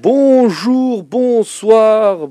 [0.00, 2.26] Bonjour, bonsoir,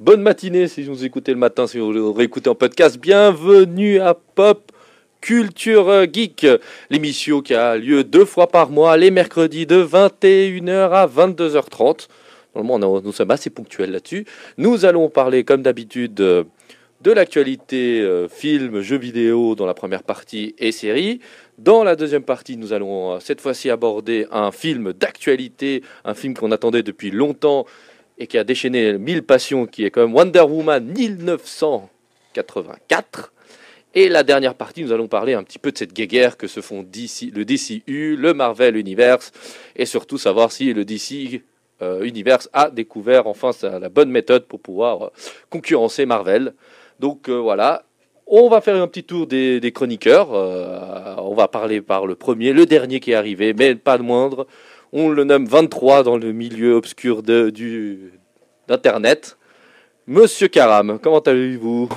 [0.00, 2.98] bonne matinée si vous écoutez le matin, si vous réécoutez en podcast.
[2.98, 4.72] Bienvenue à Pop
[5.20, 6.44] Culture Geek,
[6.90, 12.08] l'émission qui a lieu deux fois par mois, les mercredis de 21h à 22h30.
[12.56, 14.26] Normalement, nous sommes assez ponctuels là-dessus.
[14.58, 16.42] Nous allons parler, comme d'habitude, euh,
[17.00, 21.20] de l'actualité euh, film, jeux vidéo dans la première partie et série.
[21.58, 26.34] Dans la deuxième partie, nous allons euh, cette fois-ci aborder un film d'actualité, un film
[26.34, 27.66] qu'on attendait depuis longtemps
[28.18, 33.32] et qui a déchaîné mille passions, qui est comme Wonder Woman 1984.
[33.94, 36.62] Et la dernière partie, nous allons parler un petit peu de cette guéguerre que se
[36.62, 39.32] font le DCU, le Marvel Universe,
[39.76, 41.42] et surtout savoir si le DC
[41.82, 45.08] euh, Universe a découvert enfin la bonne méthode pour pouvoir euh,
[45.50, 46.54] concurrencer Marvel.
[47.00, 47.84] Donc euh, voilà,
[48.26, 50.28] on va faire un petit tour des, des chroniqueurs.
[50.32, 54.02] euh, on va parler par le premier, le dernier qui est arrivé, mais pas le
[54.02, 54.46] moindre.
[54.92, 58.12] On le nomme 23 dans le milieu obscur de, du,
[58.68, 59.38] d'Internet.
[60.06, 61.88] Monsieur Karam, comment allez-vous?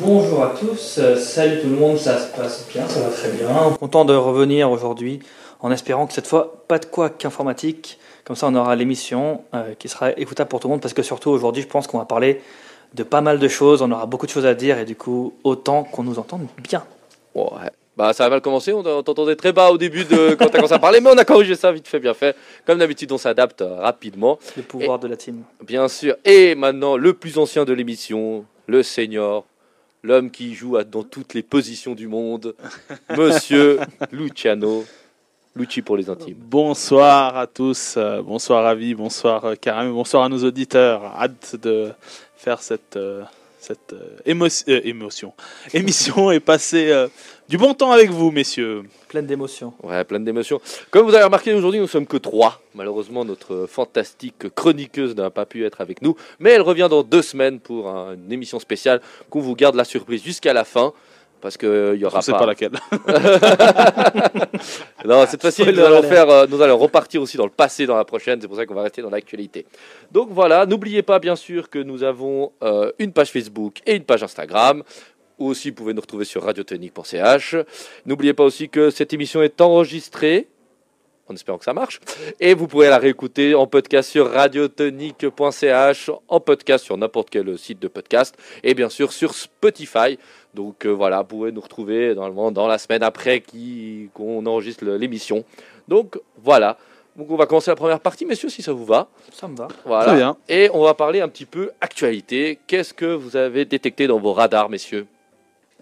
[0.00, 3.30] Bonjour à tous, euh, salut tout le monde, ça se passe bien, ça va très
[3.30, 3.48] bien.
[3.80, 5.20] Content de revenir aujourd'hui
[5.60, 7.98] en espérant que cette fois, pas de quoi qu'informatique.
[8.24, 11.02] Comme ça, on aura l'émission euh, qui sera écoutable pour tout le monde parce que
[11.02, 12.40] surtout aujourd'hui, je pense qu'on va parler
[12.94, 15.34] de pas mal de choses, on aura beaucoup de choses à dire et du coup,
[15.44, 16.84] autant qu'on nous entende bien.
[17.34, 17.70] Ouais.
[17.96, 20.56] Bah, ça a mal commencé, on t'entendait très bas au début de quand tu as
[20.56, 22.34] commencé à parler, mais on a corrigé ça vite fait, bien fait.
[22.66, 24.38] Comme d'habitude, on s'adapte euh, rapidement.
[24.56, 25.42] Le pouvoir de la team.
[25.64, 26.16] Bien sûr.
[26.24, 29.44] Et maintenant, le plus ancien de l'émission, le senior,
[30.02, 32.54] l'homme qui joue à- dans toutes les positions du monde,
[33.16, 33.78] Monsieur
[34.10, 34.84] Luciano.
[35.56, 36.34] Lucci pour les intimes.
[36.36, 41.04] Bonsoir à tous, euh, bonsoir Ravi, bonsoir euh, Karam, et bonsoir à nos auditeurs.
[41.16, 41.92] Hâte de
[42.44, 43.22] faire cette, euh,
[43.58, 45.32] cette euh, émo- euh, émotion,
[45.72, 47.08] émission et passer euh,
[47.48, 48.82] du bon temps avec vous, messieurs.
[49.08, 49.72] Pleine d'émotions.
[49.82, 50.60] Ouais, plein d'émotions.
[50.90, 52.60] Comme vous avez remarqué, aujourd'hui, nous sommes que trois.
[52.74, 57.22] Malheureusement, notre fantastique chroniqueuse n'a pas pu être avec nous, mais elle revient dans deux
[57.22, 59.00] semaines pour un- une émission spéciale
[59.30, 60.92] qu'on vous garde la surprise jusqu'à la fin.
[61.44, 62.70] Parce qu'il y aura Je sais pas laquelle.
[65.04, 66.08] Non, cette fois-ci, nous Spoiler allons, alert.
[66.08, 68.40] faire, euh, nous allons repartir aussi dans le passé dans la prochaine.
[68.40, 69.66] C'est pour ça qu'on va rester dans l'actualité.
[70.10, 74.04] Donc voilà, n'oubliez pas bien sûr que nous avons euh, une page Facebook et une
[74.04, 74.82] page Instagram.
[75.38, 77.56] Aussi, vous pouvez nous retrouver sur radiotonique.ch.
[78.06, 80.48] N'oubliez pas aussi que cette émission est enregistrée.
[81.28, 82.00] En espérant que ça marche.
[82.38, 87.78] Et vous pourrez la réécouter en podcast sur radiotonique.ch, en podcast sur n'importe quel site
[87.78, 90.18] de podcast, et bien sûr sur Spotify.
[90.52, 93.42] Donc euh, voilà, vous pouvez nous retrouver normalement dans la semaine après
[94.12, 95.44] qu'on enregistre l'émission.
[95.88, 96.76] Donc voilà.
[97.16, 99.08] Donc on va commencer la première partie, messieurs, si ça vous va.
[99.32, 99.68] Ça me va.
[99.84, 100.06] Voilà.
[100.06, 100.36] Très bien.
[100.48, 102.58] Et on va parler un petit peu actualité.
[102.66, 105.06] Qu'est-ce que vous avez détecté dans vos radars, messieurs?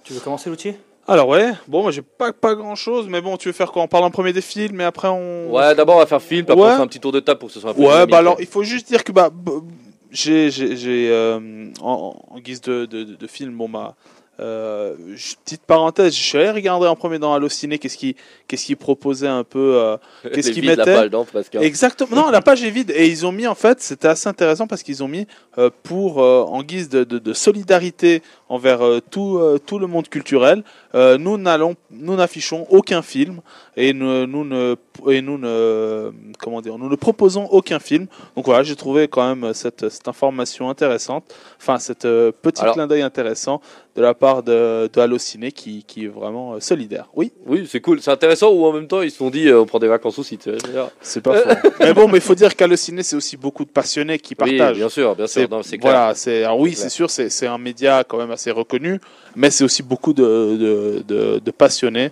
[0.04, 0.74] Tu veux commencer, l'outil
[1.08, 3.82] Alors ouais, bon, moi j'ai pas, pas grand chose, mais bon, tu veux faire quoi?
[3.82, 5.50] On parle en premier des films, mais après on.
[5.52, 6.72] Ouais, d'abord on va faire film, puis après Ouais.
[6.74, 8.10] on fait un petit tour de table pour que ce soit un peu Ouais, dynamique.
[8.10, 9.62] bah alors il faut juste dire que bah b-
[10.12, 13.96] j'ai j'ai j'ai, euh, en, en guise de, de, de- de film bon bah
[14.40, 14.94] euh,
[15.44, 18.16] petite parenthèse, je suis allé regarder en premier dans Allociné qu'est-ce qui
[18.48, 19.96] qu'est-ce qu'ils proposaient un peu euh,
[20.34, 20.90] qu'est-ce qu'ils vides, la que-
[21.62, 22.16] Exactement.
[22.16, 24.82] Non, la page est vide et ils ont mis en fait, c'était assez intéressant parce
[24.82, 25.26] qu'ils ont mis
[25.58, 30.62] euh, pour en guise de, de- de solidarité envers tout tout le monde culturel,
[30.94, 33.40] nous n'allons nous n'affichons aucun film
[33.76, 34.76] et nous, nous ne
[35.08, 38.06] et nous ne comment dire, nous ne proposons aucun film.
[38.36, 41.24] Donc voilà, j'ai trouvé quand même cette, cette information intéressante,
[41.58, 43.60] enfin cette euh, petit Alors- clin d'œil intéressant
[43.94, 47.08] de la part de, de Allociné qui, qui est vraiment euh, solidaire.
[47.14, 49.60] Oui, Oui, c'est cool, c'est intéressant ou en même temps ils se sont dit euh,
[49.60, 50.38] on prend des vacances aussi.
[51.00, 51.68] C'est pas faux.
[51.80, 54.76] Mais bon, mais il faut dire qu'Allociné c'est aussi beaucoup de passionnés qui Oui, partagent.
[54.76, 58.04] bien sûr, bien sûr, C'est- voilà, c'est alors oui, C'est sûr, c'est c'est un média
[58.06, 59.00] quand même assez reconnu,
[59.36, 62.10] mais c'est aussi beaucoup de, de, de, de passionnés.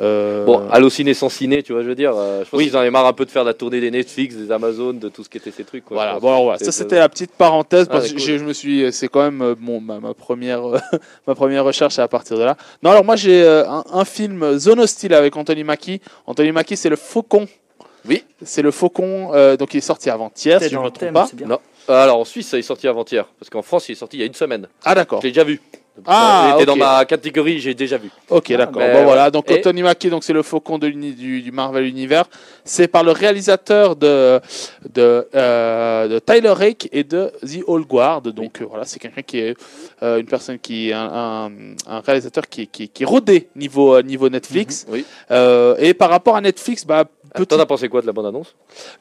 [0.00, 2.12] Euh, Bon, Allociné sans ciné, tu vois, je veux dire.
[2.14, 2.66] euh, je pense Oui.
[2.66, 5.08] qu'ils en avaient marre un peu de faire la tournée des Netflix, des Amazon, de
[5.08, 5.84] tout ce qui était ces trucs.
[5.86, 8.20] Quoi, voilà, bon, alors, voilà, C'est- ça c'était la petite parenthèse Ah, parce c'est que
[8.20, 8.38] cool.
[8.38, 10.78] je me suis, c'est quand même euh, mon, ma, ma première, euh,
[11.26, 12.56] ma première recherche à partir de là.
[12.82, 16.00] Non, alors moi j'ai euh, un, un film Zone Hostile avec Anthony Mackie.
[16.26, 17.46] Anthony Mackie, c'est le Faucon.
[18.08, 18.22] Oui.
[18.44, 21.00] C'est le Faucon, euh, donc il est sorti avant-hier, si je ne me le trompe
[21.00, 21.28] thème, pas.
[21.46, 21.58] Non.
[21.88, 24.20] Euh, Alors en Suisse, ça est sorti avant-hier, parce qu'en France, il est sorti il
[24.20, 24.68] y a une semaine.
[24.84, 25.20] Ah d'accord.
[25.22, 25.60] Je l'ai déjà vu.
[26.06, 28.10] Ah, il était dans ma catégorie, j'ai déjà vu.
[28.30, 28.74] Ok, Ah, d'accord.
[28.74, 29.04] Bon, ouais.
[29.04, 32.28] voilà, donc Et- Anthony Mackie, donc c'est le faucon de du, du Marvel Universe.
[32.64, 34.40] C'est par le réalisateur de,
[34.92, 38.22] de, euh, de Tyler Rake et de The Old Guard.
[38.22, 39.56] Donc euh, voilà, c'est quelqu'un qui est
[40.02, 41.50] euh, une personne qui est un, un,
[41.86, 44.86] un réalisateur qui, est- qui, qui est rodé niveau, niveau Netflix.
[44.88, 45.04] Oui.
[45.30, 47.04] Euh, et par rapport à Netflix, bah,
[47.44, 48.54] petit- T'en as pensé quoi de la bande-annonce?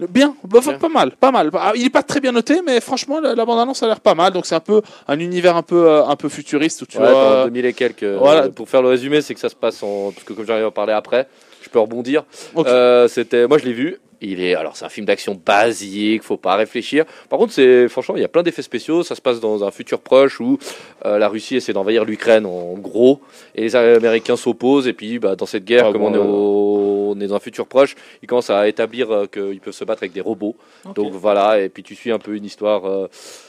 [0.09, 0.73] Bien, bah, Bien.
[0.77, 1.49] pas mal, pas mal.
[1.53, 4.15] Ah, Il n'est pas très bien noté, mais franchement, la, la bande-annonce a l'air pas
[4.15, 4.33] mal.
[4.33, 7.11] Donc c'est un peu un univers un peu, euh, un peu futuriste où tu Ouais,
[7.11, 7.35] vois.
[7.37, 8.03] dans 2000 et quelques.
[8.03, 8.49] euh, voilà.
[8.49, 10.11] Pour faire le résumé, c'est que ça se passe en.
[10.11, 11.27] Parce que comme j'arrive à parler après,
[11.61, 12.23] je peux rebondir.
[12.57, 13.97] Euh, c'était, moi je l'ai vu.
[14.21, 17.05] Il est, alors c'est un film d'action basique, faut pas réfléchir.
[17.29, 19.03] Par contre, c'est franchement, il y a plein d'effets spéciaux.
[19.03, 20.57] Ça se passe dans un futur proche où
[21.05, 23.21] euh, la Russie essaie d'envahir l'Ukraine en gros,
[23.55, 24.87] et les Américains s'opposent.
[24.87, 27.35] Et puis, bah, dans cette guerre, Ah comme bon, on, est au- on est dans
[27.35, 30.55] un futur proche, ils commencent à établir euh, qu'ils peuvent se battre avec des robots.
[30.95, 33.07] Donc voilà, et puis tu suis un peu une histoire euh,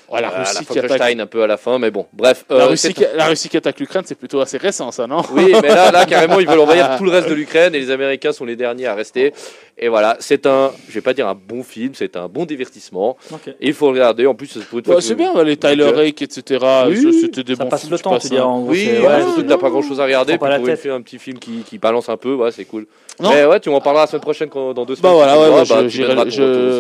[0.09, 1.17] Ouais, la Russie qui attaque.
[1.19, 2.45] Un peu à la fin, mais bon, bref.
[2.49, 5.07] La euh, Russie, c'est qui, la Russie qui attaque l'Ukraine, c'est plutôt assez récent, ça,
[5.07, 5.23] non?
[5.33, 7.91] Oui, mais là, là, carrément, ils veulent envahir tout le reste de l'Ukraine et les
[7.91, 9.33] Américains sont les derniers à rester.
[9.79, 10.51] Et voilà, c'est un,
[10.89, 13.17] je vais pas dire un bon film, c'est un bon divertissement.
[13.61, 14.27] Et il faut regarder.
[14.27, 16.65] En plus, c'est pour une Ouais, C'est bien, les Tyler Rake, etc.
[16.89, 19.07] oui, ça, C'était des Ça bons passe films, le temps, tu En gros, Oui, ouais,
[19.07, 20.39] ouais, surtout que t'as pas grand chose à regarder.
[20.39, 22.87] Puis la pour fois, un petit film qui, qui balance un peu, ouais, c'est cool.
[23.21, 23.31] Non.
[23.31, 25.15] Mais ouais, tu m'en parleras la semaine prochaine quand, dans deux Bah semaines.
[25.15, 25.89] voilà, tu ouais, bah,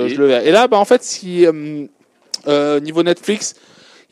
[0.09, 0.49] je, le verrai.
[0.49, 1.87] Et là, bah, en fait, si, euh,
[2.49, 3.55] euh, niveau Netflix,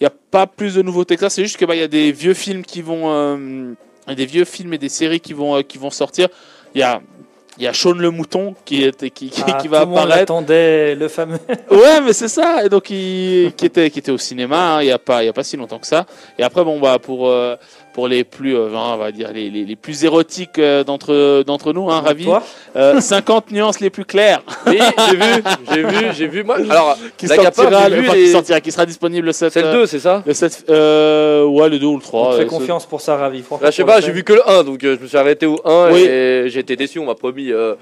[0.00, 1.30] il n'y a pas plus de nouveautés que ça.
[1.30, 3.72] C'est juste que bah, il y a des vieux films qui vont, euh,
[4.08, 6.28] y des vieux films et des séries qui vont, euh, qui vont sortir.
[6.74, 7.00] Il y a,
[7.58, 9.90] il y a Shaun le mouton qui, est, qui, qui, Ah, qui va tout le
[9.90, 10.22] monde apparaître.
[10.22, 11.38] attendait le fameux.
[11.70, 12.64] Ouais, mais c'est ça.
[12.64, 15.26] Et donc, il, qui était, qui était au cinéma hein, il n'y a pas, il
[15.26, 16.06] y a pas si longtemps que ça.
[16.38, 17.56] Et après, bon, bah, pour, euh,
[17.94, 21.72] pour les plus, euh, on va dire les, les, les plus érotiques euh, d'entre, d'entre
[21.72, 22.24] nous, hein, ravi.
[22.24, 22.42] Toi
[22.76, 24.42] Euh, 50 nuances les plus claires.
[24.66, 25.42] Oui, j'ai vu,
[25.72, 26.42] j'ai vu, j'ai vu.
[26.44, 29.32] Moi, alors, Qui la sortira, j'ai vu enfin, les- qui sortira, qui sera disponible le
[29.32, 29.52] 7.
[29.52, 32.20] c'est le 2, c'est ça Le 7, euh, ouais, le 2 ou le 3.
[32.20, 33.44] On te euh, fait ce- confiance pour ça, Ravi.
[33.62, 35.46] Là, je sais pas, j'ai vu que le 1, donc euh, je me suis arrêté
[35.46, 36.00] au 1 Oui.
[36.02, 36.98] et j'ai été déçu.
[36.98, 37.76] On m'a promis euh,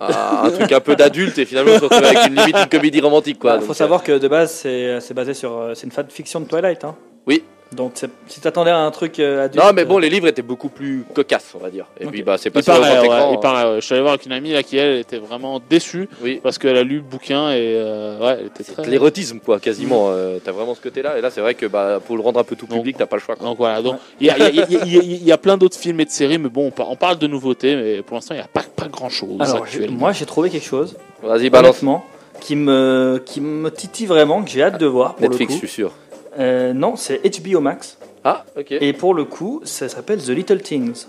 [0.00, 3.00] un, truc un peu d'adulte et finalement, on se retrouve avec une limite une comédie
[3.00, 3.38] romantique.
[3.38, 3.58] Quoi.
[3.58, 5.70] Bah, faut euh, savoir que de base, c'est c'est basé sur.
[5.76, 6.82] C'est une fanfiction de Twilight.
[6.82, 6.96] Hein.
[7.28, 7.44] Oui.
[7.74, 7.92] Donc,
[8.26, 9.64] si t'attendais à un truc euh, adulte.
[9.64, 11.86] Non, mais bon, euh, les livres étaient beaucoup plus cocasses, on va dire.
[11.98, 13.32] Et puis, bah, c'est Il pas sur le paraît, grand ouais, écran.
[13.32, 13.80] il paraît, ouais.
[13.80, 16.40] Je suis allé voir avec une amie là, qui elle était vraiment déçue Oui.
[16.42, 18.82] parce qu'elle a lu le bouquin et euh, ouais, elle était C'est très.
[18.84, 20.08] de l'érotisme, quoi, quasiment.
[20.10, 21.16] Euh, t'as vraiment ce côté-là.
[21.18, 23.16] Et là, c'est vrai que bah, pour le rendre un peu tout public, t'as pas
[23.16, 23.36] le choix.
[23.36, 23.46] Quoi.
[23.46, 26.10] Donc voilà, donc il y, a, y y y y plein d'autres films et de
[26.10, 28.48] séries, mais bon, on, par- on parle de nouveautés, mais pour l'instant, il n'y a
[28.48, 29.98] pas, pas grand chose Alors, j'ai- actuellement.
[29.98, 31.70] moi, j'ai trouvé quelque chose, Vas-y, balance.
[31.70, 32.04] honnêtement,
[32.40, 35.14] qui me, qui me titille vraiment, que j'ai hâte de voir.
[35.14, 35.92] Pour Netflix, le je suis sûr.
[36.38, 37.98] Euh, non, c'est HBO Max.
[38.24, 38.72] Ah, ok.
[38.72, 41.06] Et pour le coup, ça s'appelle The Little Things.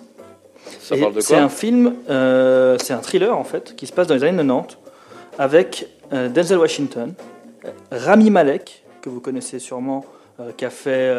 [0.79, 3.85] Ça Et parle de C'est quoi un film, euh, c'est un thriller en fait, qui
[3.85, 4.77] se passe dans les années 90,
[5.37, 7.13] avec euh, Denzel Washington,
[7.91, 10.05] Rami Malek, que vous connaissez sûrement,
[10.57, 11.13] qui a fait.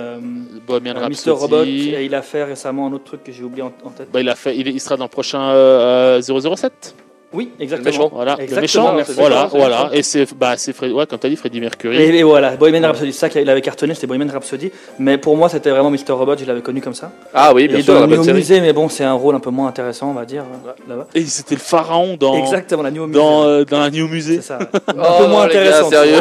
[0.69, 1.31] Mr.
[1.31, 4.09] Robot, et il a fait récemment un autre truc que j'ai oublié en, en tête.
[4.13, 6.95] Bah, il, a fait, il, il sera dans le prochain euh, euh, 007.
[7.35, 7.91] Oui, exactement.
[7.91, 8.11] méchant.
[8.15, 8.95] Voilà, Exactement, le méchant.
[8.97, 9.13] merci.
[9.19, 9.91] Voilà, voilà.
[9.93, 11.97] Et c'est, bah, c'est Fred- ouais, comme tu as dit, Freddie Mercury.
[12.01, 14.71] Et, et voilà, Bohemian Rhapsody, c'est ça qu'il avait cartonné, c'était Bohemian Rhapsody.
[14.99, 16.13] Mais pour moi, c'était vraiment Mr.
[16.13, 17.11] Robot, je l'avais connu comme ça.
[17.35, 18.37] Ah oui, bien et sûr, dans la le bonne New série.
[18.39, 21.07] Musée, mais bon, c'est un rôle un peu moins intéressant, on va dire, euh, là-bas.
[21.15, 23.19] Et c'était le pharaon dans, Exactement, la New Musée.
[23.21, 24.37] dans, euh, dans la New Musée.
[24.37, 24.59] C'est ça.
[24.63, 25.91] Oh, un peu moins les gars, intéressant.
[25.91, 26.21] sérieux.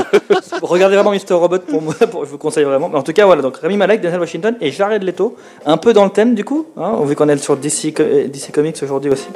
[0.62, 1.34] Regardez vraiment Mr.
[1.36, 2.90] Robot pour moi, pour- je vous conseille vraiment.
[2.90, 5.94] Mais en tout cas, voilà, donc Rami Malek, Denzel Washington et Jared Leto, un peu
[5.94, 9.12] dans le thème du coup, hein, vu qu'on est sur DC, euh, DC Comics aujourd'hui
[9.12, 9.28] aussi.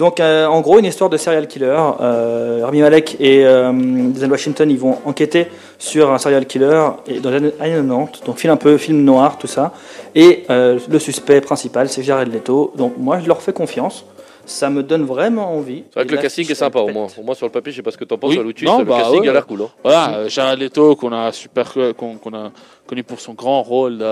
[0.00, 1.76] Donc, euh, en gros, une histoire de serial killer.
[2.00, 5.48] Euh, Rami Malek et euh, Denzel Washington, ils vont enquêter
[5.78, 9.36] sur un serial killer et dans les années 90, donc film un peu film noir,
[9.36, 9.74] tout ça.
[10.14, 12.72] Et euh, le suspect principal, c'est Jared Leto.
[12.76, 14.06] Donc, moi, je leur fais confiance.
[14.46, 15.84] Ça me donne vraiment envie.
[15.90, 17.08] C'est vrai que le casting est sympa au moins.
[17.18, 18.38] Au moins sur le papier, je sais pas ce que t'en penses, Oui.
[18.38, 19.28] Alutus, Non, le bah, casting ouais.
[19.28, 19.60] a l'air cool.
[19.62, 19.68] hein.
[19.84, 22.50] Voilà, euh, Jared Leto, qu'on a, super, qu'on, qu'on a
[22.86, 24.02] connu pour son grand rôle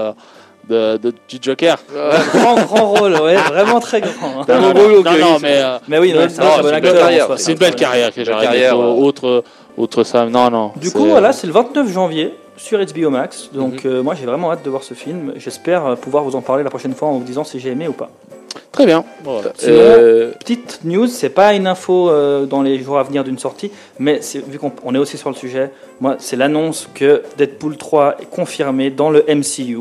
[0.68, 1.78] de, de- du Joker.
[2.34, 4.40] Grand, grand rôle, ouais, vraiment très grand.
[4.40, 4.44] hein.
[4.48, 7.38] Non, non, non, mais euh, Mais oui, c'est un bon une acteur.
[7.38, 8.72] c'est une belle carrière que.
[8.74, 9.44] Autre,
[9.76, 10.72] autre ça, non, non.
[10.76, 13.50] Du coup, voilà, c'est le 29 janvier sur HBO Max.
[13.52, 13.90] Donc, Mhm.
[13.92, 15.32] euh, moi, j'ai vraiment hâte de voir ce film.
[15.36, 17.86] J'espère euh, pouvoir vous en parler la prochaine fois en vous disant si j'ai aimé
[17.88, 18.10] ou pas.
[18.72, 19.04] Très bien.
[19.22, 19.52] Voilà.
[19.56, 23.38] Sinon, Euh, Petite news, c'est pas une info euh, dans les jours à venir d'une
[23.38, 25.70] sortie, mais vu qu'on on est aussi sur le sujet,
[26.00, 29.78] moi, c'est l'annonce que Deadpool 3 est confirmé dans le MCU.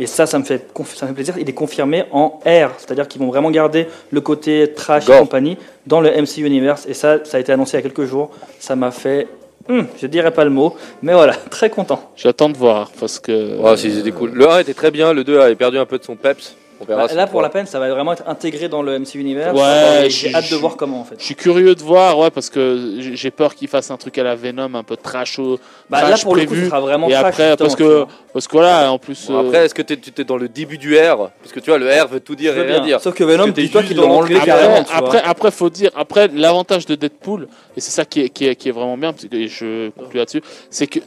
[0.00, 1.34] Et ça, ça me fait, ça me fait plaisir.
[1.38, 5.58] Il est confirmé en R, c'est-à-dire qu'ils vont vraiment garder le côté trash et compagnie
[5.86, 6.86] dans le MCU Universe.
[6.88, 8.30] Et ça, ça a été annoncé il y a quelques jours.
[8.58, 9.28] Ça m'a fait,
[9.68, 12.10] hum, je dirais pas le mot, mais voilà, très content.
[12.16, 13.58] J'attends de voir parce que.
[13.58, 14.30] ouais, si, c'était cool.
[14.32, 16.56] Le 1 était très bien, le 2 avait perdu un peu de son peps.
[16.80, 19.18] On verra Bah, là, pour la peine, ça va vraiment être intégré dans le MCU
[19.20, 19.56] Universe.
[19.58, 21.16] Ouais, Et j'ai hâte de voir comment en fait.
[21.18, 24.22] Je suis curieux de voir, ouais, parce que j'ai peur qu'il fasse un truc à
[24.24, 25.58] la Venom, un peu trash au.
[25.90, 26.66] Bah, là, trash pour le coup, prévu.
[26.68, 29.26] sera vraiment Et trash, après, parce que, parce que voilà, en plus.
[29.28, 31.30] Bon, euh, après, est-ce que tu étais dans le début du R?
[31.42, 32.80] Parce que tu vois, le R veut tout dire et rien bien.
[32.80, 33.00] dire.
[33.00, 34.84] Sauf que Venom, dis-toi l'ont dans enlevé carrément.
[34.92, 37.46] après, après, faut dire, après, l'avantage de Deadpool,
[37.76, 40.18] et c'est ça qui est, qui, est, qui est vraiment bien, parce que je conclue
[40.18, 41.00] là-dessus, c'est que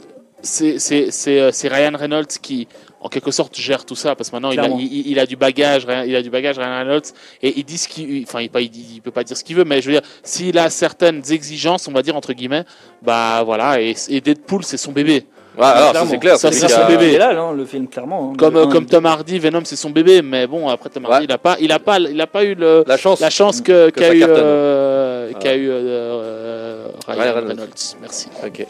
[0.45, 2.67] c'est c'est- c'est, euh, c'est Ryan Reynolds qui,
[3.03, 4.79] en quelque sorte, gère tout ça, parce que maintenant, il a, Clairement.
[4.81, 7.77] il, il a du bagage, Ryan- il a du bagage, Ryan Reynolds, et il dit
[7.77, 8.59] ce qu'il, enfin, il, pas-
[9.03, 11.91] peut pas dire ce qu'il veut, mais je veux dire, s'il a certaines exigences, on
[11.91, 12.63] va dire, entre guillemets,
[13.01, 15.25] bah voilà, et, et Deadpool, c'est son bébé.
[15.55, 16.09] Ouais, alors, ça, clairement.
[16.11, 16.37] c'est clair.
[16.37, 17.15] Ça, c'est son bébé.
[17.17, 18.31] Là, le film, clairement.
[18.31, 18.35] hein.
[18.37, 18.87] Comme, euh, comme.
[18.87, 21.23] Tom Hardy, Venom, c'est son bébé, mais bon, après Tom Hardy, Ouais.
[21.25, 23.19] il a pas, il a pas, il a pas eu le, La chance.
[23.19, 25.37] la chance que qu'a eu, euh, Ah.
[25.39, 27.47] qu'a eu euh, Ryan Ryan Reynolds.
[27.49, 27.95] Reynolds.
[28.01, 28.27] Merci.
[28.43, 28.65] Ok.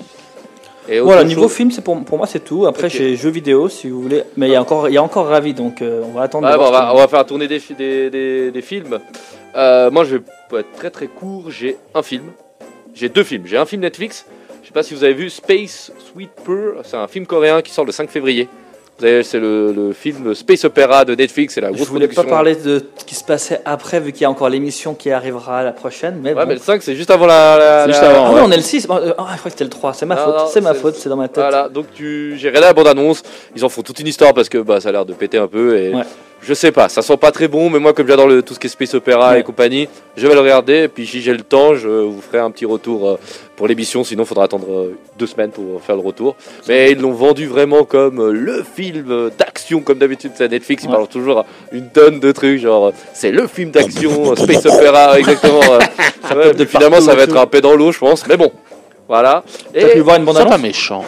[0.89, 2.65] Et Voilà, niveau chose- film, c'est pour, pour moi c'est tout.
[2.65, 2.91] Après, Ok.
[2.93, 4.23] j'ai jeux vidéo si vous voulez.
[4.35, 6.47] Mais il y a encore, il y a encore Ravi, donc euh, on va attendre.
[6.47, 8.99] Bon, on, va, ce on va faire tourner des, des, des, des films.
[9.55, 11.49] Euh, moi, je vais pour être très très court.
[11.51, 12.25] J'ai un film.
[12.93, 13.43] J'ai deux films.
[13.45, 14.25] J'ai un film Netflix.
[14.61, 16.81] Je sais pas si vous avez vu Space Sweeper.
[16.83, 18.47] C'est un film coréen qui sort le 5 février.
[18.99, 21.55] C'est le, le film Space Opera de Netflix.
[21.55, 24.21] C'est la Je grosse voulais pas parler de ce qui se passait après, vu qu'il
[24.21, 26.19] y a encore l'émission qui arrivera la prochaine.
[26.23, 26.47] Mais, Ouais, bon.
[26.47, 27.57] mais le 5, c'est juste avant la.
[27.57, 28.35] la- C'est juste la- avant, Ah ouais.
[28.41, 28.87] oui, on est le 6.
[28.89, 29.93] Ah, je crois que c'était le 3.
[29.93, 30.35] C'est ma Non, faute.
[30.37, 31.43] non, C'est ma faute, c'est dans ma tête.
[31.43, 32.35] Voilà, donc tu...
[32.37, 33.23] j'ai regardé la bande-annonce.
[33.55, 35.47] Ils en font toute une histoire parce que bah, ça a l'air de péter un
[35.47, 35.77] peu.
[35.77, 36.03] Et Ouais.
[36.45, 38.67] Je sais pas, ça sent pas très bon, mais moi, comme j'adore tout ce qui
[38.67, 39.39] est Space Opera Ouais.
[39.39, 40.83] et compagnie, je vais le regarder.
[40.83, 43.19] Et puis, si j'ai le temps, je vous ferai un petit retour euh,
[43.55, 44.03] pour l'émission.
[44.03, 46.35] Sinon, il faudra attendre euh, deux semaines pour faire le retour.
[46.67, 50.83] Mais ils l'ont vendu vraiment comme euh, le film d'action, comme d'habitude, c'est Netflix.
[50.83, 50.95] Ils Ouais.
[50.95, 55.61] parlent toujours une tonne de trucs, genre c'est le film d'action, Space Opera, exactement.
[55.61, 58.27] Ouais, finalement, ça va être un peu dans l'eau, je pense.
[58.27, 58.51] Mais bon,
[59.07, 59.45] voilà.
[59.73, 61.05] T'as pu voir une C'est bande-annonce pas méchant.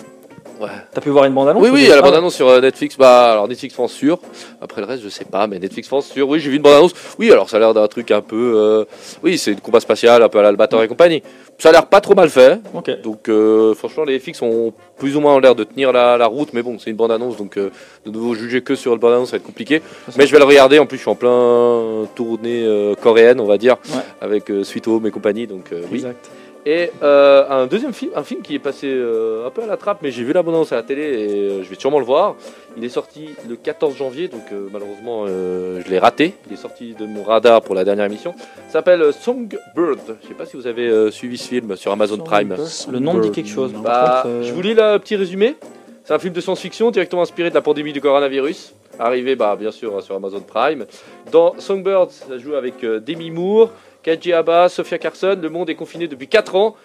[0.59, 0.69] Ouais.
[0.93, 2.47] T'as pu voir une bande-annonce Oui, ou oui, pas il y a la bande-annonce sur
[2.47, 2.97] euh, Netflix.
[2.97, 4.19] Bah, alors Netflix France sûr.
[4.61, 6.27] Après le reste, je sais pas, mais Netflix France sûr.
[6.29, 6.93] Oui, j'ai vu une bande-annonce.
[7.19, 8.53] Oui, alors ça a l'air d'un truc un peu.
[8.55, 8.85] euh,
[9.23, 11.21] Oui, c'est une combat spatial, un peu à l'Albator et compagnie.
[11.57, 12.59] Ça a l'air pas trop mal fait.
[12.73, 13.01] Ok.
[13.01, 16.49] Donc, euh, franchement, les FX ont plus ou moins l'air de tenir la, la route.
[16.53, 17.37] Mais bon, c'est une bande-annonce.
[17.37, 17.69] Donc, euh,
[18.05, 19.81] de nouveau, juger que sur le bande-annonce, ça va être compliqué.
[20.17, 20.79] Mais je vais le regarder.
[20.79, 24.01] En plus, je suis en plein tournée euh, coréenne, on va dire, Ouais.
[24.21, 25.47] avec euh, Sweet Home et compagnie.
[25.47, 25.97] Donc, euh, oui.
[25.99, 26.29] Exact.
[26.65, 29.77] Et euh, un deuxième film, un film qui est passé euh, un peu à la
[29.77, 32.35] trappe, mais j'ai vu l'abondance à la télé et euh, je vais sûrement le voir.
[32.75, 34.41] Il est sorti le 14 janvier, donc
[34.73, 36.33] malheureusement je l'ai raté.
[36.47, 38.35] Il est sorti de mon radar pour la dernière émission.
[38.67, 40.17] Il s'appelle Songbird.
[40.21, 42.53] Je sais pas si vous avez suivi ce film sur Amazon Prime.
[42.91, 43.71] Le nom dit quelque chose.
[43.71, 45.55] Bah, Je vous lis le petit résumé.
[46.03, 48.75] C'est un film de science-fiction directement inspiré de la pandémie du coronavirus.
[48.99, 50.85] Arrivé bah, bien sûr sur Amazon Prime.
[51.31, 53.71] Dans Songbird, ça joue avec euh, Demi Moore,
[54.05, 55.35] Kaji Abba, Sophia Carson.
[55.41, 56.75] Le monde est confiné depuis 4 ans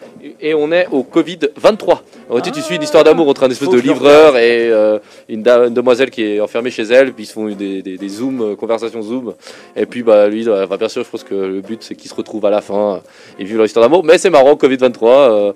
[0.41, 2.03] et- on est au Covid-23.
[2.31, 4.99] En fait, tu suis une histoire d'amour entre un espèce de livreur et euh,
[5.29, 7.13] une, demoiselle qui est enfermée chez elle.
[7.13, 9.35] Puis ils se font des, des, des zooms, euh, conversations zoom.
[9.77, 12.11] Et puis bah, lui, euh, bah, bien sûr, je pense que le but c'est qu'ils
[12.11, 13.03] se retrouvent à la fin
[13.39, 14.03] et vivent leur histoire d'amour.
[14.03, 15.07] Mais c'est marrant, Covid-23.
[15.07, 15.53] euh,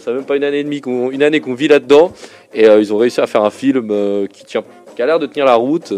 [0.00, 2.12] ça fait même pas une année et demie qu'on, une année qu'on vit là-dedans.
[2.52, 3.88] Et euh, ils ont réussi à faire un film
[4.30, 4.64] qui tient
[4.98, 5.92] qui a l'air de tenir la route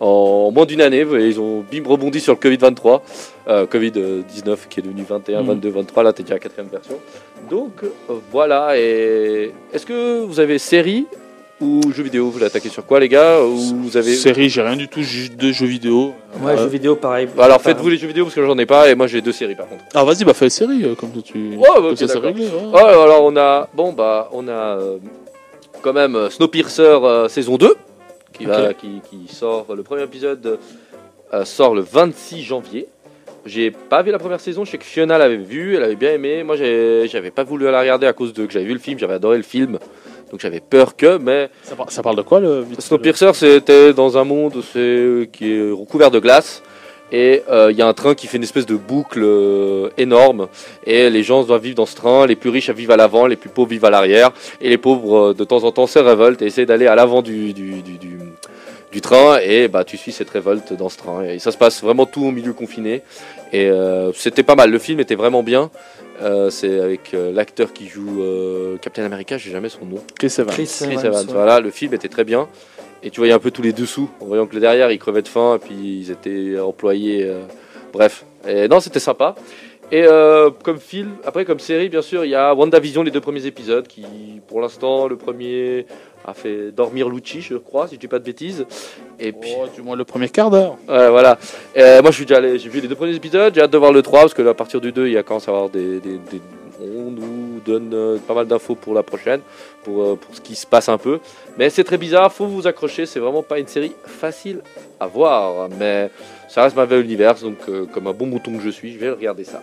[0.00, 1.06] en moins d'une année.
[1.20, 3.00] Ils ont bim rebondi sur le Covid-23,
[3.46, 5.46] euh, Covid-19 qui est devenu 21, Mm.
[5.46, 6.02] 22, 23.
[6.02, 6.96] Là, t'es déjà à la quatrième version.
[7.48, 8.76] Donc euh, voilà.
[8.76, 11.06] Et est-ce que vous avez série
[11.60, 12.28] ou jeux vidéo?
[12.28, 13.40] Vous l'attaquez sur quoi, les gars?
[13.40, 14.98] Ou vous avez Série, j'ai rien du tout,
[15.38, 16.12] deux jeux vidéo.
[16.42, 17.28] Ouais, Euh, jeux vidéo pareil.
[17.38, 17.60] Alors Pareil.
[17.76, 19.68] faites-vous les jeux vidéo parce que j'en ai pas et moi j'ai deux séries par
[19.68, 19.84] contre.
[19.94, 21.50] Ah, vas-y, bah fais série, euh, comme tu.
[21.50, 22.46] Ouais, bah, comme ok, ça, réglé.
[22.46, 22.50] ouais.
[22.72, 24.96] Oh, alors on a bon bah on a euh,
[25.82, 27.76] quand même Snowpiercer euh, saison 2
[28.40, 30.58] qui va qui, qui sort le premier épisode
[31.34, 32.86] euh, sort le 26 janvier.
[33.46, 36.12] J'ai pas vu la première saison, je sais que Fiona l'avait vu, elle avait bien
[36.12, 36.42] aimé.
[36.42, 38.98] Moi j'ai- j'avais pas voulu la regarder à cause de que j'avais vu le film,
[38.98, 39.78] j'avais adoré le film.
[40.30, 43.92] Donc j'avais peur que mais Ça, par- ça parle de quoi le vite- Snowpiercer, c'était
[43.94, 46.62] dans un monde c'est, qui est recouvert de glace.
[47.12, 50.48] Et euh, il y a un train qui fait une espèce de boucle euh, énorme.
[50.86, 52.26] Et les gens doivent vivre dans ce train.
[52.26, 54.30] Les plus riches vivent à l'avant, les plus pauvres vivent à l'arrière.
[54.60, 57.22] Et les pauvres, euh, de temps en temps, se révoltent et essaient d'aller à l'avant
[57.22, 58.18] du, du, du, du-
[58.92, 59.38] du train.
[59.42, 61.22] Et bah, tu suis cette révolte dans ce train.
[61.24, 63.02] Et ça se passe vraiment tout au milieu confiné.
[63.52, 64.70] Et euh, c'était pas mal.
[64.70, 65.70] Le film était vraiment bien.
[66.22, 70.04] Euh, c'est avec euh, l'acteur qui joue euh, Captain America, j'ai jamais son nom.
[70.18, 70.52] Chris Evans.
[70.52, 71.32] Chris Chris Evans, Evans, ouais.
[71.32, 72.46] voilà, le film était très bien.
[73.02, 75.22] Et tu voyais un peu tous les dessous, en voyant que le derrière, ils crevaient
[75.22, 77.24] de faim, et puis ils étaient employés.
[77.24, 77.40] euh,
[77.92, 79.34] bref, et non, c'était sympa.
[79.92, 83.20] Et euh, comme film, après comme série, bien sûr, il y a WandaVision, les deux
[83.20, 84.04] premiers épisodes, qui
[84.46, 85.86] pour l'instant, le premier
[86.26, 88.66] a fait dormir Lucci, je crois, si je dis pas de bêtises.
[89.18, 90.76] Et puis, Oh, du moins le premier quart d'heure.
[90.88, 91.38] Ouais, voilà.
[91.76, 93.52] Euh, moi, je suis déjà allé, j'ai vu les deux premiers épisodes.
[93.54, 95.16] J'ai hâte de voir le 3 parce que là, à partir du 2, il y
[95.18, 96.40] a commence à avoir des, des, des-
[96.82, 97.10] on
[97.60, 99.40] donne euh, pas mal d'infos pour la prochaine,
[99.84, 101.20] pour, euh, pour ce qui se passe un peu.
[101.58, 103.06] Mais c'est très bizarre, faut vous accrocher.
[103.06, 104.60] C'est vraiment pas une série facile
[104.98, 106.10] à voir, mais
[106.48, 109.10] ça reste Marvel Universe, donc euh, comme un bon mouton que je suis, je vais
[109.10, 109.62] regarder ça.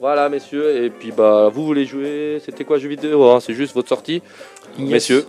[0.00, 0.84] Voilà, messieurs.
[0.84, 3.40] Et puis, bah, vous voulez jouer C'était quoi jeu vidéo hein?
[3.40, 4.22] C'est juste votre sortie,
[4.78, 4.90] Yes.
[4.90, 5.26] messieurs.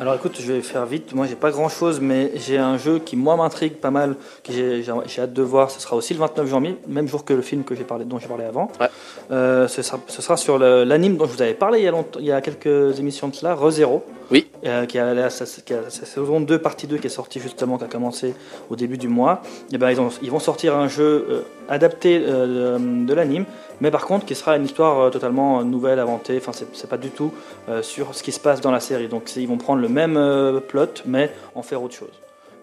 [0.00, 1.12] Alors écoute, je vais faire vite.
[1.14, 4.50] Moi, j'ai pas grand chose, mais j'ai un jeu qui, moi, m'intrigue pas mal, que
[4.50, 4.82] j'ai
[5.20, 5.70] hâte de voir.
[5.70, 8.18] Ce sera aussi le 29 janvier, même jour que le film que j'ai parlé, dont
[8.18, 8.72] j'ai parlé avant.
[8.80, 8.86] Ouais.
[9.30, 11.90] Euh, ce, sera, ce sera sur l'anime dont je vous avais parlé il y a,
[11.90, 14.02] longtemps- il y a quelques émissions de cela, ReZero.
[14.30, 14.46] Oui.
[14.64, 17.40] Euh, qui, a, la- sa, qui a sa saison 2, partie 2, qui est sortie
[17.40, 18.34] justement, qui a commencé
[18.70, 19.42] au début du mois.
[19.70, 23.44] Et ben, ils, ont- ils vont sortir un jeu euh, adapté euh, de, de l'anime,
[23.80, 26.36] mais par contre qui sera une histoire euh, totalement nouvelle, inventée.
[26.38, 27.32] Enfin, c'est pas du tout
[27.68, 29.08] euh, sur ce qui se passe dans la série.
[29.08, 32.12] Donc ils vont prendre le même euh, plot, mais en faire autre chose.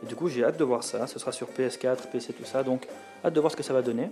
[0.03, 1.07] Et du coup, j'ai hâte de voir ça.
[1.07, 2.61] Ce sera sur PS4, PC, tout ça.
[2.61, 2.87] Donc,
[3.25, 4.09] hâte de voir ce que ça va donner.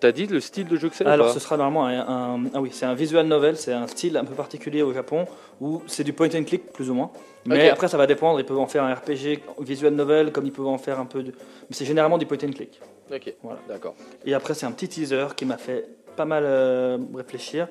[0.00, 2.60] T'as dit le style de jeu que c'est alors, ce sera normalement un, un- ah
[2.60, 5.26] oui, c'est un visual novel, c'est un style un peu particulier au Japon
[5.60, 7.12] où c'est du point and click plus ou moins.
[7.46, 8.40] Mais après, ça va dépendre.
[8.40, 11.22] Ils peuvent en faire un RPG visual novel, comme ils peuvent en faire un peu
[11.22, 11.30] de.
[11.30, 12.80] Mais c'est généralement du point and click.
[13.14, 13.58] Ok, Voilà.
[13.68, 13.94] d'accord.
[14.24, 17.68] Et après, c'est un petit teaser qui m'a fait pas mal euh, réfléchir.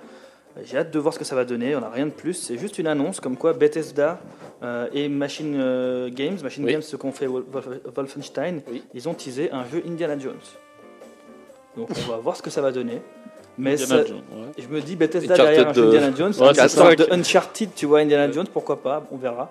[0.63, 1.75] J'ai hâte de voir ce que ça va donner.
[1.75, 2.33] On n'a rien de plus.
[2.33, 4.19] C'est juste une annonce comme quoi Bethesda
[4.63, 6.73] euh, et Machine euh, Games, Machine Oui.
[6.73, 8.83] Games, ce qu'ont fait Wol- Wolf- Wolfenstein, Oui.
[8.93, 10.35] ils ont teasé un jeu Indiana Jones.
[11.77, 13.01] Donc on va voir ce que ça va donner.
[13.57, 14.47] Mais Indiana ça- Jones, ouais.
[14.63, 16.67] je me dis Bethesda Uncharted derrière un jeu de- Indiana Jones, Ouais, une ça.
[16.69, 19.49] sorte de Uncharted, tu vois, Indiana Jones, pourquoi pas, on verra.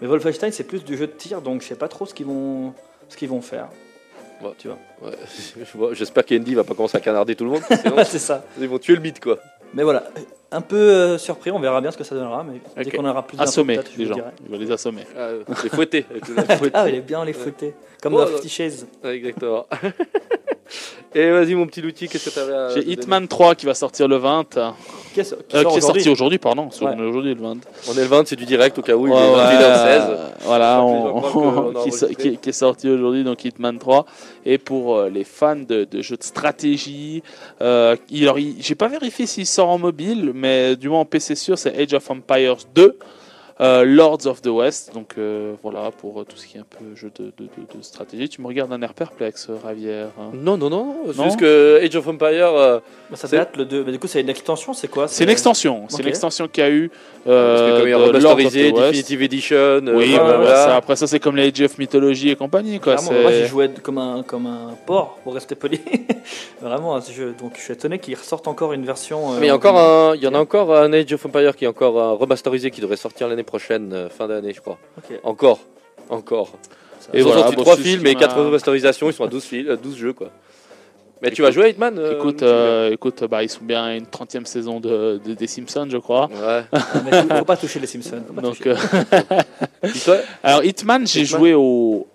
[0.00, 2.26] Mais Wolfenstein, c'est plus du jeu de tir, donc je sais pas trop ce qu'ils
[2.26, 2.72] vont,
[3.08, 3.68] ce qu'ils vont faire.
[4.44, 4.54] Ouais.
[4.58, 4.78] Tu vois.
[5.02, 5.92] Ouais.
[5.94, 7.62] J'espère qu'Andy va pas commencer à canarder tout le monde.
[8.04, 8.44] C'est ça.
[8.60, 9.38] ils vont tuer le mythe, quoi.
[9.72, 10.04] Mais voilà,
[10.52, 13.26] un peu euh, surpris, on verra bien ce que ça donnera, mais dès qu'on aura
[13.26, 14.16] plus Assommer les gens.
[14.44, 15.04] Il va les assommer.
[15.18, 15.30] Ah,
[15.64, 16.06] les fouetter.
[16.58, 16.70] fouetter.
[16.74, 18.26] Ah, il est bien les fouettés, comme Oh, dans.
[18.28, 18.86] Fifty Shades.
[19.02, 19.66] Exactement.
[21.16, 22.68] Et vas-y, mon petit Lutti, qu'est-ce que t'avais à.
[22.74, 24.56] J'ai Hitman 3 qui va sortir le 20.
[24.56, 24.70] euh,
[25.14, 26.38] Qui est, qui est sorti aujourd'hui.
[26.38, 26.68] pardon.
[26.82, 27.00] Ouais.
[27.06, 27.48] aujourd'hui le 20.
[27.50, 29.36] donner On est le 20, c'est du direct au cas où il Ouais, est ouais,
[29.36, 30.06] 21h16.
[30.10, 31.30] euh, Voilà, on- qui,
[31.92, 32.14] so- enregistré.
[32.16, 34.06] qui- qui est sorti aujourd'hui, donc Hitman 3.
[34.44, 37.22] Et pour euh, les fans de, de jeux de stratégie,
[37.62, 41.04] euh, il- alors, il- j'ai pas vérifié s'il sort en mobile, mais du moins en
[41.04, 42.98] PC sûr, c'est Age of Empires 2.
[43.60, 46.66] Euh, Lords of the West, donc euh, voilà pour euh, tout ce qui est un
[46.68, 48.28] peu jeu de, de- de- de stratégie.
[48.28, 50.08] Tu me regardes d'un air perplexe, Ravière.
[50.18, 50.30] hein.
[50.34, 50.96] Non, non, non.
[51.12, 52.46] C'est Non juste que Age of Empire.
[52.56, 52.80] euh,
[53.10, 53.84] Bah, ça C'est- date le 2.
[53.84, 55.06] Mais du coup, c'est une extension, c'est quoi?
[55.06, 56.00] C'est une extension, c'est Ok.
[56.02, 56.88] une extension qu'il y a eu.
[56.88, 57.80] parce que Euh,
[58.72, 58.80] comme.
[58.82, 59.80] Definitive Edition.
[59.94, 60.56] Oui, bah, bah, voilà.
[60.56, 62.98] ça, après ça c'est comme les Age of Mythology et compagnie quoi.
[62.98, 65.80] C'est- moi, j'y jouais comme un, comme un porc, pour rester poli.
[66.60, 67.34] Vraiment, ce jeu.
[67.38, 69.32] Donc, je suis étonné qu'ils ressortent encore une version.
[69.32, 71.24] euh, Mais il y, a encore un, il y en a encore un Age of
[71.26, 74.78] Empire qui est encore remasterisé qui devrait sortir l'année prochaine, euh, fin d'année, je crois.
[74.98, 75.18] Ok.
[75.22, 75.60] Encore.
[76.10, 76.52] Encore.
[77.12, 79.24] Et Ils ont sorti bon, 3 c'est ce films et 4 m'a- remasterisations, ils sont
[79.24, 80.30] à 12, fil- euh, 12 jeux quoi.
[81.22, 83.64] Mais tu Écoute- vas jouer à Hitman euh, Écoute, tu- euh, écoute bah, ils sont
[83.64, 86.28] bien à une 30e saison de, de- des Simpsons, je crois.
[86.30, 86.62] Ouais.
[87.04, 88.22] Mais faut, faut pas toucher les Simpsons.
[88.42, 88.70] Donc, toucher.
[88.70, 92.06] euh, alors, Hitman, j'ai joué au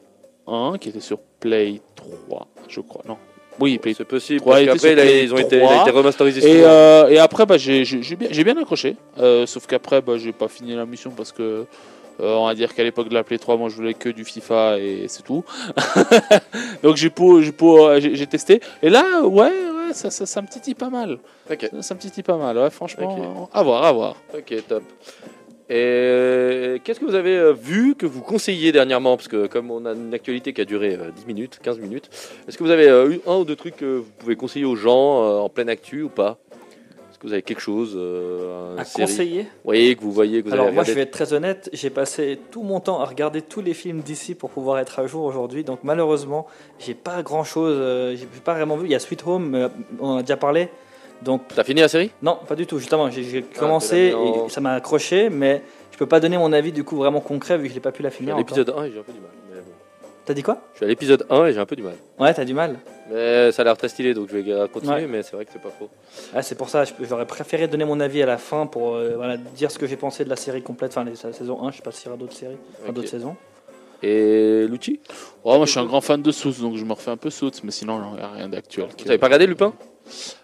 [0.47, 3.03] 1 qui était sur Play 3, je crois.
[3.07, 3.17] Non.
[3.59, 4.41] Oui, c'est possible.
[4.43, 5.73] Parce qu'après, là, ils ont été, il 3.
[5.73, 6.39] a été remasterisé.
[6.39, 6.63] Et, souvent.
[6.67, 7.83] euh, et après, bah, j'ai
[8.43, 8.95] bien, accroché.
[9.19, 11.65] Euh, sauf qu'après, bah, j'ai pas fini la mission parce que.
[12.21, 14.25] euh, on va dire qu'à l'époque de la Play 3, moi je voulais que du
[14.25, 15.43] FIFA et c'est tout.
[16.83, 17.11] Donc j'ai
[17.99, 18.61] j'ai testé.
[18.83, 21.19] Et là, ouais, ouais ça, ça, ça me titille pas mal.
[21.81, 23.49] Ça me titille pas mal, ouais, franchement.
[23.53, 24.15] À voir, à voir.
[24.33, 24.83] ok, top.
[25.71, 29.15] Et qu'est-ce que vous avez euh, vu que vous conseillez dernièrement?
[29.17, 32.09] Parce que comme on a une actualité qui a duré euh, 10 minutes, 15 minutes,
[32.47, 34.75] est-ce que vous avez euh, eu un ou deux trucs que vous pouvez conseiller aux
[34.75, 36.39] gens euh, en pleine actu ou pas?
[37.11, 39.05] Est-ce que vous avez quelque chose euh, À série?
[39.05, 39.47] conseiller?
[39.63, 41.91] Oui, que vous voyez, que vous Alors avez moi je vais être très honnête, j'ai
[41.91, 45.23] passé tout mon temps à regarder tous les films d'ici pour pouvoir être à jour
[45.23, 45.63] aujourd'hui.
[45.63, 46.47] Donc malheureusement,
[46.79, 48.87] j'ai pas grand chose, j'ai pas vraiment vu.
[48.87, 50.69] Il y a Sweet Home, on en a déjà parlé.
[51.23, 52.11] Donc T'as fini la série?
[52.21, 52.79] Non, pas du tout.
[52.79, 56.53] Justement, j'ai j'ai Ah, commencé et ça m'a accroché, mais je peux pas donner mon
[56.53, 58.35] avis du coup vraiment concret vu que je l'ai pas pu la Je suis finir.
[58.35, 58.57] à encore.
[58.57, 59.29] l'épisode 1 et j'ai un peu du mal.
[59.53, 59.71] mais bon.
[60.25, 60.61] T'as dit quoi?
[60.73, 61.95] Je suis à l'épisode 1 et j'ai un peu du mal.
[62.19, 62.77] Ouais, t'as du mal.
[63.11, 65.07] Mais ça a l'air très stylé donc je vais continuer, Ouais.
[65.07, 65.89] mais c'est vrai que c'est pas faux.
[66.33, 69.13] Ah, c'est pour ça, je- j'aurais préféré donner mon avis à la fin pour euh,
[69.17, 71.71] voilà, dire ce que j'ai pensé de la série complète, enfin les- la saison 1,
[71.71, 72.95] je sais pas s'il y aura d'autres séries, enfin Ok.
[72.95, 73.35] d'autres saisons.
[74.03, 74.99] Et Lucci?
[75.43, 77.29] Ouais, moi je suis un grand fan de Suits, donc je me refais un peu
[77.29, 78.87] Suits, mais sinon il n'y a rien d'actuel.
[79.03, 79.73] Vous avez pas regardé Lupin?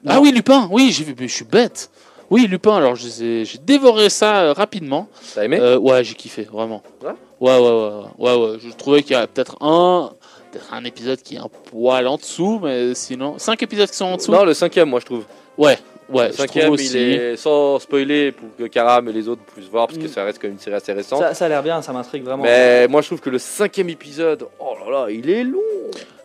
[0.08, 1.90] Ah oui, Lupin, oui, j'ai vu, mais je suis bête.
[2.32, 3.08] Oui, Lupin, alors je
[3.44, 5.08] j'ai dévoré ça euh, rapidement.
[5.36, 5.60] T'as aimé?
[5.60, 6.82] Euh, ouais, j'ai kiffé, vraiment.
[7.04, 7.12] Ouais?
[7.40, 8.58] Ouais, ouais, ouais, ouais, ouais.
[8.60, 10.12] Je trouvais qu'il y a peut-être un,
[10.52, 14.06] peut-être un épisode qui est un poil en dessous, mais sinon, cinq épisodes qui sont
[14.06, 14.32] en dessous.
[14.32, 15.24] Non, le cinquième, moi je trouve.
[15.58, 15.78] Ouais,
[16.10, 16.88] ouais, le je cinquième, trouve aussi.
[16.88, 20.10] il est sans spoiler pour que Karam et les autres puissent voir, parce que Mm.
[20.10, 21.20] ça reste quand même une série assez récente.
[21.22, 22.42] Ça, ça a l'air bien, ça m'intrigue vraiment.
[22.44, 25.60] Mais moi je trouve que le cinquième épisode, oh là là, il est long.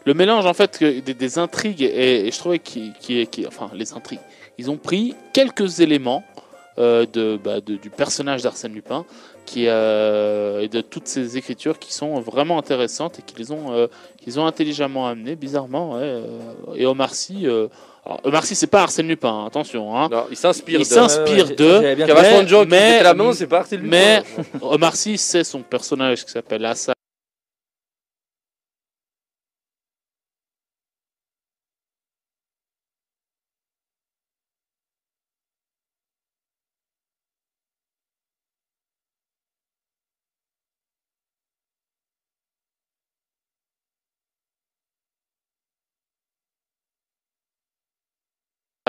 [0.07, 3.71] Le mélange en fait des, des intrigues et, et je trouvais qui, qui, qui, enfin
[3.75, 4.21] les intrigues.
[4.59, 6.25] Ils ont pris quelques éléments
[6.79, 9.05] euh, de, bah, de- du personnage d'Arsène Lupin
[9.45, 13.73] qui euh, et de toutes ces écritures qui sont vraiment intéressantes et qui les ont
[13.73, 13.89] euh,
[14.23, 15.93] qu'ils ont intelligemment amenées bizarrement.
[15.95, 16.25] ouais, euh,
[16.77, 17.67] et Omar Sy, euh,
[18.07, 19.97] alors, Omar Sy c'est pas Arsène Lupin, hein, attention.
[19.97, 20.09] Hein.
[20.11, 20.93] Non, il s'inspire Il de.
[20.95, 22.13] s'inspire de- Il y a compris.
[22.23, 23.91] vachement de gens qui mais- main, c'est pas Arsène Lupin.
[23.91, 24.23] mais-
[24.63, 26.65] Omar Sy c'est son personnage qui s'appelle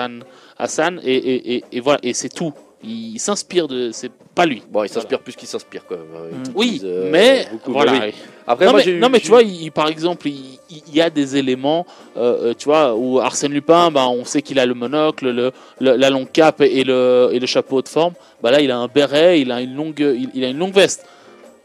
[0.02, 0.24] Hassan.
[0.58, 2.52] Hassan et, et, et, et voilà et c'est tout
[2.84, 3.90] Il s'inspire de.
[3.92, 4.62] C'est pas lui.
[4.70, 6.14] Bon, il s'inspire plus qu'il s'inspire quand même.
[6.16, 6.36] hein.
[6.48, 6.52] Mm.
[6.56, 7.92] Oui, euh, mais beaucoup, voilà.
[7.92, 8.14] mais oui.
[8.46, 11.08] Après, non, moi, mais, non, mais tu vois, il, par exemple, il, il y a
[11.10, 11.86] des éléments,
[12.16, 15.52] euh, euh, tu vois, où Arsène Lupin, bah, on sait qu'il a le monocle, le,
[15.80, 18.14] le- la longue cape et le, et le chapeau de forme.
[18.42, 20.74] Bah, là, il a un béret, il a une longue, il, il a une longue
[20.74, 21.06] veste.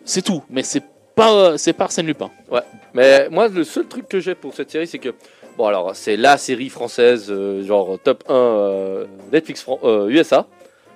[0.05, 0.83] C'est tout, mais c'est
[1.15, 2.29] pas, c'est pas Arsène Lupin.
[2.93, 5.09] Mais moi, le seul truc que j'ai pour cette série, c'est que.
[5.57, 10.45] Bon, alors, c'est la série française, euh, genre top 1 euh, Netflix Fran- euh, USA.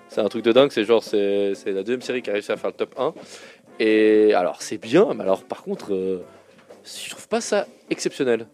[0.08, 2.58] C'est un truc de dingue, c'est genre, c'est la deuxième série qui a réussi à
[2.58, 3.13] faire le top 1.
[3.80, 5.91] Et alors, c'est bien, mais alors, par contre,
[6.84, 8.45] je trouve pas ça exceptionnel.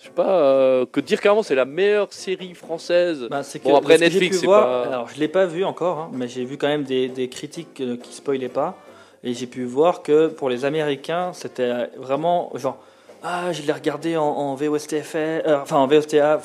[0.00, 3.28] Je sais pas, que dire carrément, c'est la meilleure série française.
[3.30, 6.28] Bah, que Bon, après, Netflix, c'est pas- Alors, je l'ai pas vu encore, hein, mais
[6.28, 7.72] j'ai vu quand même des, des critiques
[8.02, 8.76] qui spoilaient pas.
[9.22, 12.76] Et j'ai pu voir que pour les Américains, c'était vraiment genre.
[13.26, 16.42] Ah, je l'ai regardé en, en euh, enfin en VOSTA,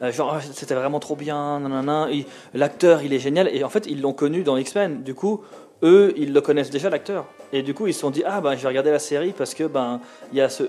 [0.00, 2.08] euh, genre ah, c'était vraiment trop bien, nanana,
[2.54, 5.42] l'acteur il est génial, et en fait ils l'ont connu dans X-Men, du coup
[5.82, 8.56] eux ils le connaissent déjà l'acteur, et du coup ils se sont dit ah ben
[8.56, 10.00] je vais regarder la série parce que ben
[10.32, 10.62] il y a ce,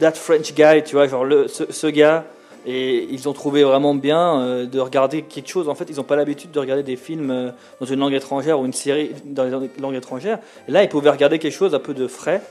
[0.00, 2.24] that French guy, tu vois, genre ce, gars,
[2.66, 5.68] et ils ont trouvé vraiment bien euh, de regarder quelque chose.
[5.68, 8.66] En fait, ils n'ont pas l'habitude de regarder des films dans une langue étrangère ou
[8.66, 10.40] une série dans une langue étrangère.
[10.66, 12.42] Et là, ils pouvaient regarder quelque chose un peu de frais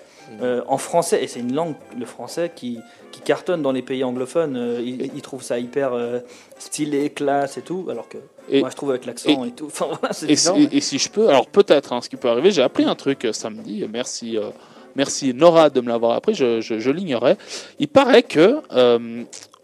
[0.41, 1.23] euh, en français.
[1.23, 2.79] Et c'est une langue, le français, qui,
[3.11, 4.55] qui cartonne dans les pays anglophones.
[4.55, 6.19] Euh, ils, ils trouvent ça hyper euh,
[6.57, 7.87] stylé, classe et tout.
[7.89, 8.17] Alors que
[8.49, 9.65] Et- moi, je trouve avec l'accent et, tout.
[9.67, 10.69] Enfin, voilà, c'est Et si, différent.
[10.71, 13.25] et si je peux, alors peut-être, hein, ce qui peut arriver, j'ai appris un truc
[13.25, 14.37] euh, samedi, merci,
[14.95, 17.37] merci Nora de me l'avoir appris, je, je- je l'ignorais.
[17.79, 18.57] Il paraît que,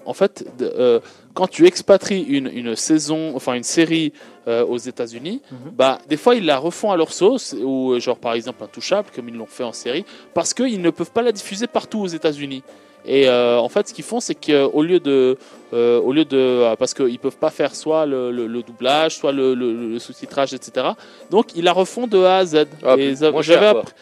[0.08, 1.00] en fait, euh,
[1.34, 4.14] quand tu expatries une, une saison, enfin une série
[4.48, 5.58] euh, aux États-Unis, Mhm.
[5.78, 9.10] bah, des fois ils la refont à leur sauce, ou euh, genre par exemple Intouchable,
[9.16, 12.08] comme ils l'ont fait en série, parce qu'ils ne peuvent pas la diffuser partout aux
[12.08, 12.64] États-Unis.
[13.10, 15.38] Et euh, en fait, ce qu'ils font, c'est qu'au lieu de,
[15.74, 19.32] euh, au lieu de, parce qu'ils peuvent pas faire soit le, le- le doublage, soit
[19.32, 20.88] le, le- sous-titrage, etc.
[21.30, 22.66] Donc ils la refont de A à Z.
[22.84, 23.94] Ah, et j'avais appris-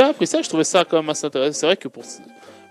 [0.00, 1.58] appris ça, je trouvais ça quand même assez intéressant.
[1.60, 2.04] C'est vrai que pour,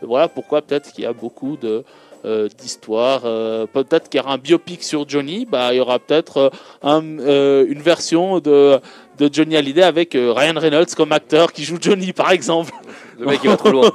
[0.02, 1.84] voilà pourquoi peut-être qu'il y a beaucoup de
[2.26, 3.22] euh, d'histoires.
[3.26, 5.46] euh, peut-être qu'il y aura un biopic sur Johnny.
[5.46, 6.50] Bah, il y aura peut-être euh,
[6.84, 8.80] un, euh, une version de,
[9.18, 12.72] de Johnny Hallyday avec euh, Ryan Reynolds comme acteur qui joue Johnny, par exemple.
[13.20, 13.92] Le mec, il va trop loin.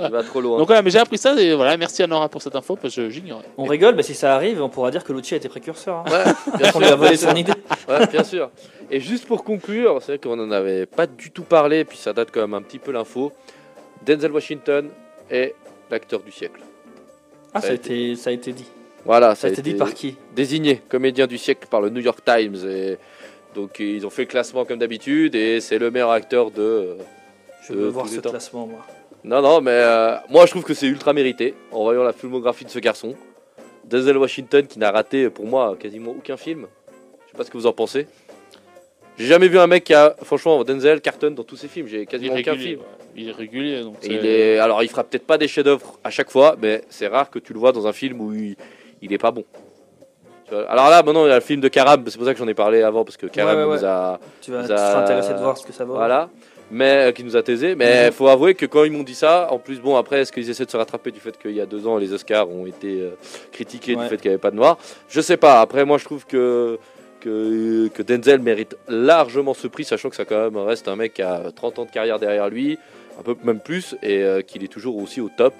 [0.00, 0.58] Il va trop loin.
[0.58, 2.94] Donc voilà, mais j'ai appris ça et voilà, merci à Nora pour cette info parce
[2.96, 3.44] que j'ignorais.
[3.56, 6.04] On rigole, mais si ça arrive, on pourra dire que Lucci a été précurseur.
[6.06, 6.10] hein.
[6.10, 7.28] Ouais, bien On lui a sûr, volé sûr.
[7.30, 7.52] son idée.
[7.88, 8.50] Ouais, bien sûr.
[8.90, 12.12] Et juste pour conclure, c'est vrai qu'on n'en avait pas du tout parlé, puis ça
[12.12, 13.32] date quand même un petit peu l'info.
[14.04, 14.88] Denzel Washington
[15.30, 15.54] est
[15.90, 16.60] l'acteur du siècle.
[17.58, 18.66] Ah, ça a été, ça a été dit.
[19.04, 22.18] Voilà, Ça a été dit par qui désigné comédien du siècle par le New York
[22.24, 22.56] Times.
[22.68, 22.98] Et
[23.54, 26.96] donc ils ont fait le classement comme d'habitude, et c'est le meilleur acteur de.
[27.66, 28.30] Je Euh, veux voir tous les ce temps.
[28.30, 28.80] classement, moi.
[29.24, 32.64] Non, non, mais euh, moi je trouve que c'est ultra mérité en voyant la filmographie
[32.64, 33.14] de ce garçon.
[33.84, 36.66] Denzel Washington qui n'a raté pour moi quasiment aucun film.
[37.26, 38.06] Je sais pas ce que vous en pensez.
[39.16, 41.86] J'ai jamais vu un mec qui a, franchement, Denzel cartonne dans tous ses films.
[41.88, 42.80] J'ai quasiment aucun film.
[42.80, 42.86] ouais.
[43.20, 43.82] Il est régulier.
[43.82, 47.08] Donc il est, alors il fera peut-être pas des chefs-d'œuvre à chaque fois, mais c'est
[47.08, 48.56] rare que tu le vois dans un film où il,
[49.02, 49.44] il est pas bon.
[50.50, 52.48] Alors là, maintenant il y a le film de Carab, c'est pour ça que j'en
[52.48, 55.38] ai parlé avant parce que Ouais, ouais, nous a, Tu vas tu seras intéressé de
[55.40, 55.94] voir ce que ça vaut.
[55.94, 56.30] voilà,
[56.70, 57.74] mais euh, qui nous a taisé.
[57.74, 58.12] Mais Mhm.
[58.12, 60.64] faut avouer que quand ils m'ont dit ça, en plus bon après, est-ce qu'ils essaient
[60.64, 63.10] de se rattraper du fait qu'il y a deux ans les Oscars ont été euh,
[63.52, 64.04] critiqués Ouais.
[64.04, 64.78] du fait qu'il n'y avait pas de noir?
[65.10, 65.60] Je sais pas.
[65.60, 66.78] Après moi je trouve que
[67.20, 71.14] que, que Denzel mérite largement ce prix, sachant que ça quand même reste un mec
[71.14, 72.78] qui a 30 ans de carrière derrière lui,
[73.18, 75.54] un peu même plus, et euh, qu'il est toujours aussi au top.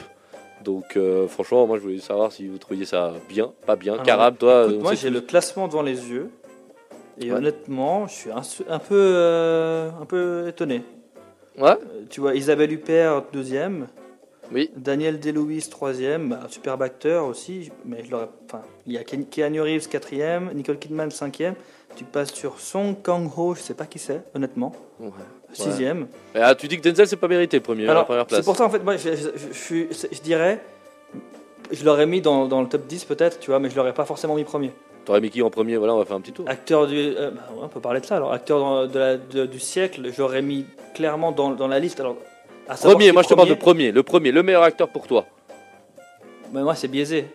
[0.64, 3.98] Donc euh, franchement, moi je voulais savoir si vous trouviez ça bien, pas bien.
[3.98, 6.30] Carab, toi, Écoute, moi, j'ai le classement devant les yeux.
[7.20, 7.38] Et Ouais.
[7.38, 8.42] honnêtement, je suis un,
[8.72, 10.82] un peu, euh, un peu étonné.
[11.58, 11.76] Ouais,
[12.10, 13.88] Tu vois, Isabelle Huppert, deuxième.
[14.52, 14.70] oui.
[14.76, 16.28] Daniel Day-Lewis, troisième.
[16.28, 17.72] Bah, superbe acteur aussi.
[17.84, 18.28] Mais je l'aurais.
[18.46, 20.52] Enfin, il y a Keanu Reeves, quatrième.
[20.54, 21.54] Nicole Kidman, cinquième.
[21.98, 24.70] Tu passes sur Song Kang-ho, je sais pas qui c'est, honnêtement.
[25.00, 25.10] Ouais.
[25.52, 26.06] Sixième.
[26.32, 28.38] Ah, tu dis que Denzel c'est pas mérité premier, la Alors, première place.
[28.38, 30.60] c'est pour ça, en fait, moi, je, je- dirais.
[31.72, 34.04] Je l'aurais mis dans, dans le top 10 peut-être, tu vois, mais je l'aurais pas
[34.04, 34.70] forcément mis premier.
[35.04, 35.76] T'aurais mis qui en premier?
[35.76, 36.44] Voilà, on va faire un petit tour.
[36.48, 36.96] Acteur du.
[36.96, 38.32] euh, bah on peut parler de ça alors.
[38.32, 41.98] Acteur de la- de- du siècle, j'aurais mis clairement dans, dans la liste.
[41.98, 42.16] Alors,
[42.68, 45.08] à Premier, moi je te parle de premier, premier, le premier, le meilleur acteur pour
[45.08, 45.26] toi.
[46.52, 47.26] Mais moi, c'est biaisé.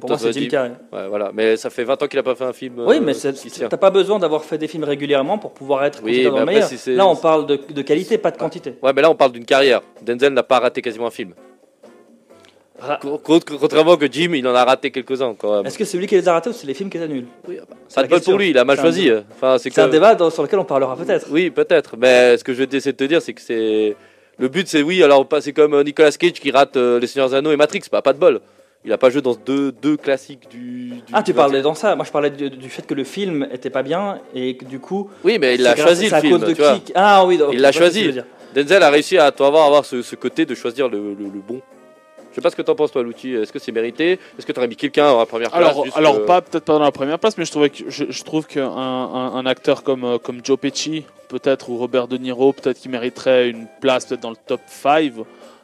[0.00, 0.72] Pour moi, c'est dit- Carrey.
[0.92, 2.74] Ouais, voilà, mais ça fait 20 ans qu'il a pas fait un film.
[2.86, 3.68] oui, euh, mais qui tient.
[3.68, 6.66] t'as pas besoin d'avoir fait des films régulièrement pour pouvoir être Oui, dans le meilleur.
[6.68, 8.74] si Là, on parle de, de qualité, pas de quantité.
[8.82, 9.82] Ouais, mais là on parle d'une carrière.
[10.00, 11.34] Denzel n'a pas raté quasiment un film.
[12.80, 15.66] Ra- Co- co- Contrairement que Jim, il en a raté quelques-uns quand même.
[15.66, 17.26] Est-ce que c'est lui qui les a ratés ou c'est les films qui les annulent
[17.46, 18.32] Oui, ah bah, bol question.
[18.32, 19.08] pour lui, il a mal un choisi.
[19.36, 21.26] Enfin, c'est un que- débat dans- sur lequel on parlera peut-être.
[21.30, 21.96] Oui, peut-être.
[21.96, 23.94] Mais ce que je vais essayer de te dire, c'est que c'est.
[24.38, 27.32] Le but, c'est oui, alors c'est comme euh, Nicolas Cage qui rate euh, Les Seigneurs
[27.34, 28.40] Anneaux et Matrix, bah, pas de bol.
[28.84, 30.88] Il a pas joué dans deux, deux classiques du.
[30.90, 31.94] du- Ah, tu parlais dans ça.
[31.94, 34.80] Moi, je parlais du, du fait que le film était pas bien et que du
[34.80, 35.08] coup.
[35.22, 36.44] Oui, mais il c'est a grâce- choisi le film.
[36.46, 36.78] tu vois.
[36.96, 38.10] Ah oui, donc, Il l'a que choisi.
[38.54, 41.40] Denzel a réussi à toi avoir, avoir ce, ce côté de choisir le, le- le
[41.46, 41.60] bon.
[42.30, 43.34] Je sais pas ce que t'en penses toi, Louti.
[43.34, 44.12] Est-ce que c'est mérité?
[44.38, 46.64] Est-ce que t'aurais mis quelqu'un à la première place Alors, juste, alors euh, pas peut-être
[46.64, 49.46] pas dans la première place, mais je trouvais que je, je trouve qu'un un, un
[49.46, 53.66] acteur comme euh, comme Joe Pesci, peut-être ou Robert De Niro, peut-être qui mériterait une
[53.82, 55.12] place peut-être dans le top 5.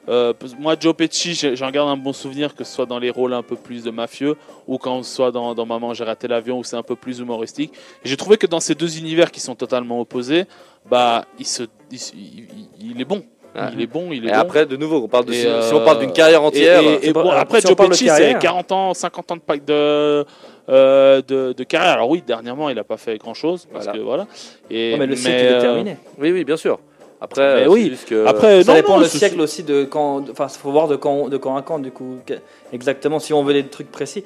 [0.09, 3.35] Euh, moi, Joe Pesci, j'en garde un bon souvenir que ce soit dans les rôles
[3.35, 6.59] un peu plus de mafieux ou quand ce soit dans, dans Maman, j'ai raté l'avion
[6.59, 7.73] où c'est un peu plus humoristique.
[8.05, 10.45] Et j'ai trouvé que dans ces deux univers qui sont totalement opposés,
[10.91, 12.47] bah, il, se, il,
[12.81, 13.23] il- est bon.
[13.55, 13.63] Ouais.
[13.73, 14.39] Il est bon, il est Et bon.
[14.39, 16.81] après, de nouveau, on parle de, si, euh, si on parle d'une carrière entière.
[16.81, 18.39] Et, et bon, pas- après, si on Joe Pesci, c'est carrière.
[18.39, 20.25] 40 ans, 50 ans de, de,
[20.69, 21.93] euh, de, de carrière.
[21.95, 23.67] Alors oui, dernièrement, il n'a pas fait grand-chose.
[23.73, 23.99] Parce Voilà.
[23.99, 24.27] que voilà.
[24.71, 25.97] Et, Ouais, mais le euh, est terminé.
[26.19, 26.79] Oui, oui, bien sûr.
[27.21, 27.85] Après, euh, oui.
[27.85, 30.23] c'est juste que- Après, Ça non, dépend non, le siècle aussi de quand.
[30.31, 32.19] Enfin, il faut voir de quand, de quand à quand, du coup.
[32.73, 34.25] Exactement, si on veut des trucs précis.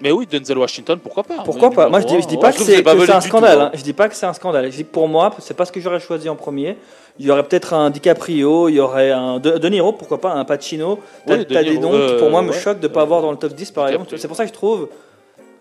[0.00, 1.36] Mais oui, Denzel Washington, pourquoi pas?
[1.44, 1.88] Pourquoi pas?
[1.88, 3.60] Moi, je dis, je dis pas que c'est un scandale.
[3.60, 3.64] hein.
[3.72, 3.76] hein.
[3.76, 4.70] Je dis pas que c'est un scandale.
[4.70, 6.76] Je dis que pour moi, c'est pas ce que j'aurais choisi en premier.
[7.18, 10.32] Il y aurait peut-être un DiCaprio, il y aurait un De, De Niro, pourquoi pas,
[10.32, 10.98] un Pacino.
[11.26, 13.36] T'as Oui, des noms qui, pour moi, me euh, choquent de pas avoir dans le
[13.36, 14.12] top 10, par exemple.
[14.18, 14.88] C'est pour ça que je trouve.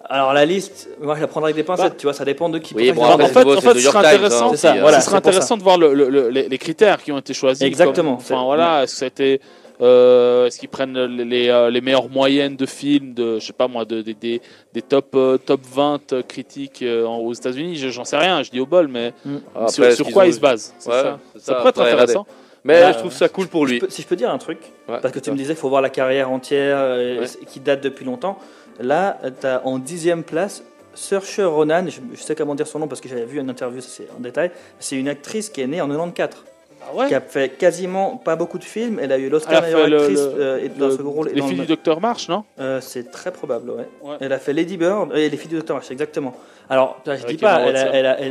[0.09, 1.95] Alors, la liste, moi, je la prendrai avec des pincettes, Bah.
[1.97, 2.73] tu vois, ça dépend de qui.
[2.75, 4.51] Oui, bon, En fait, en fait, ce serait intéressant.
[4.51, 4.99] hein, ça, voilà.
[4.99, 7.63] ce serait intéressant de voir le- le- les, les critères qui ont été choisis.
[7.63, 8.15] Exactement.
[8.17, 9.39] Comme- Enfin voilà, est-ce que c'était
[9.81, 13.53] euh, est-ce qu'ils prennent les, les, euh, les meilleures moyennes de films de je sais
[13.53, 14.39] pas moi de, des-
[14.87, 18.65] top euh, top 20 critiques euh, aux États-Unis, Je- j'en sais rien, je dis au
[18.67, 19.13] bol mais
[19.55, 20.73] Après, sur, quoi ont- ils se basent?
[20.85, 21.19] Ouais, ça.
[21.33, 22.25] c'est Ça ça, pourrait être intéressant.
[22.65, 23.79] Mais Bah, je trouve ça cool pour Si lui.
[23.81, 25.59] je peux- si je peux dire un truc, Ouais, parce que tu me disais qu'il
[25.59, 27.27] faut voir la carrière entière euh, Ouais.
[27.45, 28.37] qui date depuis longtemps.
[28.79, 30.63] Là, tu as en dixième place
[30.95, 33.81] Saoirse Ronan, je, je sais comment dire son nom parce que j'avais vu une interview,
[33.81, 34.51] c'est en détail.
[34.79, 36.43] C'est une actrice qui est née en 94,
[36.81, 38.99] Ah ouais qui a fait quasiment pas beaucoup de films.
[39.01, 41.29] Elle a eu l'Oscar meilleure actrice le- euh, et dans Le- ce rôle.
[41.33, 42.43] les filles le- du docteur March, non?
[42.59, 43.87] Euh, c'est très probable, ouais.
[44.03, 44.17] Ouais.
[44.19, 46.35] Elle a fait Lady Bird et les filles du Docteur March, exactement.
[46.69, 47.59] Alors, je Avec dis pas,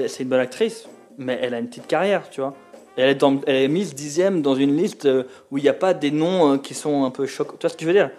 [0.09, 0.87] c'est une bonne actrice,
[1.19, 2.55] mais elle a une petite carrière, tu vois.
[2.97, 5.73] Elle est, dans- elle est mise dixième dans une liste euh, où il n'y a
[5.75, 7.55] pas des noms euh, qui sont un peu choquants.
[7.59, 8.11] Tu vois ce que je veux dire?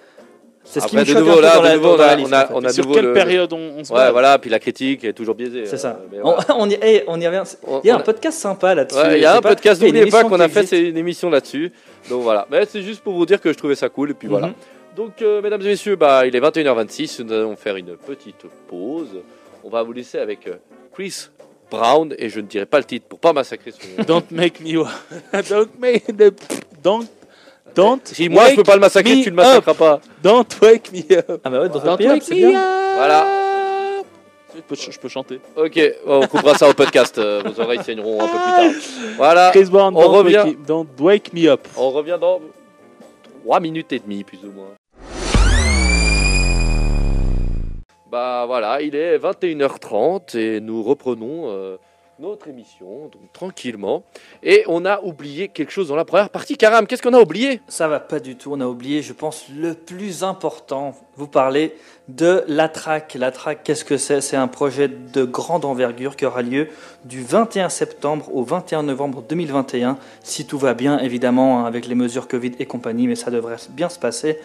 [0.65, 1.97] C'est ce qui me Après, de choque nouveau, un peu là, dans de la, nouveau,
[1.97, 2.53] la on a- en fait.
[2.55, 5.03] on a Sur nouveau quelle le- période on, on se Ouais, voilà, puis la critique
[5.03, 5.65] est toujours biaisée.
[5.65, 5.99] C'est euh, ça.
[6.23, 6.45] On, voilà.
[6.57, 7.43] on y, hey, on y revient.
[7.83, 8.97] Il y a on un podcast sympa là-dessus.
[8.97, 11.29] Ouais, il y a un pas, podcast, n'oubliez pas qu'on a fait c'est une émission
[11.29, 11.71] là-dessus.
[12.09, 14.27] Donc voilà, mais c'est juste pour vous dire que je trouvais ça cool et puis
[14.27, 14.47] voilà.
[14.47, 14.53] Mhm.
[14.95, 19.09] Donc euh, mesdames et messieurs, bah, il est 21h26, nous allons faire une petite pause.
[19.63, 20.53] On va vous laisser avec euh,
[20.93, 21.27] Chris
[21.71, 24.03] Brown et je ne dirai pas le titre pour pas massacrer son nom.
[24.05, 24.73] Don't make me
[25.49, 26.31] don't make the
[26.83, 27.07] don't
[27.75, 29.99] don't Si moi je peux pas le massacrer, tu le massacreras pas.
[30.23, 31.41] don't wake me up.
[31.43, 32.59] Ah bah ouais, dans Don't wake c'est me bien.
[32.59, 32.65] up.
[32.95, 33.25] Voilà.
[34.55, 35.39] Je peux, je peux chanter.
[35.55, 38.81] Ok, on coupera ça au podcast, euh, vos oreilles saigneront un peu plus tard.
[39.17, 40.37] Voilà, Chris Brown, on don't, revient.
[40.45, 41.67] Wake, me- don't wake me up.
[41.75, 42.39] on revient dans
[43.43, 44.67] 3 minutes et demie plus ou moins.
[48.11, 51.77] Bah voilà, il est 21h30 et nous reprenons euh,
[52.23, 54.05] notre émission, donc tranquillement.
[54.43, 56.55] Et on a oublié quelque chose dans la première partie.
[56.55, 57.59] Karam, qu'est-ce qu'on a oublié?
[57.67, 58.53] Ça va pas du tout.
[58.53, 60.95] On a oublié, je pense, le plus important.
[61.17, 61.75] Vous parlez
[62.07, 63.15] de la track.
[63.15, 64.21] La track, qu'est-ce que c'est?
[64.21, 66.69] C'est un projet de grande envergure qui aura lieu
[67.03, 71.95] du 21 septembre au 21 novembre 2021, si tout va bien, évidemment, hein, avec les
[71.95, 74.39] mesures Covid et compagnie, mais ça devrait bien se passer.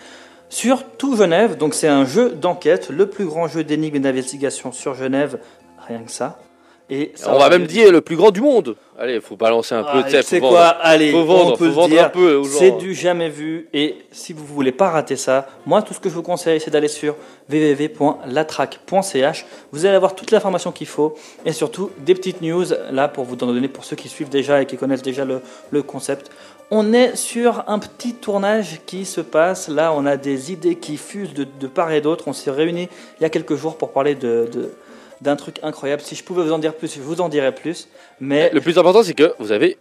[0.48, 4.72] Sur tout Genève, donc c'est un jeu d'enquête, le plus grand jeu d'énigmes et d'investigation
[4.72, 5.38] sur Genève,
[5.86, 6.40] rien que ça.
[6.90, 8.74] Et ça On va même dire le plus grand du monde.
[8.98, 10.66] Allez, faut balancer un peu, Ah, faut quoi.
[10.66, 12.04] Allez, Faut vendre, on peut faut le vendre dire.
[12.06, 12.42] un peu.
[12.44, 13.68] C'est du jamais vu.
[13.72, 16.70] Et si vous voulez pas rater ça, moi, tout ce que je vous conseille, c'est
[16.70, 17.14] d'aller sur
[17.52, 19.46] www.latrack.ch.
[19.72, 23.34] Vous allez avoir toute l'information qu'il faut et surtout des petites news là pour vous
[23.34, 26.30] en donner pour ceux qui suivent déjà et qui connaissent déjà le, le concept.
[26.70, 29.68] On est sur un petit tournage qui se passe.
[29.68, 32.24] Là, on a des idées qui fusent de, de part et d'autre.
[32.26, 32.88] On s'est réunis
[33.20, 34.72] il y a quelques jours pour parler de, de-
[35.20, 36.02] d'un truc incroyable.
[36.02, 37.88] Si je pouvais vous en dire plus, je vous en dirais plus.
[38.20, 39.78] Mais Le plus important, c'est que vous avez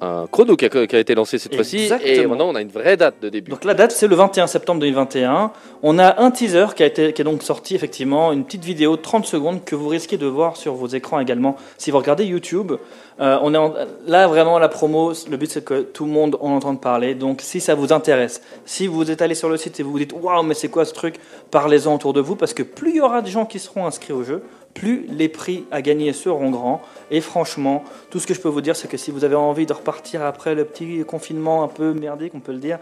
[0.00, 1.88] un chrono qui a, qui a été lancé cette fois-ci.
[2.02, 3.50] Et maintenant, on a une vraie date de début.
[3.50, 5.52] Donc la date, c'est le 21 septembre 2021.
[5.82, 8.96] On a un teaser qui, a été, qui est donc sorti, effectivement, une petite vidéo
[8.96, 12.24] de 30 secondes que vous risquez de voir sur vos écrans également si vous regardez
[12.24, 12.72] YouTube.
[13.20, 13.74] Euh, on est en-
[14.06, 17.14] là, vraiment, la promo, le but, c'est que tout le monde en entende parler.
[17.14, 19.98] Donc si ça vous intéresse, si vous êtes allé sur le site et vous vous
[20.00, 21.16] dites «Waouh, mais c'est quoi ce truc?»
[21.50, 24.12] Parlez-en autour de vous, parce que plus il y aura de gens qui seront inscrits
[24.12, 24.42] au jeu,
[24.74, 26.82] plus les prix à gagner seront grands.
[27.12, 29.66] Et franchement, tout ce que je peux vous dire, c'est que si vous avez envie
[29.66, 32.80] de repartir après le petit confinement un peu merdique, on peut le dire,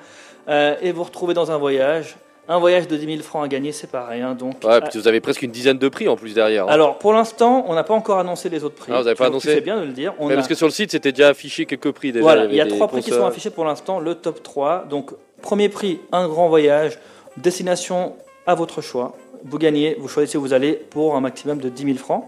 [0.49, 2.17] euh, et vous retrouver dans un voyage,
[2.49, 4.35] un voyage de 10 000 francs à gagner, c'est pas rien.
[4.35, 6.65] Donc, Ouais, puis vous avez presque une dizaine de prix en plus derrière.
[6.65, 6.71] hein.
[6.73, 8.93] alors pour l'instant, on n'a pas encore annoncé les autres prix.
[8.95, 10.13] Ah, vous avez pas annoncé fais bien de le dire.
[10.19, 12.23] On Mais a- parce que sur le site, c'était déjà affiché quelques prix déjà.
[12.23, 14.01] voilà, il y a trois prix qui sont affichés pour l'instant.
[14.01, 14.87] Le top 3.
[14.91, 16.99] Donc, premier prix, un grand voyage,
[17.37, 18.15] destination
[18.47, 19.17] à votre choix.
[19.45, 22.25] Vous gagnez, vous choisissez où vous allez pour un maximum de 10 000 francs.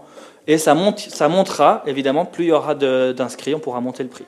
[0.47, 4.09] Et ça, monte, ça montera, évidemment, plus il y aura d'inscrits, on pourra monter le
[4.09, 4.25] prix.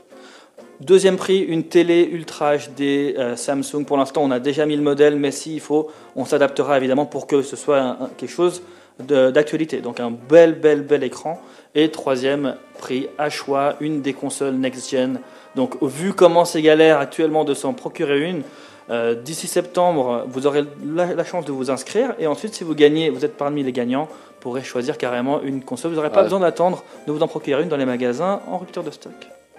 [0.80, 3.84] Deuxième prix, une télé Ultra HD euh, Samsung.
[3.86, 7.26] Pour l'instant, on a déjà mis le modèle, mais s'il faut, on s'adaptera évidemment pour
[7.26, 8.62] que ce soit un- un- quelque chose
[9.00, 9.78] d'actualité.
[9.82, 11.40] Donc un bel, bel, bel écran.
[11.76, 15.20] Et troisième prix, à choix, une des consoles next-gen.
[15.56, 18.42] Donc vu comment c'est galère actuellement de s'en procurer une,
[18.90, 22.14] euh, d'ici septembre, vous aurez la, la chance de vous inscrire.
[22.20, 25.64] Et ensuite, si vous gagnez, vous êtes parmi les gagnants, vous pourrez choisir carrément une
[25.64, 25.92] console.
[25.92, 26.24] Vous n'aurez pas Ouais.
[26.24, 29.14] besoin d'attendre de vous en procurer une dans les magasins en rupture de stock.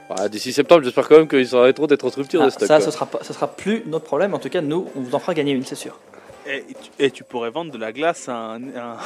[0.09, 2.66] Bah, D'ici septembre, j'espère quand même qu'ils arrêteront d'être en rupture Ah, de stock.
[2.68, 4.35] ça, ce sera, pas, ce sera plus notre problème.
[4.35, 5.99] En tout cas, nous, on vous en fera gagner une, c'est sûr.
[6.47, 8.97] Et tu, et tu pourrais vendre de la glace à un, un,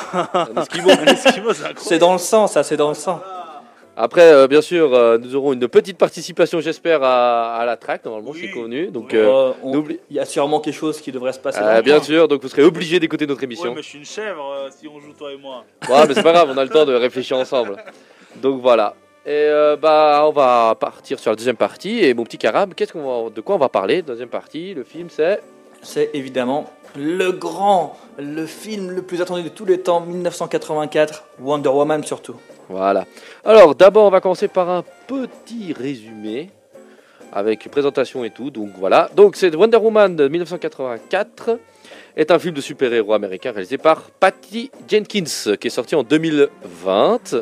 [0.56, 0.90] Un Esquimau.
[1.76, 3.20] c'est dans le sang, ça, c'est dans le sang.
[3.96, 8.04] Après, euh, bien sûr, euh, nous aurons une petite participation, j'espère, à, à la track.
[8.06, 8.38] Normalement, Oui.
[8.42, 8.86] c'est convenu.
[8.86, 9.18] Donc, Oui.
[9.18, 11.58] euh, Euh, on- Il y a sûrement quelque chose qui devrait se passer.
[11.60, 13.70] euh, bien sûr, donc vous serez obligé d'écouter notre émission.
[13.70, 15.64] Ouais, mais je suis une chèvre euh, si on joue toi et moi.
[15.90, 17.76] Ouais, mais c'est pas grave, on a le temps de réfléchir ensemble.
[18.36, 18.94] Donc voilà.
[19.24, 22.00] Et euh, bah, on va partir sur la deuxième partie.
[22.04, 24.82] Et mon petit Carab, qu'est-ce qu'on va, de quoi on va parler Deuxième partie, le
[24.82, 25.40] film, c'est?
[25.82, 31.70] C'est évidemment le grand, le film le plus attendu de tous les temps, 1984, Wonder
[31.70, 32.36] Woman surtout.
[32.68, 33.06] Voilà.
[33.44, 36.50] Alors, d'abord, on va commencer par un petit résumé
[37.32, 38.50] avec présentation et tout.
[38.50, 39.10] Donc voilà.
[39.14, 41.58] Donc, c'est Wonder Woman de 1984
[42.14, 47.36] est un film de super-héros américain réalisé par Patty Jenkins qui est sorti en 2020.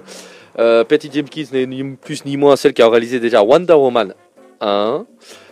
[0.59, 4.15] Euh, Patty Jenkins n'est ni plus ni moins celle qui a réalisé déjà Wonder Woman
[4.61, 5.07] 1.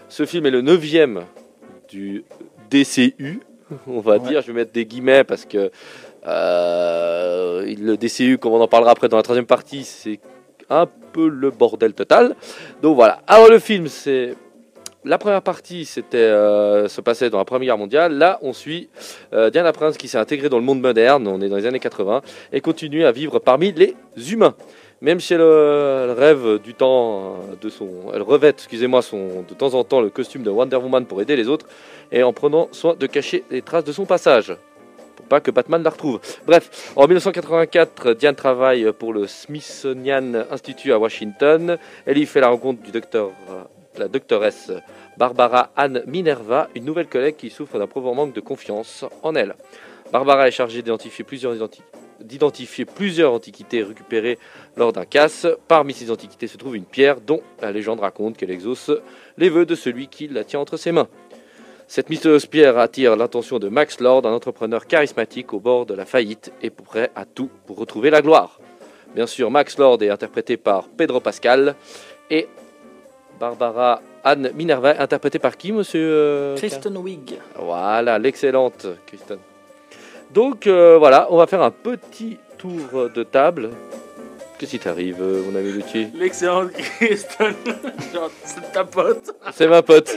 [0.08, 1.22] Ce film est le neuvième
[1.88, 2.24] du
[2.70, 3.40] DCU,
[3.86, 4.28] on va Ouais.
[4.28, 4.42] dire.
[4.42, 5.70] Je vais mettre des guillemets parce que
[6.26, 10.20] euh, le DCU, comme on en parlera après dans la troisième partie, c'est
[10.70, 12.34] un peu le bordel total.
[12.82, 13.20] Donc voilà.
[13.26, 14.34] Alors le film, c'est
[15.04, 18.12] la première partie, c'était euh, se passait dans la Première Guerre mondiale.
[18.18, 18.90] Là, on suit
[19.32, 21.26] euh, Diana Prince qui s'est intégrée dans le monde moderne.
[21.28, 22.20] On est dans les années 80
[22.52, 23.94] et continue à vivre parmi les
[24.32, 24.54] humains.
[25.00, 29.00] Même si elle, euh, elle rêve du temps euh, de son, elle revêt, excusez-moi,
[29.48, 31.66] de temps en temps le costume de Wonder Woman pour aider les autres
[32.10, 34.56] et en prenant soin de cacher les traces de son passage
[35.14, 36.20] pour pas que Batman la retrouve.
[36.46, 41.76] Bref, en 1984, Diane travaille pour le Smithsonian Institute à Washington.
[42.06, 43.62] Elle y fait la rencontre du docteur, euh,
[43.98, 44.72] la doctoresse
[45.16, 49.54] Barbara Anne Minerva, une nouvelle collègue qui souffre d'un profond manque de confiance en elle.
[50.12, 51.82] Barbara est chargée d'identifier plusieurs, identi-
[52.20, 54.38] d'identifier plusieurs antiquités récupérées
[54.76, 55.46] lors d'un casse.
[55.68, 58.90] Parmi ces antiquités se trouve une pierre dont la légende raconte qu'elle exauce
[59.36, 61.08] les vœux de celui qui la tient entre ses mains.
[61.86, 66.04] Cette mystérieuse pierre attire l'attention de Max Lord, un entrepreneur charismatique au bord de la
[66.04, 68.60] faillite et prêt à tout pour retrouver la gloire.
[69.14, 71.76] Bien sûr, Max Lord est interprété par Pedro Pascal
[72.28, 72.46] et
[73.40, 77.38] Barbara Anne Minerva, interprétée par qui, monsieur euh, Kristen Wiig.
[77.56, 79.38] Voilà, l'excellente Kristen.
[80.32, 83.70] Donc euh, voilà, on va faire un petit tour de table.
[84.58, 87.54] Qu'est-ce qui t'arrive, euh, mon ami Lucie L'excellente Kristen.
[88.12, 89.30] Genre, c'est ta pote.
[89.54, 90.16] C'est ma pote.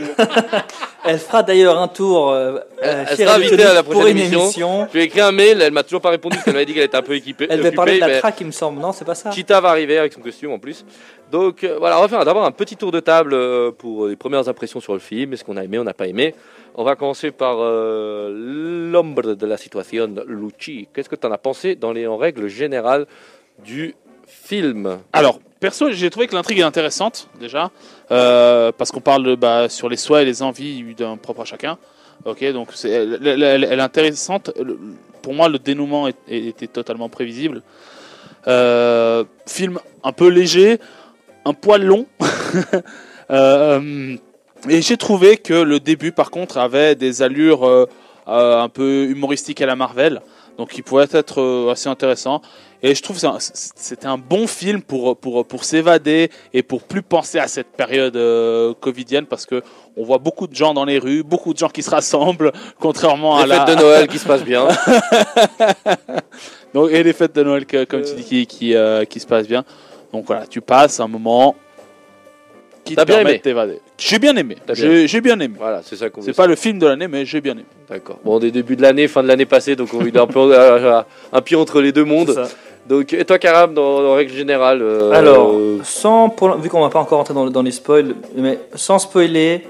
[1.05, 3.83] Elle fera d'ailleurs un tour euh, Elle- euh, elle chez sera Radio invitée à la
[3.83, 4.43] pour prochaine une émission.
[4.43, 4.87] émission.
[4.89, 6.73] Je lui ai écrit un mail, elle m'a toujours pas répondu parce qu'elle m'avait dit
[6.73, 7.45] qu'elle était un peu équipée.
[7.49, 8.79] Elle devait occupée, parler de la mais traque, il me semble.
[8.79, 9.31] Non, c'est pas ça.
[9.31, 10.85] Cheetah va arriver avec son costume en plus.
[11.31, 14.15] Donc euh, voilà, on va faire d'abord un petit tour de table euh, pour les
[14.15, 16.35] premières impressions sur le film, est-ce qu'on a aimé, on n'a pas aimé?
[16.75, 18.31] On va commencer par euh,
[18.91, 20.87] l'ombre de la situation, Lucci.
[20.93, 23.05] Qu'est-ce que tu en as pensé dans les en règle générale
[23.63, 23.95] du
[24.31, 27.71] film Alors, perso, j'ai trouvé que l'intrigue est intéressante, déjà,
[28.11, 31.77] euh, parce qu'on parle bah, sur les souhaits et les envies d'un propre à chacun.
[32.25, 34.51] Ok, donc elle, est intéressante.
[35.21, 37.61] Pour moi, le dénouement était totalement prévisible.
[38.47, 40.79] Euh, film un peu léger,
[41.45, 42.05] un poil long.
[43.33, 44.17] Euh,
[44.67, 47.87] et j'ai trouvé que le début, par contre, avait des allures
[48.27, 50.19] un peu humoristiques à la Marvel,
[50.57, 52.41] donc qui pourrait être assez intéressant.
[52.83, 53.27] Et je trouve que
[53.75, 58.15] c'était un bon film pour, pour, pour s'évader et pour plus penser à cette période
[58.15, 59.61] euh, covidienne parce que
[59.95, 63.37] on voit beaucoup de gens dans les rues, beaucoup de gens qui se rassemblent, contrairement
[63.37, 64.67] à Les la fêtes de Noël qui se passent bien.
[66.73, 69.27] Donc, et les fêtes de Noël, que- comme tu dis, qui, qui, euh, qui se
[69.27, 69.63] passent bien.
[70.13, 71.55] Donc voilà, tu passes un moment
[72.83, 73.79] qui te permet de t'évader.
[73.97, 74.57] J'ai bien aimé.
[74.73, 75.55] J'ai j'ai bien aimé.
[75.57, 77.65] voilà, c'est ça qu'on C'est pas le film de l'année, mais j'ai bien aimé.
[77.87, 78.19] D'accord.
[78.23, 80.57] Bon, des débuts de l'année, fin de l'année passée, donc on est un peu
[81.33, 82.47] un pied entre les deux mondes.
[82.87, 85.53] Donc, et toi, Karam, dans, dans règle générale euh, Alors,
[85.83, 89.65] sans, pour- vu qu'on va pas encore rentrer dans, dans les spoils, mais sans spoiler,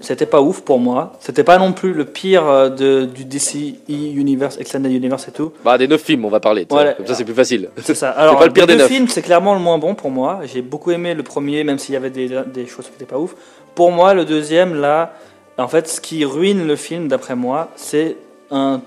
[0.00, 1.12] c'était pas ouf pour moi.
[1.20, 5.52] C'était pas non plus le pire euh, de, du DC Universe, Extended Universe et tout.
[5.64, 6.66] bah, des neuf films, on va parler.
[6.68, 6.92] Voilà.
[6.92, 7.70] Comme ça, c'est plus facile.
[7.82, 8.10] C'est ça.
[8.16, 8.92] Alors, pas le pire des des deux neuf.
[8.92, 10.40] films, c'est clairement le moins bon pour moi.
[10.44, 13.18] J'ai beaucoup aimé le premier, même s'il y avait des, des choses qui n'étaient pas
[13.18, 13.34] ouf.
[13.74, 15.14] Pour moi, le deuxième, là,
[15.56, 18.16] en fait, ce qui ruine le film, d'après moi, c'est
[18.50, 18.82] un,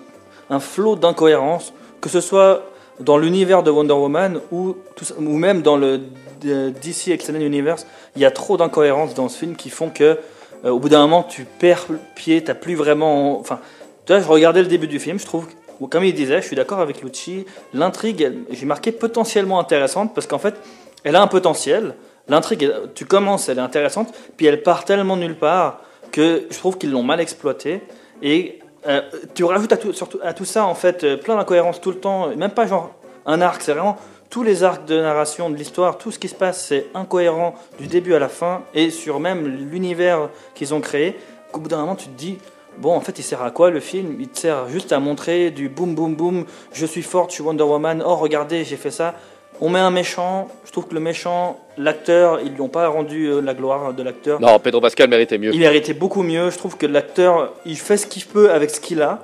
[0.51, 2.61] un flot d'incohérences, que ce soit
[2.99, 4.75] dans l'univers de Wonder Woman ou,
[5.19, 5.99] même dans le
[6.41, 7.85] D- DC Extended Universe,
[8.15, 10.17] il y a trop d'incohérences dans ce film qui font que
[10.65, 11.85] euh, au bout d'un moment tu perds
[12.15, 13.39] pied, t'as plus vraiment.
[13.39, 13.59] Enfin,
[14.05, 15.47] tu vois, je regardais le début du film, je trouve,
[15.89, 20.39] comme il disait, je suis d'accord avec Lucci, l'intrigue, j'ai marqué potentiellement intéressante parce qu'en
[20.39, 20.55] fait,
[21.03, 21.93] elle a un potentiel.
[22.29, 25.81] L'intrigue, tu commences, elle est intéressante, puis elle part tellement nulle part
[26.11, 27.81] que je trouve qu'ils l'ont mal exploitée.
[28.21, 29.01] Et euh,
[29.33, 32.67] tu rajoutes à tout, ça, en fait, euh, plein d'incohérences tout le temps, même pas
[32.67, 32.91] genre
[33.25, 33.97] un arc, c'est vraiment
[34.29, 37.87] tous les arcs de narration de l'histoire, tout ce qui se passe, c'est incohérent du
[37.87, 41.17] début à la fin, et sur même l'univers qu'ils ont créé,
[41.51, 42.37] qu'au bout d'un moment, tu te dis,
[42.77, 44.17] bon, en fait, il sert à quoi le film?
[44.19, 47.43] Il te sert juste à montrer du boum boum boum, je suis forte, je suis
[47.43, 49.15] Wonder Woman, oh regardez, j'ai fait ça.
[49.59, 53.25] On met un méchant, je trouve que le méchant, l'acteur, ils lui ont pas rendu
[53.27, 54.39] euh, la gloire de l'acteur.
[54.39, 55.51] Non, Pedro Pascal méritait mieux.
[55.53, 56.49] Il méritait beaucoup mieux.
[56.51, 59.19] Je trouve que l'acteur, il fait ce qu'il peut avec ce qu'il a,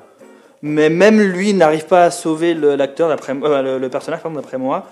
[0.64, 4.40] mais même lui n'arrive pas à sauver le- l'acteur d'après euh, le, le personnage pardon,
[4.40, 4.86] d'après moi.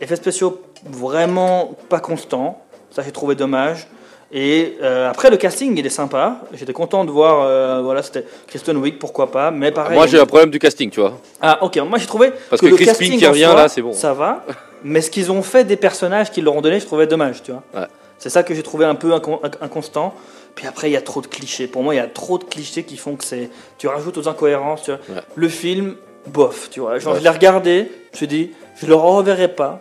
[0.00, 2.60] Effets spéciaux vraiment pas constants.
[2.90, 3.86] Ça j'ai trouvé dommage.
[4.32, 6.40] Et euh, après le casting il est sympa.
[6.52, 7.42] J'étais content de voir.
[7.46, 9.50] euh, voilà, c'était Kristen Wiig, pourquoi pas.
[9.50, 9.94] Mais pareil.
[9.96, 11.14] Moi, j'ai un problème du casting, tu vois.
[11.40, 11.76] Ah ok.
[11.88, 13.92] Moi j'ai trouvé Parce que le Chris casting qui en revient, là, c'est bon.
[13.92, 14.44] Ça va.
[14.84, 17.50] mais ce qu'ils ont fait des personnages qu'ils leur ont donné, je trouvais dommage, tu
[17.52, 17.62] vois.
[17.74, 17.86] Ouais.
[18.18, 20.14] C'est ça que j'ai trouvé un peu incon- inc- inconstant.
[20.54, 21.66] Puis après, il y a trop de clichés.
[21.66, 23.50] Pour moi, il y a trop de clichés qui font que c'est.
[23.76, 24.84] Tu rajoutes aux incohérences.
[24.84, 25.00] Tu vois.
[25.16, 25.22] Ouais.
[25.34, 25.96] Le film,
[26.28, 26.98] bof, tu vois.
[27.00, 27.18] Genre, Ouais.
[27.18, 29.80] je l'ai regardé, je me suis dit, je le reverrai pas,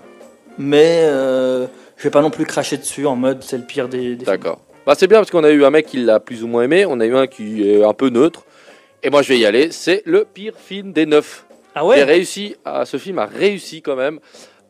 [0.58, 4.16] mais euh, je vais pas non plus cracher dessus en mode c'est le pire des,
[4.16, 4.26] des films.
[4.26, 4.60] D'accord.
[4.86, 6.86] Bah, c'est bien parce qu'on a eu un mec qui l'a plus ou moins aimé,
[6.86, 8.44] on a eu un qui est un peu neutre.
[9.04, 9.72] Et moi, je vais y aller.
[9.72, 11.46] C'est le pire film des neuf.
[11.76, 14.20] Ah J'ai ouais réussi à, ce film a réussi quand même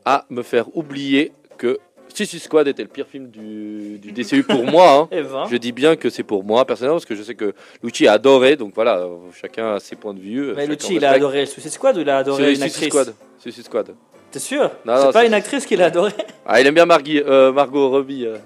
[0.06, 1.78] à me faire oublier que
[2.14, 4.91] Suicide Squad était le pire film du, du DCU pour moi.
[4.91, 5.08] hein.
[5.12, 5.45] Eh ben.
[5.49, 8.14] Je dis bien que c'est pour moi personnellement parce que je sais que Lucci a
[8.14, 8.56] adoré.
[8.56, 9.08] Donc voilà,
[9.39, 10.54] chacun a ses points de vue.
[10.56, 13.14] Mais Lucci, il a adoré Suicide Squad ou il a adoré Suicide une actrice Squad.
[13.39, 13.95] Suicide Squad.
[14.32, 16.12] T'es sûr C'est pas une actrice qu'il a adoré
[16.45, 18.26] Ah, il aime bien Margui- euh, Margot Robbie.
[18.26, 18.38] euh.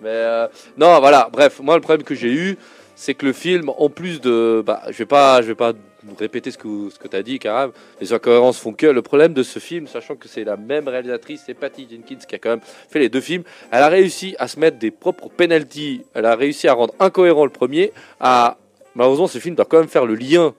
[0.00, 0.46] Mais euh,
[0.78, 1.28] non, voilà.
[1.32, 2.56] Bref, moi le problème que j'ai eu,
[2.94, 5.72] c'est que le film, en plus de, bah, je vais pas, je vais pas
[6.18, 7.72] répéter ce que ce que t'as dit, Karam.
[8.00, 11.42] Les incohérences font que le problème de ce film, sachant que c'est la même réalisatrice,
[11.46, 13.42] c'est Patty Jenkins qui a quand même fait les deux films.
[13.70, 16.02] Elle a réussi à se mettre des propres penalties.
[16.14, 17.92] Elle a réussi à rendre incohérent le premier.
[18.18, 18.58] À
[18.94, 20.54] malheureusement, ce film doit quand même faire le lien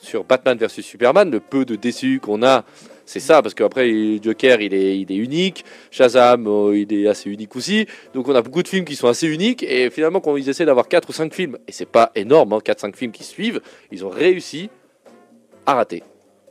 [0.00, 2.64] sur Batman versus Superman, le peu de DCU qu'on a.
[3.04, 3.90] C'est ça, parce qu'après,
[4.22, 5.64] Joker, il est, il est unique.
[5.90, 7.86] Shazam, euh, il est assez unique aussi.
[8.14, 9.62] Donc, on a beaucoup de films qui sont assez uniques.
[9.62, 12.60] Et finalement, quand ils essaient d'avoir 4 ou 5 films, et c'est pas énorme, hein,
[12.64, 14.70] 4-5 films qui suivent, ils ont réussi
[15.66, 16.02] à rater.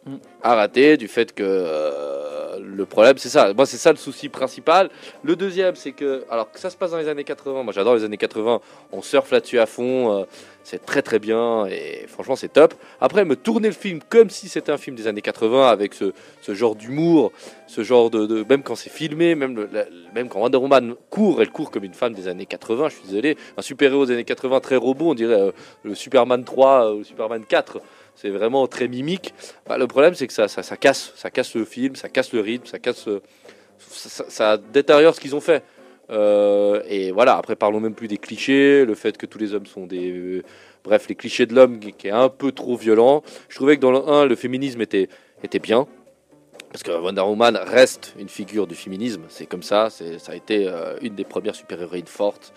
[0.05, 0.15] Mm.
[0.41, 3.53] À rater du fait que euh, le problème, c'est ça.
[3.53, 4.89] Moi, c'est ça le souci principal.
[5.23, 7.95] Le deuxième, c'est que, alors que ça se passe dans les années 80, moi j'adore
[7.95, 8.59] les années 80,
[8.91, 10.23] on surfe là-dessus à fond, euh,
[10.63, 12.73] c'est très très bien et franchement c'est top.
[12.99, 16.13] Après, me tourner le film comme si c'était un film des années 80 avec ce,
[16.41, 17.31] ce genre d'humour,
[17.67, 20.95] ce genre de, de- même quand c'est filmé, même, le- la- même quand Wonder Woman
[21.09, 24.13] court, elle court comme une femme des années 80, je suis désolé, un super-héros des
[24.13, 25.51] années 80 très robot, on dirait euh,
[25.83, 27.79] le Superman 3 euh, ou Superman 4.
[28.15, 29.33] C'est vraiment très mimique.
[29.67, 32.41] Bah, le problème, c'est que ça, ça, casse, ça casse le film, ça casse le
[32.41, 33.21] rythme, ça casse, euh,
[33.79, 35.63] ça, détériore ce qu'ils ont fait.
[36.09, 37.37] Euh, et voilà.
[37.37, 40.43] Après, parlons même plus des clichés, le fait que tous les hommes sont des, euh,
[40.83, 43.23] bref, les clichés de l'homme qui est un peu trop violent.
[43.49, 45.09] Je trouvais que dans le 1, le féminisme était
[45.43, 45.87] était bien.
[46.71, 50.71] Parce que Wonder Woman reste une figure du féminisme, c'est comme ça, ça a été
[51.01, 52.53] une des premières super-héroïnes fortes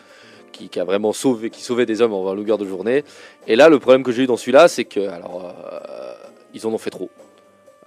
[0.54, 3.04] qui, qui a vraiment sauvé, qui sauvait des hommes en longueur de journée.
[3.46, 6.14] Et là, le problème que j'ai eu dans celui-là, c'est que, alors, euh,
[6.54, 7.10] ils en ont fait trop.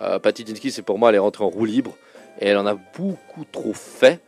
[0.01, 1.95] Euh, Patty c'est pour moi, elle est rentrée en roue libre
[2.39, 4.20] et elle en a beaucoup trop fait.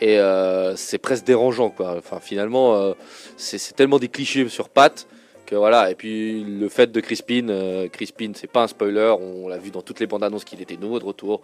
[0.00, 1.96] Et euh, c'est presque dérangeant, quoi.
[1.96, 2.92] Enfin, finalement, euh,
[3.38, 5.06] c'est, tellement des clichés sur Pat
[5.46, 5.90] que voilà.
[5.90, 9.14] Et puis le fait de Crispin, Crispin, c'est pas un spoiler.
[9.18, 11.40] On l'a vu dans toutes les bandes annonces qu'il était nouveau de retour.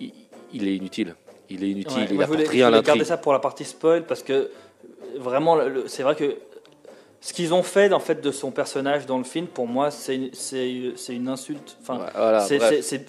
[0.00, 0.12] Il,
[0.52, 1.14] il est inutile.
[1.48, 1.96] Il est inutile.
[1.96, 3.08] Ouais, il moi, je voulais, apporte je rien à voulais garder l'intrigue.
[3.08, 4.50] ça pour la partie spoil parce que
[5.16, 6.36] vraiment, c'est vrai que
[7.20, 10.14] ce qu'ils ont fait en fait de son personnage dans le film, pour moi, c'est
[10.14, 11.76] une- c'est c'est une insulte.
[11.82, 12.46] Enfin, Ouais, voilà,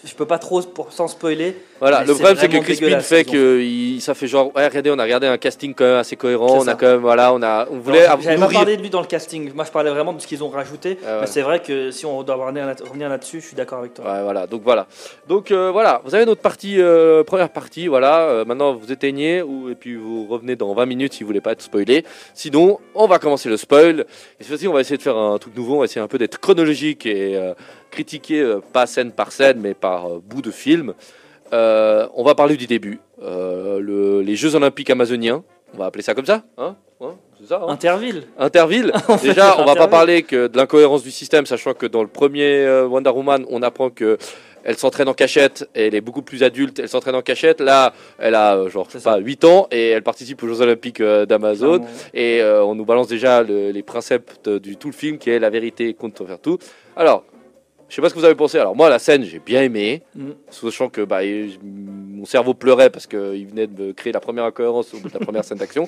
[0.03, 1.55] je peux pas trop pour, sans spoiler.
[1.79, 4.91] Voilà, Mais le problème c'est que Crispin fait que il- ça fait genre ouais regardez
[4.91, 7.41] on a regardé un casting quand même assez cohérent, on a quand même voilà on
[7.41, 9.51] a on voulait J'avais pas parlé de lui dans le casting.
[9.53, 10.97] Moi, je parlais vraiment de ce qu'ils ont rajouté.
[11.05, 11.21] Ah ouais.
[11.21, 13.93] Mais c'est vrai que si on doit revenir là- revenir là-dessus, je suis d'accord avec
[13.93, 14.05] toi.
[14.05, 14.87] Ouais, voilà, donc voilà.
[15.27, 18.21] Donc euh, voilà, vous avez notre partie, euh, première partie, voilà.
[18.21, 21.41] Euh, maintenant vous éteignez ou, et puis vous revenez dans 20 minutes si vous voulez
[21.41, 22.03] pas être spoilé.
[22.33, 24.01] Sinon, on va commencer le spoil.
[24.01, 24.05] Et
[24.39, 26.17] cette fois-ci, on va essayer de faire un truc nouveau, on va essayer un peu
[26.17, 27.39] d'être chronologique et
[27.91, 30.93] critiquer pas scène par scène, mais par bout de film.
[31.53, 32.99] Euh, on va parler du début.
[33.21, 35.43] Euh, le- les Jeux Olympiques amazoniens,
[35.73, 37.13] on va appeler ça comme ça, hein, Hein
[37.47, 37.61] ça.
[37.63, 38.23] hein Interville.
[38.37, 38.91] Interville.
[39.21, 42.65] Déjà, on va pas parler que de l'incohérence du système, sachant que dans le premier
[42.65, 44.17] euh, Wonder Woman, on apprend que
[44.65, 47.61] elle s'entraîne en cachette, et elle est beaucoup plus adulte, elle s'entraîne en cachette.
[47.61, 49.11] Là, elle a genre je sais C'est ça.
[49.13, 51.81] pas 8 ans et elle participe aux Jeux Olympiques d'Amazon.
[52.13, 55.29] Et euh, on nous balance déjà le- les principes de- du tout le film qui
[55.29, 56.57] est la vérité contre faire tout.
[56.97, 57.23] Alors,
[57.89, 58.57] je sais pas ce que vous avez pensé.
[58.59, 60.29] Alors moi, la scène, j'ai bien aimé, Mm.
[60.49, 61.19] sachant que bah,
[61.63, 65.13] mon cerveau pleurait parce qu'il venait de me créer la première incohérence au bout de
[65.13, 65.87] la première scène d'action.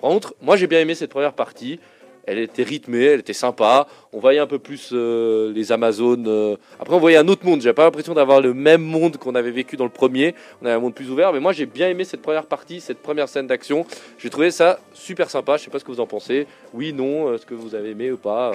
[0.00, 1.78] Par contre, moi, j'ai bien aimé cette première partie.
[2.26, 3.86] Elle était rythmée, elle était sympa.
[4.12, 6.26] On voyait un peu plus euh, les Amazones.
[6.28, 6.56] euh.
[6.78, 7.60] Après, on voyait un autre monde.
[7.62, 10.34] J'ai pas l'impression d'avoir le même monde qu'on avait vécu dans le premier.
[10.62, 11.32] On avait un monde plus ouvert.
[11.32, 13.84] Mais moi, j'ai bien aimé cette première partie, cette première scène d'action.
[14.18, 15.56] J'ai trouvé ça super sympa.
[15.56, 16.46] Je sais pas ce que vous en pensez.
[16.74, 18.52] Oui, non, euh, ce que vous avez aimé ou pas.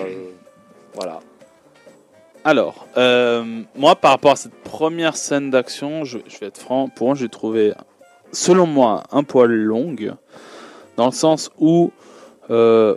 [0.93, 1.19] voilà.
[2.49, 6.89] Alors, euh, moi, par rapport à cette première scène d'action, je, je vais être franc,
[6.89, 7.73] pour moi, j'ai trouvé,
[8.31, 10.13] selon moi, un poil longue,
[10.95, 11.91] dans le sens où
[12.51, 12.95] euh,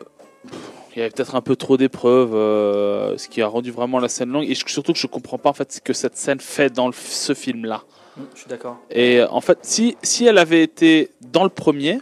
[0.94, 4.08] il y avait peut-être un peu trop d'épreuves, euh, ce qui a rendu vraiment la
[4.08, 6.40] scène longue, et je- surtout que je comprends pas en fait ce que cette scène
[6.40, 7.84] fait dans le- ce film-là.
[8.18, 8.76] Mm, Je suis d'accord.
[8.90, 12.00] Et en fait, si, si elle avait été dans le premier,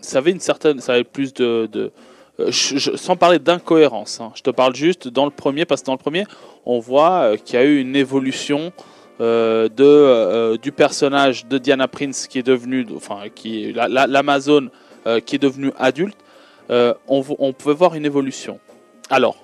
[0.00, 1.90] ça avait une certaine, ça avait plus de, de-
[2.38, 4.20] je- sans parler d'incohérence.
[4.20, 4.32] hein.
[4.34, 6.24] je te parle juste dans le premier, parce que dans le premier,
[6.66, 8.72] on voit euh, qu'il y a eu une évolution
[9.20, 14.70] euh, de euh, du personnage de Diana Prince qui est devenu, enfin, qui l'Amazone
[15.06, 16.16] euh, qui est devenue adulte.
[16.70, 18.58] Euh, on, on pouvait voir une évolution.
[19.10, 19.36] Alors,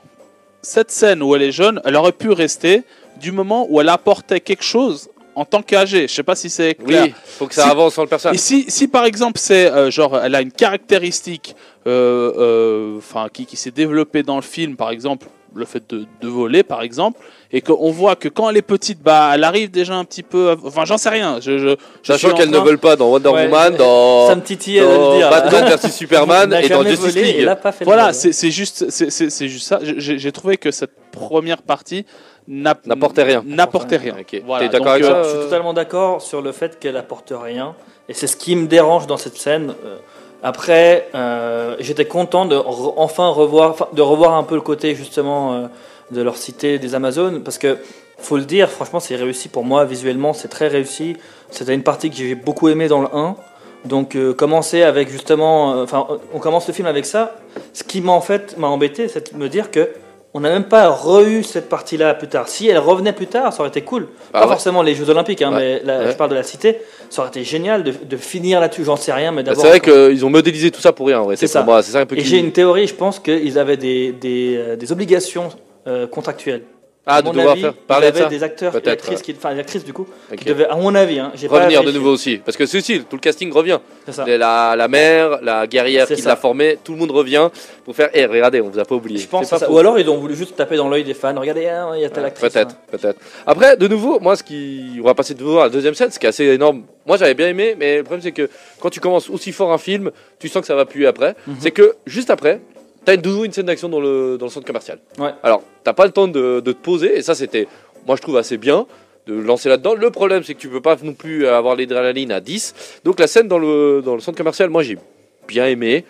[0.63, 2.83] cette scène où elle est jeune, elle aurait pu rester
[3.21, 6.09] du moment où elle apportait quelque chose en tant qu'âgée.
[6.09, 7.05] Je sais pas si c'est clair.
[7.05, 8.39] Oui, faut que ça Si- avance sur le Et personnage.
[8.39, 11.55] si, si par exemple c'est euh, genre elle a une caractéristique
[11.87, 16.05] euh, euh, enfin qui, qui s'est développée dans le film par exemple le fait de,
[16.21, 17.19] de voler par exemple
[17.51, 20.55] et qu'on voit que quand elle est petite bah elle arrive déjà un petit peu
[20.65, 21.69] enfin j'en sais rien je, je,
[22.03, 25.31] je Sachant qu'elle ne veut pas dans Wonder Ouais, Woman, dans, dans.
[25.31, 27.37] Batman vs Superman et dans Justice League.
[27.49, 32.05] et voilà c'est c'est juste c'est- juste ça j'ai trouvé que cette première partie
[32.49, 33.43] N'apportait rien.
[33.47, 34.43] n'apportait rien Ok.
[34.45, 36.79] Voilà, T'es d'accord donc, avec euh, ça Je suis euh, totalement d'accord sur le fait
[36.79, 37.75] qu'elle apporte rien.
[38.09, 39.75] Et c'est ce qui me dérange dans cette scène.
[39.85, 39.97] Euh,
[40.43, 45.53] Après, euh, j'étais content de re- enfin revoir, de revoir un peu le côté justement
[45.55, 45.67] euh,
[46.11, 47.43] de leur cité des Amazones.
[47.43, 47.79] Parce que,
[48.19, 49.85] faut le dire, franchement, c'est réussi pour moi.
[49.85, 51.17] Visuellement, c'est très réussi.
[51.51, 53.37] C'était une partie que j'ai beaucoup aimé dans le 1.
[53.85, 55.75] Donc, euh, commencer avec justement.
[55.75, 57.37] euh, Enfin, on commence le film avec ça.
[57.73, 59.89] Ce qui m'a en fait m'a embêté, c'est de me dire que.
[60.33, 62.47] On n'a même pas re-eu cette partie-là plus tard.
[62.49, 64.07] Si elle revenait plus tard, ça aurait été cool.
[64.33, 64.53] Ah pas ouais.
[64.53, 65.81] forcément les Jeux Olympiques, hein, Ouais.
[65.83, 66.11] mais là, Ouais.
[66.13, 66.79] je parle de la cité.
[67.09, 69.53] Ça aurait été génial de, de finir là-dessus, j'en sais rien, mais Bah.
[69.57, 71.35] C'est vrai qu'ils ont modélisé tout ça pour rien, en vrai.
[71.35, 71.65] C'est ça.
[71.65, 74.55] moi, ça un peu Et qui- j'ai une théorie, je pense qu'ils avaient des, des,
[74.57, 75.49] euh, des obligations
[75.89, 76.63] euh, contractuelles.
[77.11, 78.29] Ah, de devoir avis, faire parler de avaient ça.
[78.29, 79.25] des acteurs et actrices, ouais.
[79.25, 80.07] qui, enfin des actrices du coup,
[80.37, 82.39] qui devaient, à mon avis, hein, j'ai pas Revenir de nouveau aussi.
[82.39, 83.79] Parce que c'est aussi, tout le casting revient.
[84.07, 84.25] C'est ça.
[84.27, 87.49] La, la mère, la guerrière qui l'a formée, tout le monde revient
[87.85, 88.11] pour faire.
[88.15, 89.19] Eh, regardez, on vous a pas oublié.
[89.19, 89.71] Je pense pas ça.
[89.71, 91.35] Ou alors ils ont voulu juste taper dans l'œil des fans.
[91.39, 92.53] Regardez, hein, il y a telle Ouais, actrice.
[92.53, 92.79] Peut-être, hein.
[92.91, 93.19] peut-être.
[93.47, 96.11] Après, de nouveau, moi, ce qui, on va passer de nouveau à la deuxième scène,
[96.11, 96.83] ce qui est assez énorme.
[97.07, 98.49] Moi, j'avais bien aimé, mais le problème, c'est que
[98.81, 101.35] quand tu commences aussi fort un film, tu sens que ça va puer après.
[101.47, 101.57] Mhm.
[101.61, 102.61] C'est que juste après,
[103.05, 104.99] t'as nouveau une scène d'action dans le, dans le centre commercial.
[105.19, 105.31] Ouais.
[105.43, 107.67] Alors, t'as pas le temps de, de te poser, et ça, c'était,
[108.07, 108.87] moi, je trouve assez bien
[109.27, 109.95] de lancer là-dedans.
[109.95, 113.01] Le problème, c'est que tu peux pas non plus avoir l'adrénaline à 10.
[113.05, 114.99] Donc, la scène dans le, dans le centre commercial, moi, j'ai
[115.47, 116.05] bien aimé.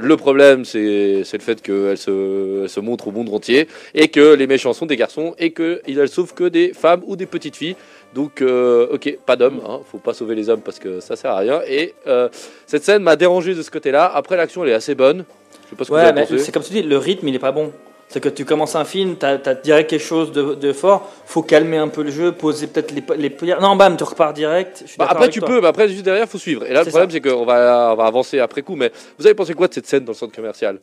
[0.00, 4.34] Le problème, c'est le fait qu'elle se, elle se montre au monde entier et que
[4.34, 7.56] les méchants sont des garçons et qu'ils ne sauvent que des femmes ou des petites
[7.56, 7.74] filles.
[8.14, 11.32] Donc, euh, ok, pas d'hommes, hein, faut pas sauver les hommes parce que ça sert
[11.32, 11.62] à rien.
[11.66, 12.28] Et euh,
[12.66, 14.10] cette scène m'a dérangé de ce côté-là.
[14.14, 15.24] Après, l'action, elle est assez bonne.
[15.68, 17.28] Je sais pas ce que vous Ouais, avez mais c'est comme tu dis, le rythme
[17.28, 17.72] il est pas bon.
[18.10, 21.42] C'est que tu commences un film, tu as, direct quelque chose de, de fort, faut
[21.42, 23.36] calmer un peu le jeu, poser peut-être les, les.
[23.60, 24.78] Non, bam, tu repars direct.
[24.82, 25.48] Je suis Bah, après, avec tu toi.
[25.48, 26.64] peux, mais après, juste derrière, faut suivre.
[26.64, 28.76] Et là, le problème, c'est qu'on va, on va avancer après coup.
[28.76, 30.78] Mais vous avez pensé quoi de cette scène dans le centre commercial?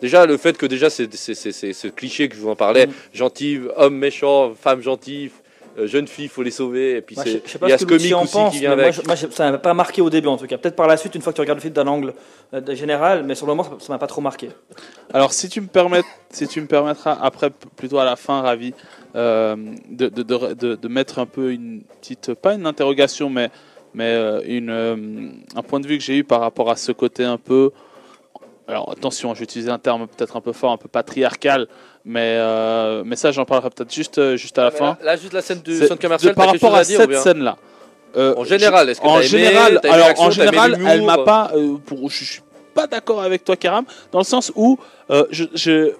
[0.00, 2.92] Déjà, le fait que déjà, c'est ce cliché que je vous en parlais Mm.
[3.12, 5.30] gentil, homme méchant, femme gentille,
[5.78, 6.96] euh, jeune fille, faut les sauver.
[6.96, 8.52] Et puis, Moi, je, je sais pas il y a ce comique en aussi pense,
[8.52, 9.00] qui vient mais moi, avec.
[9.02, 10.58] je- moi, ça m'a pas marqué au début en tout cas.
[10.58, 12.14] Peut-être par la suite, une fois que tu regardes le film d'un angle
[12.52, 14.50] euh, général, mais sur le moment, ça- ça m'a pas trop marqué.
[15.12, 18.72] Alors, si tu me permets, si tu me permettras, après, plutôt à la fin, Ravi,
[19.16, 19.56] euh,
[19.90, 23.50] de, de, de, de- de mettre un peu une petite, pas une interrogation, mais,
[23.94, 24.96] mais euh, une, euh,
[25.56, 27.70] un point de vue que j'ai eu par rapport à ce côté un peu.
[28.66, 31.68] Alors, attention, utiliser un terme peut-être un peu fort, un peu patriarcal,
[32.04, 34.84] mais, euh, mais ça, j'en parlerai peut-être juste, euh, juste à la Mais fin.
[34.86, 37.56] là, là, juste la scène du centre commercial, par rapport à dire, cette scène-là.
[38.16, 41.50] euh, En général, est-ce que en aimé, général, aimé alors en général, elle m'a pas.
[41.54, 42.42] euh, pour, je suis
[42.74, 44.78] pas d'accord avec toi, Karam, dans le sens où
[45.30, 45.92] je, je-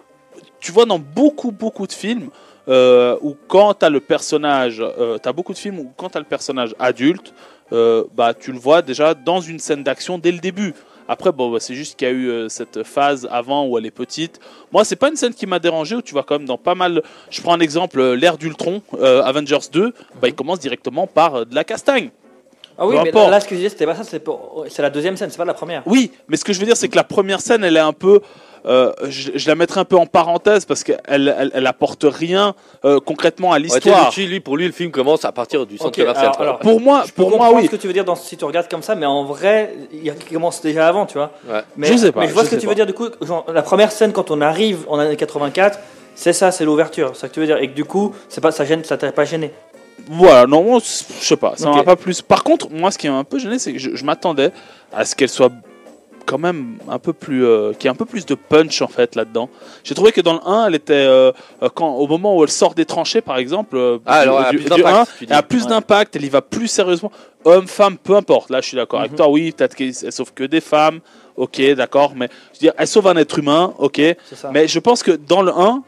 [0.61, 2.29] tu vois dans beaucoup beaucoup de films
[2.69, 4.83] où quand t'as le personnage,
[5.23, 7.33] t'as beaucoup de films où quand t'as le personnage adulte,
[7.71, 10.75] bah tu le vois déjà dans une scène d'action dès le début.
[11.09, 13.87] Après, bon, bah, c'est juste qu'il y a eu euh, cette phase avant où elle
[13.87, 14.41] est petite.
[14.73, 16.75] Moi, c'est pas une scène qui m'a dérangé, où tu vois quand même dans pas
[16.75, 17.03] mal.
[17.31, 21.45] Je prends un exemple, euh, l'ère d'Ultron, euh, Avengers 2, bah, il commence directement par
[21.47, 22.11] de la castagne.
[22.79, 23.31] Ah oui, Peu mais importe.
[23.31, 25.37] là, ce que je disais, c'était pas ça, c'est pour- c'est la deuxième scène, c'est
[25.39, 25.83] pas la première.
[25.87, 27.93] Oui, mais ce que je veux dire, c'est que la première scène, elle est un
[27.93, 28.21] peu.
[28.67, 32.55] euh, je, je la mettrai un peu en parenthèse parce qu'elle elle, elle apporte rien
[32.87, 34.11] euh, concrètement à Ouais, l'histoire.
[34.17, 36.29] Lui, pour lui, le film commence à partir du centre Ok, commercial.
[36.29, 37.67] alors- alors, pour moi, Je peux pour moi, comprendre oui.
[37.67, 40.03] ce que tu veux dire dans, si tu regardes comme ça, mais en vrai, il
[40.03, 41.31] y a- il commence déjà avant, tu vois.
[41.47, 41.61] Ouais.
[41.77, 42.71] Mais, Je sais pas, Mais je vois je ce que sais tu pas.
[42.71, 43.09] veux dire du coup.
[43.21, 45.79] genre, la première scène quand on arrive en année 84,
[46.15, 47.11] c'est ça, c'est l'ouverture.
[47.13, 47.59] C'est ça que tu veux dire.
[47.59, 49.53] Et que du coup, c'est pas ça gêne, ça t'a pas gêné.
[50.09, 51.77] Voilà, non, moi, je sais pas, ça Ok.
[51.77, 52.21] m'a pas plus.
[52.23, 54.51] Par contre, moi, ce qui m'a un peu gêné, c'est que je, je m'attendais
[54.93, 55.51] à ce qu'elle soit
[56.27, 57.45] quand même un peu plus.
[57.45, 59.49] euh, qu'il y ait un peu plus de punch en fait là-dedans.
[59.83, 60.93] J'ai trouvé que dans le 1, elle était.
[60.95, 61.33] euh,
[61.63, 64.43] euh, quand, au moment où elle sort des tranchées, par exemple, euh, Ah, alors, du,
[64.43, 65.33] elle a plus d'impact, 1, tu dis.
[65.33, 65.69] elle a plus Ouais.
[65.71, 67.13] d'impact, elle y va plus sérieusement.
[67.45, 68.49] Homme, femme, peu importe.
[68.51, 69.17] Là, je suis d'accord avec Mhm.
[69.19, 71.01] toi, oui, peut-être qu'elle elle sauve que des femmes,
[71.37, 74.01] ok, d'accord, mais je veux dire, elle sauve un être humain, ok,
[74.53, 75.79] mais je pense que dans le 1, euh,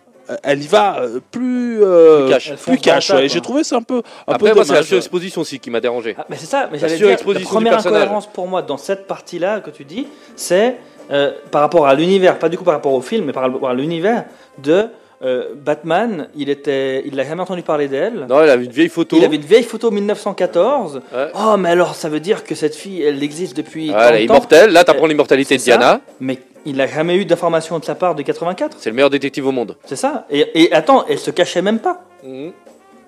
[0.43, 1.83] elle y va euh, plus.
[1.83, 2.53] euh, Plus cash.
[2.57, 3.29] Plus cash, ouais.
[3.29, 4.03] J'ai trouvé ça un peu.
[4.27, 6.15] Un Après, peu moi, c'est la surexposition aussi qui m'a dérangé.
[6.19, 9.71] Ah, mais c'est ça, mais La la première incohérence pour moi dans cette partie-là que
[9.71, 10.77] tu dis, c'est
[11.11, 13.69] euh, par rapport à l'univers, pas du coup par rapport au film, mais par rapport
[13.69, 14.25] à l'univers
[14.59, 14.87] de
[15.23, 16.29] euh, Batman.
[16.37, 18.27] Il était, il n'a jamais entendu parler d'elle.
[18.29, 19.17] Non, il avait une vieille photo.
[19.17, 21.01] Il avait une vieille photo 1914.
[21.15, 21.29] Ouais.
[21.35, 24.27] Oh, mais alors ça veut dire que cette fille, elle existe depuis Ouais, elle est
[24.27, 24.35] temps.
[24.35, 24.71] immortelle.
[24.73, 25.65] Là, t'apprends l'immortalité de ça.
[25.65, 26.01] Diana.
[26.21, 28.77] Mais il n'a jamais eu d'informations de sa part de 84.
[28.79, 29.77] C'est le meilleur détective au monde.
[29.87, 30.27] C'est ça.
[30.31, 32.03] Et, et attends, elle se cachait même pas.
[32.25, 32.53] Mhm.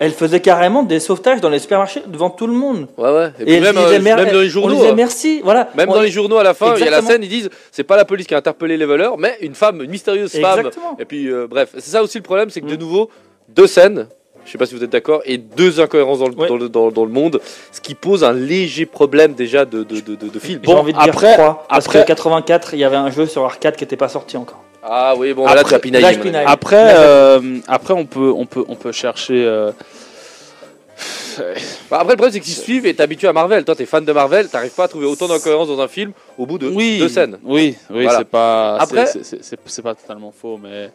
[0.01, 2.87] Elle faisait carrément des sauvetages dans les supermarchés devant tout le monde.
[2.97, 3.33] Ouais, ouais.
[3.41, 4.75] Et, Et, puis elle même, disait euh, même dans les On journaux.
[4.77, 4.95] disait hein.
[4.97, 5.41] merci.
[5.43, 5.71] Voilà.
[5.75, 7.51] Même On- dans les journaux, à la fin, il y a la scène, ils disent
[7.73, 10.61] c'est pas la police qui a interpellé les voleurs, mais une femme, une mystérieuse femme.
[10.61, 10.97] Exactement.
[11.01, 12.79] Et puis, euh, bref, c'est ça aussi le problème, c'est que de Mm.
[12.79, 13.11] nouveau,
[13.49, 14.07] deux scènes,
[14.49, 16.49] je sais pas si vous êtes d'accord, et deux incohérences dans le, Ouais.
[16.49, 17.39] dans le, dans- dans le monde,
[17.71, 20.61] ce qui pose un léger problème déjà de, de, de, de- de film.
[20.65, 23.27] J'ai envie de dire après- trois, parce après- que 84, il y avait un jeu
[23.27, 24.63] sur arcade qui n'était pas sorti encore.
[24.83, 26.45] Ah oui, bon, Après- là, tu as pinaillé, là, je mon pinaille.
[26.47, 26.53] ami.
[26.53, 29.45] Après, Mais- euh, après on, peut, on, peut, on peut chercher.
[29.45, 29.71] euh,
[31.91, 33.65] Bah, après, le problème, c'est qu'ils se suivent et t'es habitué à Marvel.
[33.65, 36.47] Toi, t'es fan de Marvel, t'arrives pas à trouver autant d'incohérences dans un film au
[36.47, 37.39] bout de oui, deux scènes.
[37.45, 38.19] Oui, oui Voilà.
[38.19, 38.79] c'est pas.
[39.71, 40.91] C'est pas totalement faux, mais.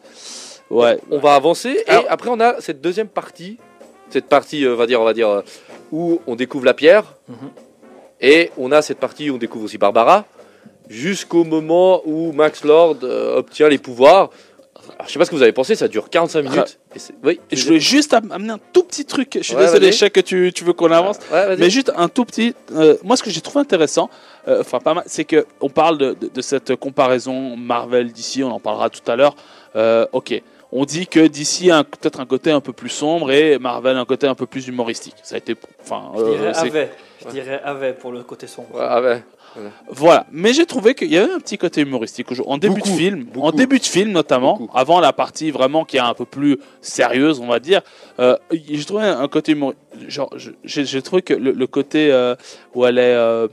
[0.70, 0.98] Ouais.
[1.10, 3.58] On va avancer et après, on a cette deuxième partie,
[4.10, 5.42] cette partie, euh, on va dire, on va dire, euh,
[5.92, 7.36] où on découvre la pierre Mhm.
[8.20, 10.24] et on a cette partie où on découvre aussi Barbara
[10.88, 14.30] jusqu'au moment où Max Lord euh, obtient les pouvoirs.
[14.98, 16.78] Alors, je sais pas ce que vous avez pensé, ça dure 45 minutes.
[16.94, 19.32] Et c'est- oui, je voulais juste am- amener un tout petit truc.
[19.36, 21.16] Je suis Ouais, désolé, je sais que tu, tu veux qu'on avance.
[21.32, 21.58] Ouais, vas-y.
[21.58, 22.54] Mais juste un tout petit.
[22.76, 24.10] euh, moi, ce que j'ai trouvé intéressant,
[24.46, 28.42] euh, enfin pas mal, c'est que on parle de, de- de cette comparaison Marvel d'ici.
[28.44, 29.34] On en parlera tout à l'heure.
[29.74, 30.40] Euh, ok,
[30.74, 34.04] on dit que d'ici a peut-être un côté un peu plus sombre et Marvel un
[34.04, 35.14] côté un peu plus humoristique.
[35.22, 36.90] Ça a été, enfin, Je euh, dirais c'est- avait.
[37.24, 38.74] Je dirais avait pour le côté sombre.
[38.74, 39.22] Ouais, ouais.
[39.88, 40.26] voilà.
[40.32, 43.24] Mais j'ai trouvé qu'il y avait un petit côté humoristique en début Beaucoup, de film,
[43.24, 43.46] beaucoup.
[43.46, 44.76] en début de film notamment, Beaucoup.
[44.76, 47.80] avant la partie vraiment qui est un peu plus sérieuse, on va dire.
[48.18, 49.56] euh, j'ai trouvé un côté.
[50.08, 52.34] Genre, je- j'ai trouvé que le, le côté euh,
[52.74, 53.46] où elle est, euh,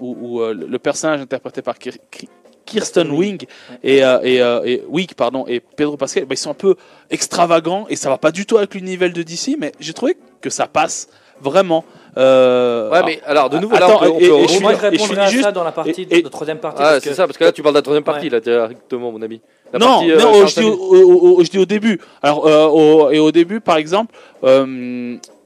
[0.00, 2.28] où, où, euh, le personnage interprété par Kir- Kir-
[2.64, 3.44] Kirsten Wing
[3.82, 6.74] et, euh, et, euh, et Wick, pardon, et Pedro Pascal, bah, ils sont un peu
[7.10, 10.50] extravagants et ça va pas du tout avec l'univers de DC, mais j'ai trouvé que
[10.50, 11.08] ça passe
[11.40, 11.84] vraiment.
[12.18, 14.48] Euh, Ouais, mais alors, de nouveau, là, Attends, on peut, on et- peut et je
[14.52, 16.82] suis- Moi, je répondrai à juste- ça dans la partie, et- et- de troisième partie.
[16.84, 18.30] Ah, c'est que- ça, parce que là, tu parles de la troisième partie, Ouais.
[18.30, 19.40] là, directement, mon ami.
[19.72, 21.06] La non, partie, euh, non, 45 je, dis au, minutes.
[21.22, 22.00] au- au- je dis au début.
[22.22, 25.41] Alors, euh, au- et au début, par exemple, euh, par exemple,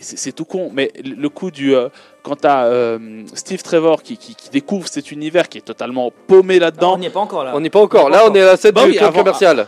[0.00, 1.74] c'est tout con, mais le coup du.
[1.74, 1.88] euh,
[2.22, 2.98] quand tu as
[3.34, 6.98] Steve Trevor qui, qui- qui découvre cet univers qui est totalement paumé Non, on là-dedans.
[6.98, 7.52] n'y est pas encore là.
[7.54, 8.06] On n'est pas encore.
[8.06, 8.36] On pas Là, on encore.
[8.36, 9.66] est à la scène Bah du oui, club avant- commercial.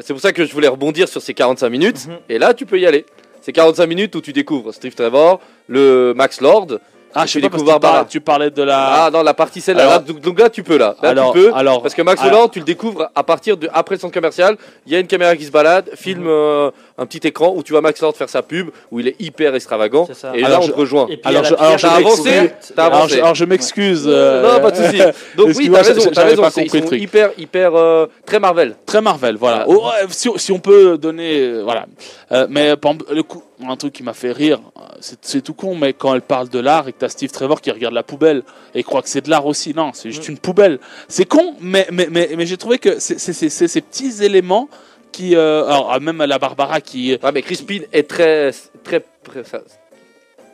[0.00, 2.06] C'est pour ça que je voulais rebondir sur ces 45 minutes.
[2.06, 2.18] Mhm.
[2.28, 3.06] Et là, tu peux y aller.
[3.40, 6.66] C'est 45 minutes où tu découvres Steve Trevor, le Max Lord.
[7.14, 8.04] Ah, je tu parlais, Barbara.
[8.04, 9.04] tu parlais de la.
[9.06, 9.82] Ah non, la partie celle-là.
[9.84, 10.94] Alors- Là, donc, donc là, tu peux là.
[11.02, 11.52] Là, alors, tu peux.
[11.54, 14.12] alors, Parce que Max alors- Lord, tu le découvres à partir de après le centre
[14.12, 14.56] commercial.
[14.86, 17.72] Il y a une caméra qui se balade, filme euh, un petit écran où tu
[17.72, 20.04] vois Max Lord faire sa pub, où il est hyper extravagant.
[20.06, 20.32] C'est ça.
[20.36, 21.06] Et là, Alors, on je- te rejoint.
[21.08, 22.72] Et puis, Alors, il y a je- la alors, pierre je découverte.
[22.76, 23.14] t'as alors, avancé.
[23.16, 24.04] je, alors, je m'excuse.
[24.06, 24.98] euh, non, pas de souci.
[25.36, 26.42] Donc oui, excuse-moi, t'as raison, t'as raison.
[26.42, 27.02] pas c'est- Ils compris le sont truc.
[27.02, 28.76] hyper, hyper, euh, très Marvel.
[28.84, 29.64] Très Marvel, voilà.
[29.66, 29.80] Voilà.
[29.80, 31.86] Oh, ouais, si, si on peut donner, euh, voilà.
[32.32, 34.60] Euh, mais par exemple, le coup, un truc qui m'a fait rire,
[35.00, 37.70] c'est tout con, mais quand elle parle de l'art et que t'as Steve Trevor qui
[37.70, 38.42] regarde la poubelle
[38.74, 40.78] et croit que c'est de l'art aussi, non, c'est juste une poubelle.
[41.08, 44.68] C'est con, mais mais mais, mais j'ai trouvé que c'est ces petits éléments
[45.12, 48.52] qui, euh, alors ah, même la Barbara qui, Ouais, mais Crispin est très,
[48.84, 49.02] très,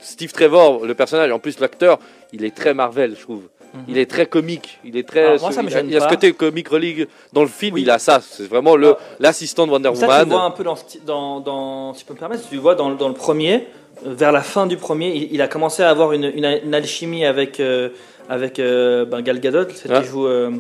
[0.01, 1.99] Steve Trevor, le personnage, en plus l'acteur,
[2.33, 3.49] il est très Marvel, je trouve.
[3.75, 3.81] Mhm.
[3.89, 4.79] Il est très comique.
[4.85, 5.25] Il est très.
[5.25, 6.11] Alors, moi, ça me il a- il a ce pas.
[6.11, 7.75] côté comic relief dans le film.
[7.75, 7.83] Oui.
[7.83, 8.21] Il a ça.
[8.21, 10.39] C'est vraiment le l'assistant de Wonder Ça, tu vois Woman.
[10.41, 12.91] un peu dans, ce ti- dans, dans- si je peux me permettre, tu vois dans,
[12.91, 13.67] dans le premier,
[14.07, 16.75] euh, vers la fin du premier, il, il a commencé à avoir une, une, une
[16.75, 17.89] alchimie avec, euh,
[18.29, 20.51] avec euh, ben, Gal Gadot, celle qui joue euh,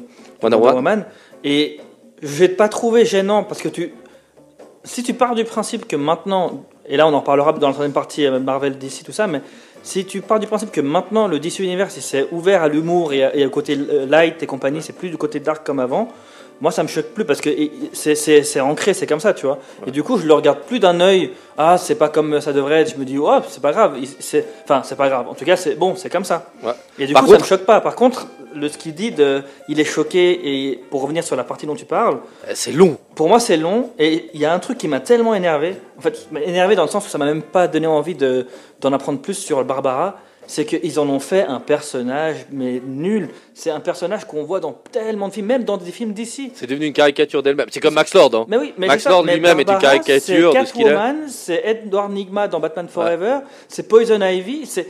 [0.42, 1.04] Wonder Woman.
[1.44, 1.80] Et
[2.22, 3.92] je vais pas trouver gênant parce que tu,
[4.84, 7.92] si tu pars du principe que maintenant, et là on en reparlera dans la troisième
[7.92, 9.40] partie Marvel, DC, tout ça, mais
[9.82, 13.12] si tu pars du principe que maintenant le DC Universe il s'est ouvert à l'humour
[13.12, 16.12] et, et au côté euh, light et compagnie, c'est plus du côté dark comme avant.
[16.62, 17.50] Moi, ça me choque plus parce que
[17.92, 19.58] c'est- ancré, c'est comme ça, tu vois.
[19.84, 21.32] Et du coup, je le regarde plus d'un œil.
[21.58, 22.92] Ah, c'est pas comme ça devrait être.
[22.92, 23.96] Je me dis, oh, c'est pas grave.
[24.64, 25.26] Enfin, c'est pas grave.
[25.28, 26.46] En tout cas, c'est bon, c'est comme ça.
[26.62, 26.70] Ouais.
[27.00, 27.80] Et du Par coup, ça contre- me choque pas.
[27.80, 30.70] Par contre, le, ce qu'il dit, de, il est choqué.
[30.70, 32.96] Et pour revenir sur la partie dont tu parles, Eh, C'est long.
[33.16, 33.90] pour moi, c'est long.
[33.98, 35.74] Et il y a un truc qui m'a tellement énervé.
[35.98, 38.46] En fait, énervé dans le sens où ça m'a même pas donné envie de-
[38.80, 40.16] d'en apprendre plus sur Barbara.
[40.46, 43.28] C'est qu'ils en ont fait un personnage, mais nul.
[43.54, 46.52] C'est un personnage qu'on voit dans tellement de films, même dans des films d'ici.
[46.54, 47.66] C'est devenu une caricature d'elle-même.
[47.70, 48.30] C'est comme Max Lord.
[48.34, 48.46] Hein.
[48.48, 50.96] Mais oui, mais Max Lord lui-même est une caricature de ce qu'il est.
[51.28, 53.38] C'est Edward Nigma dans Batman Forever,
[53.68, 54.86] c'est Poison Ivy, c'est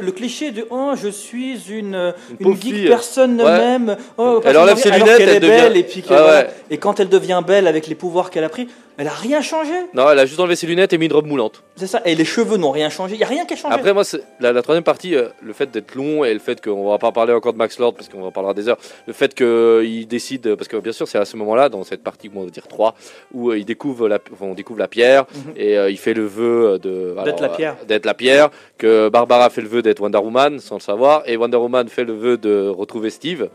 [0.00, 3.58] le cliché de oh je suis une une, geek personne ne Ouais.
[3.58, 3.96] m'aime.
[4.16, 6.48] Oh, Elle enlève ne ses lunettes, elle est devient- belle et puis que, ouais.
[6.70, 9.72] et quand elle devient belle avec les pouvoirs qu'elle a pris, elle a rien changé.
[9.92, 11.62] Non, elle a juste enlevé ses lunettes et mis une robe moulante.
[11.76, 12.00] C'est ça.
[12.04, 13.14] Et les cheveux n'ont rien changé.
[13.14, 13.74] Il y a rien qui a changé.
[13.74, 14.04] Après, moi,
[14.38, 17.10] la, la troisième partie, euh, le fait d'être long et le fait qu'on va pas
[17.10, 20.54] parler encore de Max Lord parce qu'on en parlera des heures, le fait qu'il décide,
[20.56, 22.94] parce que bien sûr, c'est à ce moment-là, dans cette partie, on va dire 3,
[23.32, 25.52] où euh, il découvre la, on découvre la pierre Mhm.
[25.56, 27.14] et euh, il fait le vœu de.
[27.24, 27.76] D'être la euh, pierre.
[27.86, 31.36] D'être la pierre, que Barbara fait le vœu d'être Wonder Woman sans le savoir, et
[31.36, 33.48] Wonder Woman fait le vœu de retrouver Steve.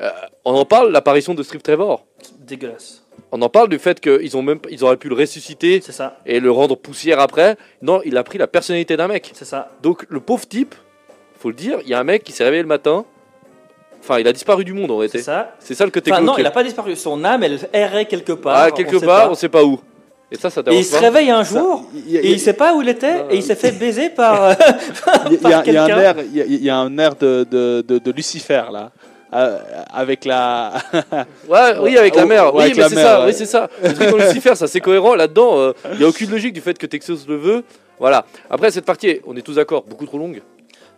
[0.00, 0.10] Euh,
[0.44, 2.04] on en parle, l'apparition de Steve Trevor.
[2.40, 3.02] Dégueulasse.
[3.32, 6.18] On en parle du fait qu'ils ont même, ils auraient pu le ressusciter ça.
[6.26, 7.56] et le rendre poussière après.
[7.82, 9.30] Non, il a pris la personnalité d'un mec.
[9.34, 9.70] C'est ça.
[9.82, 10.74] Donc le pauvre type,
[11.38, 13.04] faut le dire, il y a un mec qui s'est réveillé le matin.
[14.02, 15.18] Enfin, il a disparu du monde en C'est réalité.
[15.22, 15.54] ça.
[15.58, 16.94] C'est ça le côté Enfin non, il a pas disparu.
[16.96, 18.56] Son âme, elle errait quelque part.
[18.56, 19.30] Ah, quelque sait part, pas.
[19.30, 19.80] on sait pas où.
[20.30, 21.00] Et ça, ça Et il se pas.
[21.00, 21.84] réveille un Ça, jour.
[21.94, 24.10] il y a- Et il sait pas où il était et il s'est fait baiser
[24.10, 24.54] par, euh,
[25.26, 25.86] il y a- par un quelqu'un.
[25.98, 28.90] air, il y a- il y a un air de, de, de, de Lucifer là,
[29.34, 29.58] euh,
[29.92, 30.72] avec la.
[31.48, 32.52] Ouais, oui, avec la mère.
[32.54, 33.20] ouais, oui, mais c'est ça.
[33.20, 33.26] ouais.
[33.26, 33.68] Oui, c'est ça.
[33.84, 35.14] Le truc dans Lucifer, ça c'est cohérent.
[35.14, 37.64] Là-dedans, euh, il y a aucune logique du fait que Texas le veut.
[38.00, 38.24] Voilà.
[38.50, 40.42] Après cette partie, on est tous d'accord, beaucoup trop longue.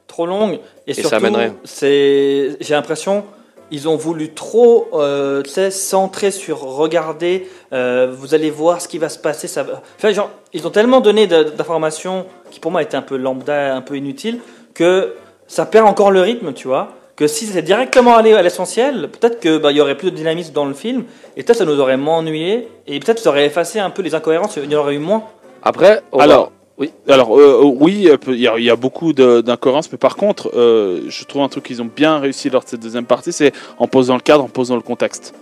[0.09, 0.59] Trop longue.
[0.89, 3.23] Et, ça surtout c'est j'ai l'impression
[3.71, 8.89] ils ont voulu trop euh, tu sais, centrer sur regarder euh, vous allez voir ce
[8.89, 9.83] qui va se passer ça va...
[9.97, 13.75] enfin, genre, ils ont tellement donné de- d'informations qui pour moi étaient un peu lambda
[13.75, 14.41] un peu inutiles
[14.75, 15.15] que
[15.47, 16.89] ça perd encore le rythme tu vois.
[17.15, 20.17] Que si c'était directement allé à l'essentiel peut-être que bah, il y aurait plus de
[20.17, 21.05] dynamisme dans le film
[21.37, 24.15] et peut-être ça nous aurait moins ennuyé et peut-être ça aurait effacé un peu les
[24.15, 25.25] incohérences il y en aurait eu moins.
[25.63, 26.93] Après, Alors, oui.
[27.09, 30.51] Alors euh, oui, euh, il y, a- il y a beaucoup d'incohérences, mais par contre,
[30.55, 33.53] euh, je trouve un truc qu'ils ont bien réussi lors de cette deuxième partie, c'est
[33.79, 35.35] en posant le cadre, en posant le contexte.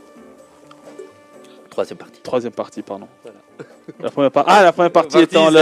[1.70, 2.20] troisième partie.
[2.22, 3.06] Troisième partie, pardon.
[4.00, 5.60] La première par- Ah, la première partie Partie, étant le.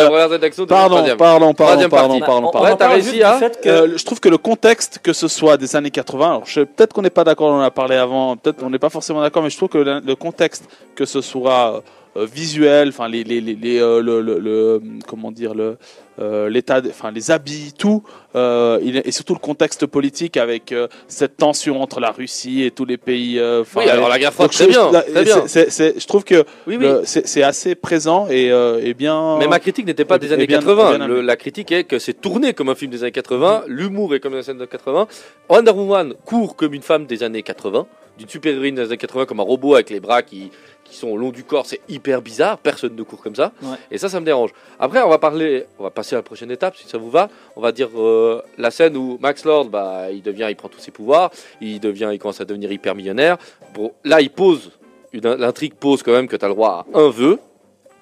[0.67, 2.21] Pardon, pardon, pardon, pardon, partie.
[2.21, 2.77] pardon, on, pardon.
[2.79, 6.27] T'as réussi à- Euh, je trouve que le contexte, que ce soit des années 80,
[6.27, 8.89] alors peut-être qu'on n'est pas d'accord, on en a parlé avant, peut-être on n'est pas
[8.91, 10.65] forcément d'accord, mais je trouve que le, le contexte,
[10.95, 11.81] que ce soit euh,
[12.17, 15.77] visuel, enfin les, les, les, les, euh, le, le- le- comment dire le
[16.21, 18.05] euh, l'état, enfin les habits, tout,
[18.37, 22.85] euh, et surtout le contexte politique avec euh, cette tension entre la Russie et tous
[22.85, 23.37] les pays.
[23.41, 24.91] euh, Oui, alors la guerre froide, bien,
[25.25, 25.43] bien.
[25.49, 26.87] c'est- c'est- je trouve que Oui, oui.
[27.05, 29.39] c'est assez présent et, euh, et bien.
[29.41, 30.95] Mais ma critique n'était pas des années bien- 80.
[30.95, 31.27] et bien Le- amené.
[31.27, 33.65] la critique est que c'est tourné comme un film des années 80.
[33.67, 35.09] L'humour est comme des années 80.
[35.49, 37.87] Wonder Woman court comme une femme des années 80.
[38.17, 40.53] D'une super-héroïne des années 80 comme un robot avec les bras qui,
[40.85, 41.67] qui sont au long du corps.
[41.67, 42.59] C'est hyper bizarre.
[42.59, 43.53] Personne ne court comme ça.
[43.63, 43.77] Ouais.
[43.91, 44.51] Et ça, ça me dérange.
[44.79, 47.29] Après, on va parler, on va passer à la prochaine étape si ça vous va.
[47.57, 50.81] On va dire euh, la scène où Max Lord, bah, il devient, il prend tous
[50.81, 51.31] ses pouvoirs.
[51.61, 53.39] Il devient, il commence à devenir hyper millionnaire.
[53.75, 54.71] Bon, là, il pose,
[55.13, 57.39] l'intrigue pose quand même que tu as le droit à un vœu.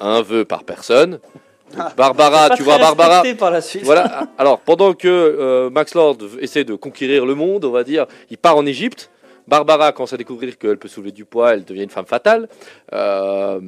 [0.00, 1.20] Un vœu par personne.
[1.76, 3.22] Donc, Barbara, tu vois Barbara.
[3.38, 3.84] par la suite.
[3.84, 4.28] Voilà.
[4.38, 8.38] Alors, pendant que euh, Max Lord essaie de conquérir le monde, on va dire, il
[8.38, 9.10] part en Égypte.
[9.46, 12.48] Barbara commence à découvrir qu'elle peut soulever du poids, elle devient une femme fatale.
[12.92, 13.60] Euh,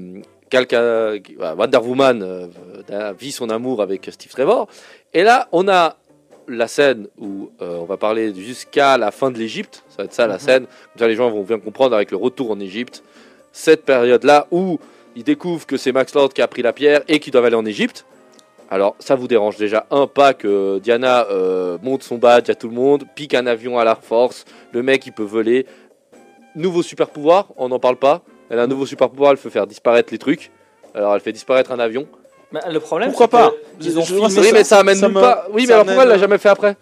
[0.50, 1.18] quelqu'un-
[1.56, 4.68] Wonder Woman euh, vit son amour avec Steve Trevor.
[5.12, 5.96] Et là, on a
[6.46, 9.82] la scène où euh, on va parler jusqu'à la fin de l'Égypte.
[9.88, 10.40] Ça va être ça la Mhm.
[10.40, 10.64] scène.
[10.66, 13.02] Comme ça, les gens vont bien comprendre avec le retour en Égypte.
[13.52, 14.78] Cette période-là où
[15.16, 17.56] ils découvrent que c'est Max Lord qui a pris la pierre et qu'ils doivent aller
[17.56, 18.04] en Égypte.
[18.70, 22.68] Alors, ça vous dérange déjà un pas que Diana euh, monte son badge à tout
[22.68, 25.66] le monde, pique un avion à l'Air Force, le mec il peut voler.
[26.56, 28.22] Nouveau super pouvoir, on n'en parle pas.
[28.50, 30.50] Elle a un nouveau super pouvoir, elle peut faire disparaître les trucs.
[30.94, 32.06] Alors, elle fait disparaître un avion.
[32.52, 34.78] Mais le problème, Pourquoi pas que Ils ont Je- je- filmé Oui, ça- mais ça
[34.78, 35.44] amène ça nulle me- part.
[35.52, 36.76] Oui, mais alors pourquoi elle l'a amène- jamais fait après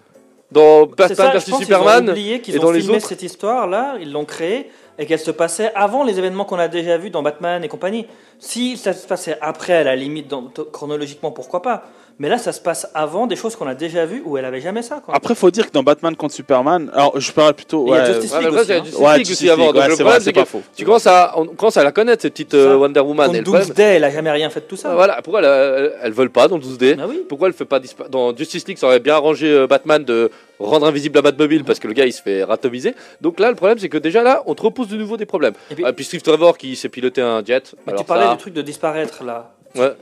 [0.51, 2.73] Dans C'est ça, Batman je vs pense qu'ils ont Superman oublié qu'ils et ont dans
[2.73, 6.45] les filmé autres cette histoire-là, ils l'ont créée et qu'elle se passait avant les événements
[6.45, 8.07] qu'on a déjà vus dans Batman et compagnie.
[8.45, 11.85] Si ça se passait après, à la limite, dans- chronologiquement, pourquoi pas
[12.19, 14.61] Mais là, ça se passe avant des choses qu'on a déjà vues où elle avait
[14.61, 15.01] jamais ça.
[15.05, 15.15] Quoi.
[15.17, 17.87] Après, faut dire que dans Batman contre Superman, alors je parle plutôt.
[17.87, 18.83] Et il y a ouais, Justice Ouais, mais League aussi, c'est hein.
[18.85, 19.73] Justice ouais, League Justice aussi avant.
[19.73, 20.63] Ouais, c'est vrai, pas faux.
[20.77, 22.77] tu commences à, on commence à la connaître, cette petite euh, Ça.
[22.79, 23.27] Wonder Woman.
[23.29, 24.95] Contre Et le problème- Doomsday, elle a jamais rien fait de tout ça.
[24.95, 27.23] Voilà, pourquoi elles, elles veulent pas dans le 12D Ah oui.
[27.29, 30.31] Pourquoi elle fait pas disparaître Dans Justice League, ça aurait bien arrangé euh, Batman de
[30.59, 32.95] rendre invisible la Batmobile parce que le gars il se fait ratomiser.
[33.21, 35.55] Donc là, le problème c'est que déjà là, on te repose de nouveau des problèmes.
[35.71, 37.75] Et puis- puis, Steve Trevor qui s'est piloté un jet.
[37.87, 39.53] Mais alors tu parlais du truc de disparaître là.
[39.75, 39.93] Ouais.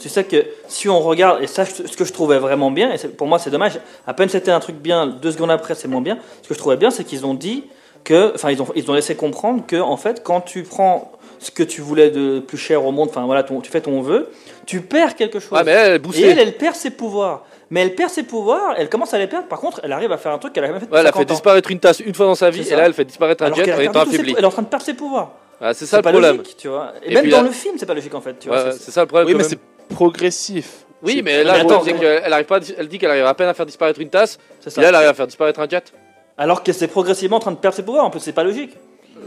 [0.00, 2.98] Tu sais que si on regarde, et ça, ce que je trouvais vraiment bien, et
[3.08, 6.00] pour moi c'est dommage, à peine c'était un truc bien, deux secondes après c'est moins
[6.00, 7.64] bien, ce que je trouvais bien c'est qu'ils ont dit
[8.02, 11.50] que, enfin ils ont, ils ont laissé comprendre que en fait quand tu prends ce
[11.52, 14.28] que tu voulais de plus cher au monde, enfin voilà, ton- tu fais ton vœu,
[14.66, 15.58] tu perds quelque chose.
[15.64, 17.44] Mais elle est et elle, elle perd ses pouvoirs.
[17.70, 19.46] Mais elle perd ses pouvoirs, elle commence à les perdre.
[19.46, 21.12] Par contre, elle arrive à faire un truc qu'elle a jamais fait Ouais, elle a
[21.12, 21.34] fait 50 ans.
[21.34, 23.58] disparaître une tasse une fois dans sa vie, et là elle fait disparaître un Alors
[23.58, 24.34] jet en étant tous ses- affaibli.
[24.36, 25.30] elle est en train de perdre ses pouvoirs.
[25.60, 26.38] Ah, c'est ça le pas problème.
[26.38, 26.92] logique, tu vois.
[27.04, 28.38] Et, Et même puis dans là- le film, c'est pas logique en fait.
[28.38, 29.26] Tu Ouais, vois, ouais, c'est- c'est ça le problème.
[29.26, 29.58] Oui, quand mais même.
[29.88, 30.86] c'est progressif.
[31.02, 33.24] Oui, mais là, Mais attends, c'est qu'elle arrive pas, à dis- elle dit qu'elle arrive
[33.26, 35.60] à peine à faire disparaître une tasse, c'est et là elle arrive à faire disparaître
[35.60, 35.92] un jet.
[36.36, 38.76] Alors que c'est progressivement en train de perdre ses pouvoirs, en plus c'est pas logique.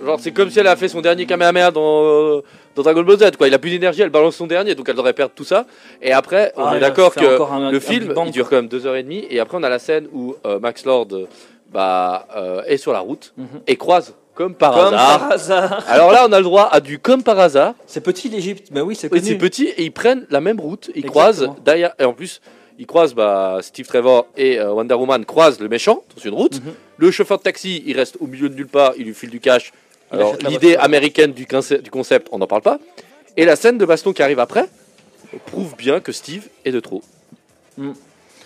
[0.05, 2.41] Genre, c'est comme si elle a fait son dernier Kamehameha dans, euh,
[2.75, 3.47] dans Dragon Ball Z, quoi.
[3.47, 5.65] Il a plus d'énergie, elle balance son dernier, donc elle devrait perdre tout ça.
[6.01, 8.31] Et après, on Ah, est d'accord que encore un- un le Big film, Bang, il
[8.31, 9.25] dure quand même deux heures et demie.
[9.29, 11.27] Et après, on a la scène où euh, Max Lord euh,
[11.71, 13.47] bah, euh, est sur la route Mhm.
[13.67, 15.19] et croise, comme par Comme hasard.
[15.19, 15.83] par hasard.
[15.87, 17.73] Alors là, on a le droit à du comme par hasard.
[17.87, 19.21] C'est petit l'Égypte, mais oui, c'est connu.
[19.23, 20.87] c'est petit et ils prennent la même route.
[20.95, 21.11] Ils Exactement.
[21.11, 21.93] croisent derrière.
[21.99, 22.41] Et en plus,
[22.79, 26.55] ils croisent bah, Steve Trevor et euh, Wonder Woman croisent le méchant dans une route.
[26.63, 26.73] Mhm.
[26.97, 29.39] Le chauffeur de taxi, il reste au milieu de nulle part, il lui file du
[29.39, 29.71] cash.
[30.11, 32.77] Alors, l'idée américaine du, conce- du concept, on n'en parle pas.
[33.35, 34.67] Et la scène de baston qui arrive après
[35.47, 37.01] prouve bien que Steve est de trop.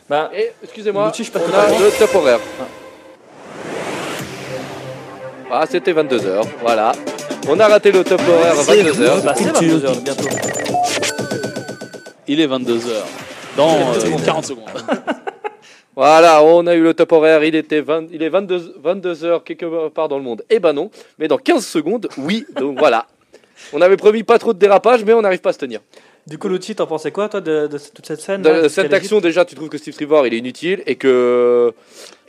[0.10, 2.40] Bah, Et excusez-moi, on a le top horaire.
[2.62, 2.64] Ah,
[5.70, 6.92] c'était 22h, voilà.
[7.50, 9.24] On a raté le top horaire à 22h.
[9.24, 10.30] bah, c'est 22h bientôt.
[12.28, 13.04] Il est 22h.
[13.56, 14.66] Dans euh, 40 secondes.
[15.96, 19.90] Voilà, on a eu le top horaire, il, était 20 il est 22, 22h quelque
[19.90, 20.44] part dans le monde.
[20.48, 23.08] Eh ben non, mais dans 15 secondes, oui, donc voilà.
[23.74, 25.80] On avait promis pas trop de dérapage, mais on n'arrive pas à se tenir.
[26.28, 29.46] Du coup, l'outil, t'en pensais quoi, toi, de, de toute cette scène scène d'action, déjà,
[29.46, 31.74] tu trouves que Steve Trevor, il est inutile et que.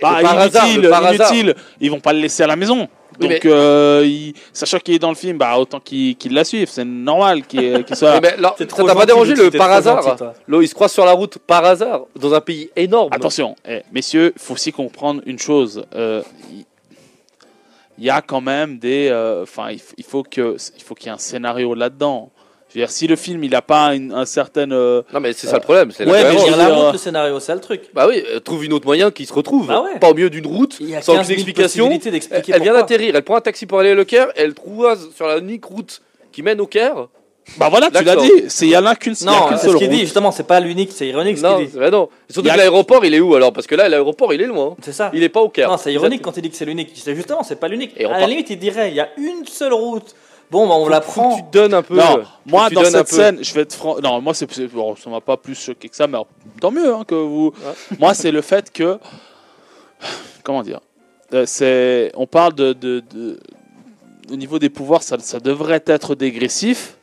[0.01, 1.33] Bah, par hasard, inutile, par hasard-.
[1.81, 2.87] Ils vont pas le laisser à la maison.
[3.19, 6.69] Donc, mais- euh, il- sachant qu'il est dans le film, bah, autant qu'il la suive.
[6.71, 8.55] C'est normal qu'il qu'il soit Eh là.
[8.59, 10.23] ça t'a pas dérangé le par hasard gentil.
[10.47, 13.09] Là, ils se croisent sur la route par hasard dans un pays énorme.
[13.13, 15.85] Attention, eh, messieurs, il faut aussi comprendre une chose.
[15.97, 16.23] euh,
[16.53, 16.65] Il
[18.01, 19.09] il y a quand même des.
[19.11, 22.31] euh, Enfin, il f- il faut que il faut qu'il y ait un scénario là-dedans.
[22.71, 24.71] Je veux dire, si le film il a pas une, un certain.
[24.71, 25.91] euh, Non, mais c'est ça le problème.
[25.91, 27.83] C'est la Ouais, mais la euh, montre le scénario, c'est ça le truc.
[27.95, 29.67] Bah oui, euh, trouve une autre moyen qui se retrouve.
[29.69, 29.99] Bah ouais.
[29.99, 31.91] Pas au milieu d'une route, Il y a sans 15 aucune 000 explication.
[32.55, 35.27] Elle, vient d'atterrir, elle prend un taxi pour aller à Le Caire, elle croise sur
[35.27, 37.09] la unique route qui mène au Caire.
[37.57, 38.31] Bah voilà, tu l'as dit.
[38.49, 39.15] C'est il y en a qu'une.
[39.23, 41.57] a Non, c'est seule ce qu'il dit, justement, c'est pas l'unique, c'est ironique ce Non,
[41.57, 41.79] qu'il dit.
[41.79, 42.11] bah non.
[42.29, 43.55] Surtout a- que l'aéroport, il est où alors?
[43.55, 44.77] Parce que là, l'aéroport, il est loin.
[44.83, 45.11] C'est ça.
[45.15, 45.71] Il est pas au Caire.
[45.71, 46.91] Non, c'est ironique quand il dit que c'est l'unique.
[46.95, 47.99] C'est justement, c'est pas l'unique.
[47.99, 50.15] À la limite, il dirait, il y a une seule route.
[50.51, 51.37] Bon, bah, on Faut- la prend.
[51.37, 51.97] tu donnes un peu.
[51.97, 53.99] Non, faut moi dans cette scène, je vais être franc.
[54.03, 56.29] Non, moi c'est bon, ça m'a pas plus choqué que ça, mais alors,
[56.61, 57.53] tant mieux hein, que vous.
[57.99, 58.99] moi, c'est le fait que
[60.43, 60.81] comment dire,
[61.35, 63.39] Euh, c'est on parle de, de, de-
[64.33, 66.97] au niveau des pouvoirs, ça, ça devrait être dégressif,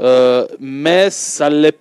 [0.00, 1.78] euh, mais ça l'est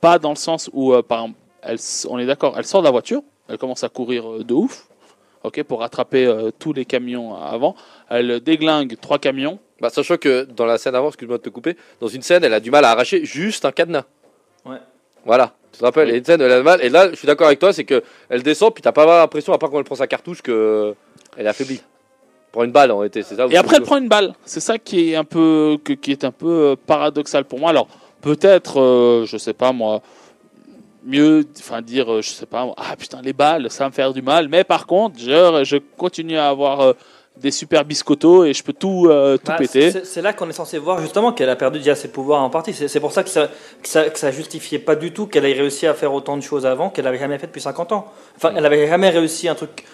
[0.00, 1.78] pas dans le sens où, euh, par exemple, elle,
[2.08, 4.86] on est d'accord, elle sort de la voiture, elle commence à courir euh, de ouf.
[5.42, 7.74] Ok, pour rattraper euh, tous les camions avant,
[8.08, 9.58] elle déglingue trois camions.
[9.84, 12.54] Bah, sachant que dans la scène avant, excuse-moi de te couper, dans une scène, elle
[12.54, 14.04] a du mal à arracher juste un cadenas.
[14.64, 14.78] Ouais.
[15.26, 15.52] Voilà.
[15.72, 16.82] Tu te rappelles, y a une scène, elle a du mal.
[16.82, 19.52] Et là, je suis d'accord avec toi, c'est que elle descend, puis t'as pas l'impression,
[19.52, 20.94] à part quand elle prend sa cartouche, que
[21.36, 21.82] elle est affaiblie.
[22.50, 23.46] Prend une balle en réalité, c'est ça.
[23.50, 24.32] Et après, elle prend une balle.
[24.46, 27.68] C'est ça qui est un peu, que- qui est un peu euh, paradoxal pour moi.
[27.68, 27.88] Alors,
[28.22, 30.00] peut-être, euh, je sais pas moi,
[31.04, 34.14] mieux, enfin dire, euh, je sais pas, ah putain, les balles, ça va me faire
[34.14, 34.48] du mal.
[34.48, 36.92] Mais par contre, je, je continue à avoir euh,
[37.40, 39.90] des super biscottos et je peux tout, euh, tout Bah, péter.
[40.04, 42.72] c'est- là qu'on est censé voir justement qu'elle a perdu déjà ses pouvoirs en partie.
[42.72, 43.48] C'est pour ça que ça,
[43.82, 46.42] que ça que ça justifiait pas du tout qu'elle ait réussi à faire autant de
[46.42, 48.06] choses avant qu'elle n'avait jamais fait depuis 50 ans.
[48.36, 49.84] Enfin, elle avait jamais réussi un truc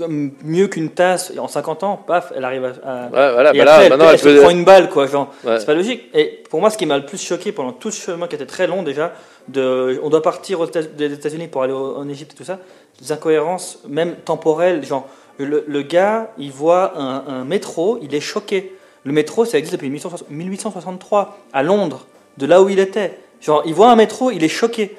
[0.00, 2.02] euh, mieux qu'une tasse en 50 ans.
[2.06, 2.68] Paf, elle arrive à.
[2.68, 5.06] Ouais, voilà, et bah après, là, elle, maintenant, elle elle se prend une balle, quoi.
[5.06, 5.60] Genre, Ouais.
[5.60, 6.04] c'est pas logique.
[6.14, 8.46] Et pour moi, ce qui m'a le plus choqué pendant tout ce chemin qui était
[8.46, 9.12] très long déjà,
[9.48, 12.58] de, on doit partir aux États-Unis pour aller en Égypte et tout ça,
[13.02, 14.82] des incohérences, même temporelles.
[14.86, 15.06] Genre,
[15.44, 18.72] le, le gars, il voit un, un métro, il est choqué.
[19.04, 22.06] Le métro, ça existe depuis 1860 1863 à Londres,
[22.38, 23.18] de là où il était.
[23.40, 24.96] Genre, il voit un métro, il est choqué.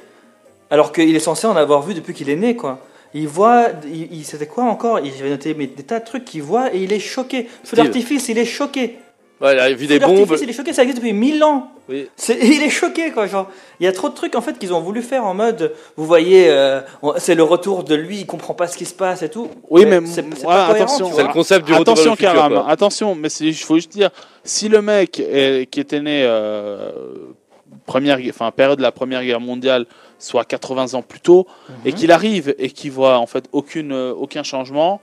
[0.71, 2.79] Alors qu'il est censé en avoir vu depuis qu'il est né, quoi.
[3.13, 4.99] Il voit, il, il- c'était quoi encore?
[4.99, 7.47] Il- J'avais noté mais des tas de trucs qu'il voit et il est choqué.
[7.63, 8.97] Feu d'artifice, il est choqué.
[9.41, 10.27] Ouais, il a vu des bombes.
[10.41, 11.69] il est choqué, ça existe depuis 1000 ans.
[11.87, 12.07] Oui.
[12.29, 13.49] Il est choqué quoi, genre.
[13.79, 16.05] Il y a trop de trucs en fait qu'ils ont voulu faire en mode, vous
[16.05, 16.81] voyez, euh,
[17.17, 19.47] c'est le retour de lui, il comprend pas ce qui se passe et tout.
[19.69, 21.11] Oui, mais c'est m- c'est ouais, pas cohérent, attention.
[21.15, 24.09] C'est le concept du retour attention, vers le Karam, attention, mais il faut juste dire,
[24.43, 26.91] si le mec est- qui était né euh,
[27.85, 29.85] première, enfin période de la première guerre mondiale,
[30.19, 31.47] soit 80 ans plus tôt,
[31.85, 31.95] et Mhm.
[31.97, 35.01] qu'il arrive et qu'il voit en fait aucune, euh, aucun changement,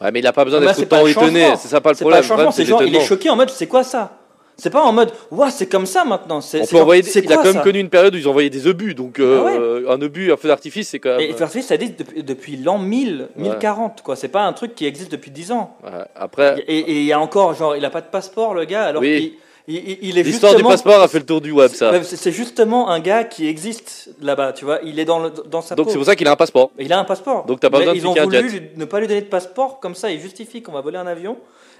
[0.00, 1.54] Ouais, mais il a pas besoin Ah bah, d'être pas le étonné.
[1.56, 2.46] C'est ça pas le pas problème.
[2.46, 4.18] le c'est genre, il est choqué en mode, c'est quoi ça?
[4.56, 6.40] C'est pas en mode, waouh, c'est comme ça maintenant.
[6.40, 8.18] C'est, On peut envoyer des- c'est Il a quoi, quand même connu une période où
[8.18, 8.94] ils envoyaient des obus.
[8.94, 11.32] Donc, euh, un obus, un feu d'artifice, c'est quand Et même.
[11.32, 14.14] Feu d'artifice, ça existe depuis, depuis l'an 1000, 1040, quoi.
[14.14, 15.76] C'est pas un truc qui existe depuis 10 ans.
[15.82, 18.64] Ouais, Après, Et et il y a encore, genre, il a pas de passeport, le
[18.64, 19.36] gars, alors Oui.
[19.66, 21.92] Qu'il il, il- il est l'histoire du passeport a fait le tour du web, ça.
[22.02, 24.80] C'est c'est justement un gars qui existe là-bas, tu vois.
[24.84, 26.70] Il est dans, le, dans sa Donc c'est pour ça qu'il a un passeport.
[26.78, 27.44] Il a un passeport.
[27.46, 29.26] Donc t'as pas Mais besoin de Ils ont voulu lui- ne pas lui donner de
[29.26, 31.36] passeport, comme ça il justifie qu'on va voler un avion.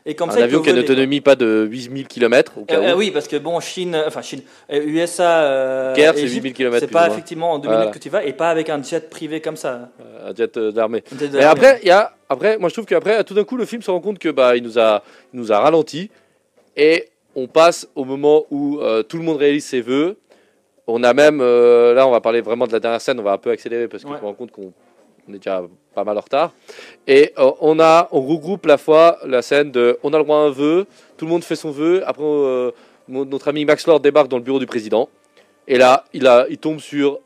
[0.07, 2.53] Et comme Un ça, avion qui a une autonomie pas de 8000 km.
[2.59, 2.99] Au cas Euh, euh, où.
[2.99, 6.53] oui, parce que bon, Chine, euh, enfin Chine, euh, USA, euh, Caire, c'est Égypte, 8000
[6.53, 6.79] km.
[6.81, 7.81] c'est pas effectivement en deux Voilà.
[7.85, 9.89] minutes que tu vas, et pas avec un jet privé comme ça.
[10.27, 11.03] Un jet euh, d'armée.
[11.33, 13.81] Et après, il y a, après, moi je trouve qu'après, tout d'un coup, le film
[13.81, 16.11] se rend compte que bah, il nous a, il nous a ralenti
[16.77, 20.17] et on passe au moment où euh, tout le monde réalise ses vœux.
[20.87, 23.19] On a même, euh, là, on va parler vraiment de la dernière scène.
[23.19, 24.19] On va un peu accélérer parce qu'on Ouais.
[24.19, 24.73] se rend compte qu'on
[25.27, 25.63] on est déjà
[25.95, 26.53] pas mal en retard.
[27.07, 30.37] Et euh, on a, on regroupe la fois la scène de, on a le droit
[30.37, 32.03] à un vœu, tout le monde fait son vœu.
[32.07, 35.09] Après, mon- notre ami Max Lord débarque dans le bureau du président.
[35.67, 37.21] Et là, il a, il tombe sur,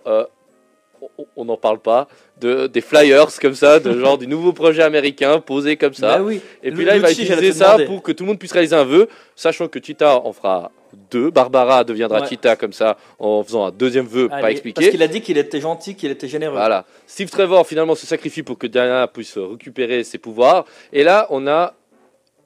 [1.37, 2.09] on- n'en parle pas,
[2.41, 6.19] de, des flyers comme ça, de genre du nouveau projet américain posé comme ça.
[6.19, 6.41] Bah oui.
[6.63, 7.85] Et puis là, il va utiliser ça demander.
[7.87, 10.71] pour que tout le monde puisse réaliser un vœu, sachant que Cheetah en fera
[11.11, 11.31] deux.
[11.31, 12.29] Barbara deviendra Ouais.
[12.29, 14.81] Cheetah comme ça en faisant un deuxième vœu pas expliqué.
[14.81, 16.55] Parce qu'il a dit qu'il était gentil, qu'il était généreux.
[16.57, 16.85] Voilà.
[17.07, 20.65] Steve Trevor finalement se sacrifie pour que Diana puisse récupérer ses pouvoirs.
[20.93, 21.75] Et là, on a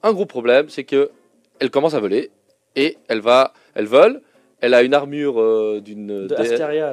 [0.03, 1.09] un gros problème, c'est que
[1.59, 2.31] elle commence à voler
[2.75, 4.21] et elle va, elle vole.
[4.63, 6.27] Elle a une armure euh, d'une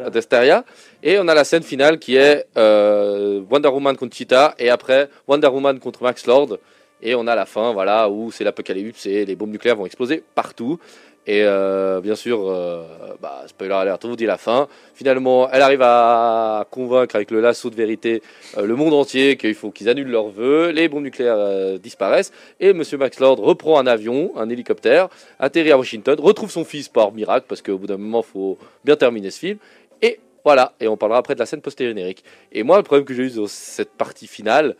[0.00, 0.10] là.
[0.10, 0.64] d'Asteria.
[1.04, 5.08] Et on a la scène finale qui est euh, Wonder Woman contre Cheetah et après
[5.28, 6.58] Wonder Woman contre Max Lord.
[7.00, 10.24] Et on a la fin, voilà, où c'est l'apocalypse et les bombes nucléaires vont exploser
[10.34, 10.80] partout.
[11.26, 12.82] Et euh, bien sûr, euh,
[13.20, 14.68] bah, spoiler alert, on vous dit la fin.
[14.94, 18.22] Finalement, elle arrive à convaincre avec le lasso de vérité
[18.56, 20.70] euh, le monde entier qu'il faut qu'ils annulent leurs vœux.
[20.70, 22.32] Les bombes nucléaires euh, disparaissent.
[22.58, 25.08] Et Monsieur Max Lord reprend un avion, un hélicoptère,
[25.38, 28.58] atterrit à Washington, retrouve son fils par miracle, parce qu'au bout d'un moment, il faut
[28.84, 29.58] bien terminer ce film.
[30.00, 32.24] Et voilà, et on parlera après de la scène post-générique.
[32.50, 34.74] Et moi, le problème que j'ai eu dans cette partie finale,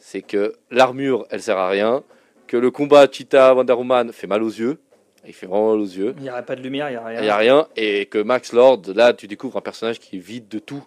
[0.00, 2.02] c'est que l'armure, elle sert à rien,
[2.48, 4.78] que le combat Cheetah Wonder Woman fait mal aux yeux,
[5.26, 7.04] il fait vraiment mal aux yeux, Il n'y aurait pas de lumière, il n'y a
[7.04, 7.18] rien.
[7.20, 10.20] il n'y a rien, et que Max Lord, là, tu découvres un personnage qui est
[10.20, 10.82] vide de tout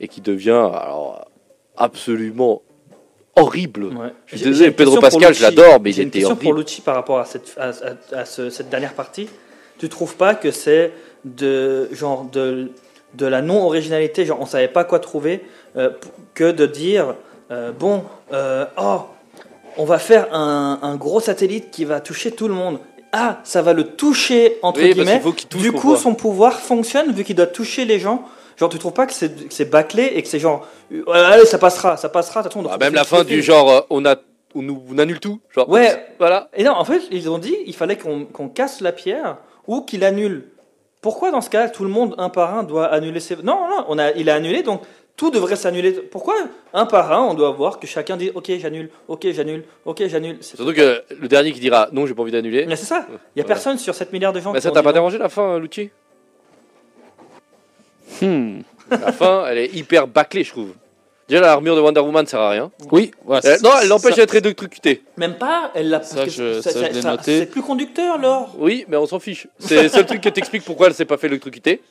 [0.00, 1.28] et qui devient alors
[1.76, 2.62] absolument
[3.36, 3.84] horrible.
[3.84, 4.08] Ouais.
[4.26, 6.46] Je suis désolé, Pedro pour Pascal, je l'adore, mais il J'ai une était question pour
[6.46, 6.58] horrible.
[6.60, 9.28] Lucci par rapport à cette, à, à- à ce- cette dernière partie.
[9.78, 10.92] Tu trouves pas que c'est
[11.24, 12.70] de genre de,
[13.14, 15.42] de la non-originalité, genre on savait pas quoi trouver,
[15.76, 15.90] euh,
[16.34, 17.14] que de dire
[17.50, 19.00] euh, bon, euh, oh,
[19.76, 22.78] on va faire un, un gros satellite qui va toucher tout le monde.
[23.12, 25.20] Ah, ça va le toucher entre Oui, guillemets.
[25.20, 28.24] touche Du coup, son pouvoir fonctionne vu qu'il doit toucher les gens.
[28.56, 31.96] Genre, tu trouves pas que c'est bâclé et que c'est genre, euh, allez, ça passera,
[31.96, 32.42] ça passera.
[32.42, 34.16] façon, on Ah, même la fin du genre, euh, on, a,
[34.54, 35.40] on, annule tout.
[35.50, 35.86] Genre, Ouais.
[35.92, 36.50] oups, voilà.
[36.54, 39.80] Et non, en fait, ils ont dit il fallait qu'on qu'on casse la pierre ou
[39.80, 40.50] qu'il annule.
[41.00, 43.84] Pourquoi dans ce cas tout le monde un par un doit annuler ses Non, non,
[43.88, 44.82] on a, il a annulé donc
[45.20, 45.92] tout devrait s'annuler.
[45.92, 46.34] Pourquoi
[46.72, 50.38] un par un on doit voir que chacun dit ok j'annule, ok j'annule, ok j'annule.
[50.40, 52.64] C'est Surtout que le dernier qui dira non, j'ai pas envie d'annuler.
[52.66, 53.04] Mais c'est ça.
[53.06, 53.46] Il y a Voilà.
[53.48, 54.52] personne sur 7 milliards de gens.
[54.52, 54.94] Mais qui ça ont t'a dit pas non.
[54.94, 55.90] dérangé la fin, Lucci
[58.22, 58.60] Hmm.
[58.90, 60.72] La fin, elle est hyper bâclée, je trouve.
[61.28, 62.70] Déjà, l'armure de Wonder Woman sert à rien.
[62.90, 65.02] Oui, ouais, Euh, non, elle l'empêche ça- d'être électrocutée.
[65.16, 65.70] Même pas.
[65.74, 66.02] Elle l'a.
[66.02, 67.38] Ça, parce que je- ça, je l'ai noté.
[67.40, 68.56] C'est plus conducteur, l'or.
[68.58, 69.46] Oui, mais on s'en fiche.
[69.60, 71.82] C'est le seul truc qui t'explique pourquoi elle s'est pas fait électrocuter.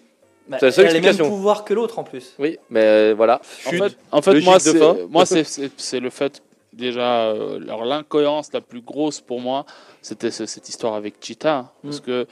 [0.50, 1.36] Bah, C'est la seule elle a les mêmes explication.
[1.36, 2.34] pouvoirs que l'autre en plus.
[2.40, 3.40] Oui, mais euh, voilà.
[3.68, 3.84] En Chute.
[3.84, 6.42] fait, en fait, le moi, c'est, moi, c'est, c'est, c'est le fait
[6.74, 9.66] déjà, euh, alors l'incohérence la plus grosse pour moi,
[10.02, 12.02] c'était ce- cette histoire avec Cheetah, parce Mm.
[12.02, 12.28] que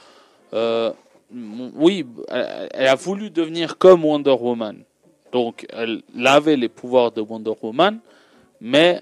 [0.54, 0.90] euh,
[1.32, 4.82] m- oui, elle, elle a voulu devenir comme Wonder Woman,
[5.32, 7.98] donc elle avait les pouvoirs de Wonder Woman,
[8.60, 9.00] mais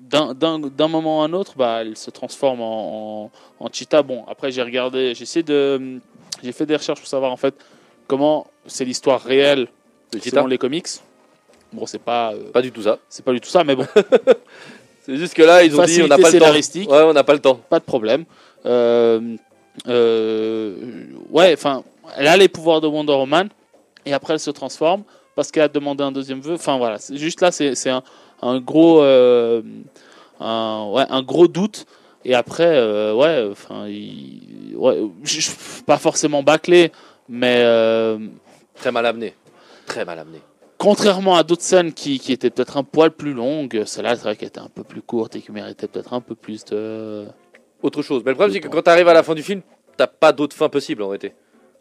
[0.00, 3.30] d'un, d'un, d'un moment à un autre, bah, elle se transforme en, en,
[3.64, 4.02] en Cheetah.
[4.02, 5.98] Bon, après j'ai regardé, j'ai essayé de,
[6.42, 7.54] j'ai fait des recherches pour savoir en fait
[8.08, 9.68] comment c'est l'histoire réelle
[10.12, 10.88] De selon les comics?
[11.72, 12.98] Bon, c'est pas, euh, Pas du tout ça.
[13.08, 13.86] c'est pas du tout ça, mais bon,
[15.04, 16.92] C'est juste que là, ils ont dit on n'a Facilité pas le temps.
[16.92, 17.54] Ouais, on n'a pas le temps.
[17.68, 18.24] pas de problème.
[18.66, 19.36] Euh,
[19.86, 20.76] euh,
[21.30, 21.82] ouais, enfin,
[22.16, 23.48] elle a les pouvoirs de Wonder Woman
[24.06, 25.02] et après elle se transforme
[25.34, 26.54] parce qu'elle a demandé un deuxième vœu.
[26.54, 28.02] Enfin voilà, c'est juste là, c'est c'est un,
[28.42, 29.62] un gros, euh,
[30.40, 31.86] un, ouais, un gros doute.
[32.24, 35.50] Et après, euh, ouais, enfin, il- ouais, je- je-
[35.86, 36.92] pas forcément bâclé,
[37.28, 38.18] mais euh,
[38.74, 39.34] Très mal amené.
[39.86, 40.40] Très mal amené.
[40.78, 44.36] contrairement à d'autres scènes qui, qui étaient peut-être un poil plus longues, celle-là, c'est vrai
[44.36, 47.26] qu'elle était un peu plus courte et qui méritait peut-être un peu plus de.
[47.82, 48.22] Autre chose.
[48.24, 49.62] Mais le problème, c'est que quand tu arrives à la fin du film,
[49.96, 51.34] t'as pas d'autre fin possible en réalité.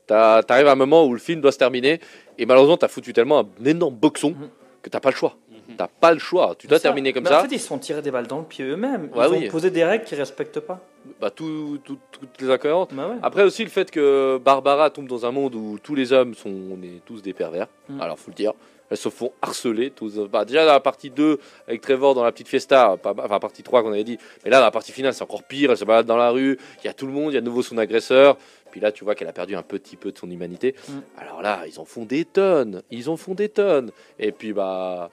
[0.05, 1.99] T'arrives à un moment où le film doit se terminer
[2.37, 4.49] et malheureusement, t'as foutu tellement un énorme boxon Mhm.
[4.81, 5.35] que t'as pas le choix.
[5.75, 6.55] T'as pas le choix.
[6.57, 6.83] Tu dois ça.
[6.83, 7.39] terminer comme Mais ça.
[7.39, 9.09] En fait, ils se sont tirés des balles dans le pied eux-mêmes.
[9.13, 9.49] Ils Ouais, ont oui.
[9.49, 10.79] posé des règles qu'ils respectent pas.
[11.19, 12.89] Bah, tout- tout- toutes les incohérences.
[12.91, 13.15] Bah ouais.
[13.23, 16.49] Après aussi le fait que Barbara tombe dans un monde où tous les hommes sont
[16.49, 17.67] on est tous des pervers.
[17.89, 18.01] Mm.
[18.01, 18.53] Alors faut le dire.
[18.89, 19.89] Elles se font harceler.
[19.91, 23.39] Tous, bah, déjà dans la partie 2 avec Trevor dans la petite fiesta, pas- enfin
[23.39, 24.17] partie 3 qu'on avait dit.
[24.45, 25.71] Mais là dans la partie finale c'est encore pire.
[25.71, 26.57] Elle se balade dans la rue.
[26.83, 27.31] Il y a tout le monde.
[27.31, 28.37] Il y a de nouveau son agresseur.
[28.71, 30.75] Puis là tu vois qu'elle a perdu un petit peu de son humanité.
[30.89, 30.91] Mm.
[31.21, 32.81] Alors là ils en font des tonnes.
[32.91, 33.91] Ils en font des tonnes.
[34.19, 35.09] Et puis bah...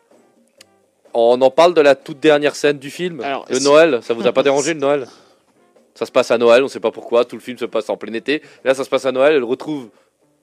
[1.15, 3.21] On en parle de la toute dernière scène du film.
[3.23, 5.07] Alors, le Noël, ça vous a pas dérangé le Noël?
[5.95, 7.25] Ça se passe à Noël, on sait pas pourquoi.
[7.25, 8.43] Tout le film se passe en plein été.
[8.65, 9.35] Là, ça se passe à Noël.
[9.37, 9.89] Elle retrouve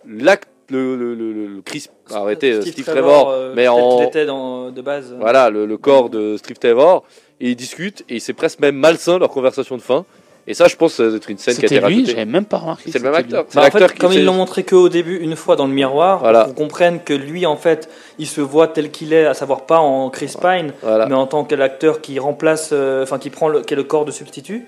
[0.07, 4.72] l'acte, le, le, le, le- Chris, arrêtez, euh, Steve, Trevor, euh, mais en était dans,
[4.72, 5.13] de base.
[5.19, 7.03] voilà le, le corps de Steve Trevor.
[7.41, 10.05] Et ils discutent et c'est presque même malsain leur conversation de fin.
[10.48, 12.12] Et ça, je pense, ça doit être une scène qui a été C'était lui, rajoutée.
[12.12, 12.92] j'avais même pas remarqué.
[12.92, 13.46] C'est le même acteur.
[13.48, 16.20] C'est Bah, en fait, comme ils l'ont montré qu'au début, une fois dans le miroir,
[16.20, 16.46] Voilà.
[16.46, 19.66] pour qu'on comprenne que lui, en fait, il se voit tel qu'il est, à savoir
[19.68, 21.06] pas en Chris Pine, Voilà.
[21.06, 23.84] mais en tant que l'acteur qui remplace, euh, enfin qui prend le, qui est le
[23.84, 24.66] corps de substitut.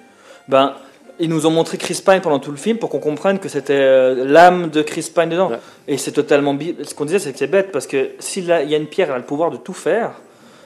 [0.47, 0.73] Ben,
[1.19, 3.73] ils nous ont montré Chris Pine pendant tout le film pour qu'on comprenne que c'était
[3.73, 5.49] euh, l'âme de Chris Pine dedans.
[5.49, 5.59] Ouais.
[5.87, 8.61] Et c'est totalement ce qu'on disait, c'est que c'est bête parce que s'il y a
[8.77, 10.11] une pierre, elle a le pouvoir de tout faire.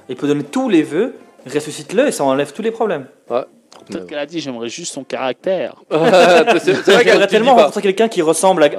[0.09, 3.05] Il peut donner tous les vœux, ressuscite-le et ça enlève tous les problèmes.
[3.85, 5.75] Peut-être qu'elle a dit j'aimerais juste son caractère.
[5.91, 8.69] J'aimerais tellement rencontrer quelqu'un qui ressemble à,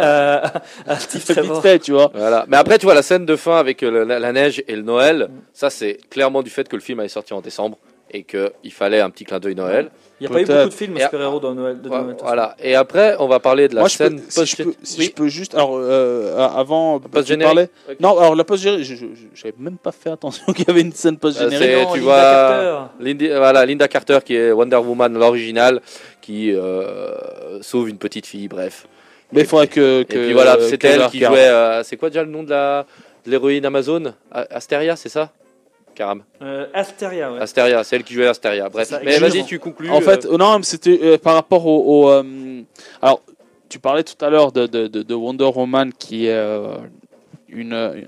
[0.47, 0.53] à-
[0.87, 1.63] à Steve Trevor.
[1.63, 2.11] fait, tu vois.
[2.15, 2.45] Voilà.
[2.49, 4.83] Mais après, tu vois, la scène de fin avec euh, la, la neige et le
[4.83, 7.79] Noël, ça, c'est clairement du fait que le film est sorti en décembre
[8.11, 9.91] et qu'il fallait un petit clin d'œil Noël.
[10.21, 11.81] Il n'y a pas eu beaucoup de films Et- super-héros dans Noël.
[11.81, 12.57] de Ouais, Noël, voilà.
[12.61, 14.99] Et après, on va parler de la Moi, je peux, scène si, je peux, si
[14.99, 15.05] Oui.
[15.07, 15.55] je peux juste.
[15.55, 16.99] Alors, euh, avant.
[16.99, 17.97] tu post-générique parlais- Ok.
[18.01, 21.19] Non, alors la post-générique, je- j'avais même pas fait attention qu'il y avait une scène
[21.19, 21.63] post-générique.
[21.69, 23.05] Euh, c'est- Non, tu Linda vois, Carter.
[23.05, 25.81] Linda, voilà, Linda Carter qui est Wonder Woman, l'original,
[26.21, 28.87] qui euh, sauve une petite fille, bref.
[29.31, 30.01] Mais il faudrait que.
[30.01, 31.47] Et que puis voilà, c'était elle qui jouait.
[31.49, 32.87] euh, c'est quoi déjà le nom de la
[33.27, 34.15] de l'héroïne Amazon?
[34.33, 35.31] Asteria, c'est ça?
[36.43, 37.41] Euh, Asteria, ouais.
[37.41, 38.69] Asteria, c'est elle qui jouait Asteria.
[38.69, 39.91] Bref, ça, mais vas-y, tu conclus.
[39.91, 42.05] En euh, fait, euh, non, mais c'était euh, par rapport au.
[42.07, 42.63] au, euh,
[43.03, 43.23] alors,
[43.69, 46.77] tu parlais tout à l'heure de, de, de- de Wonder Woman qui est euh,
[47.49, 48.07] une,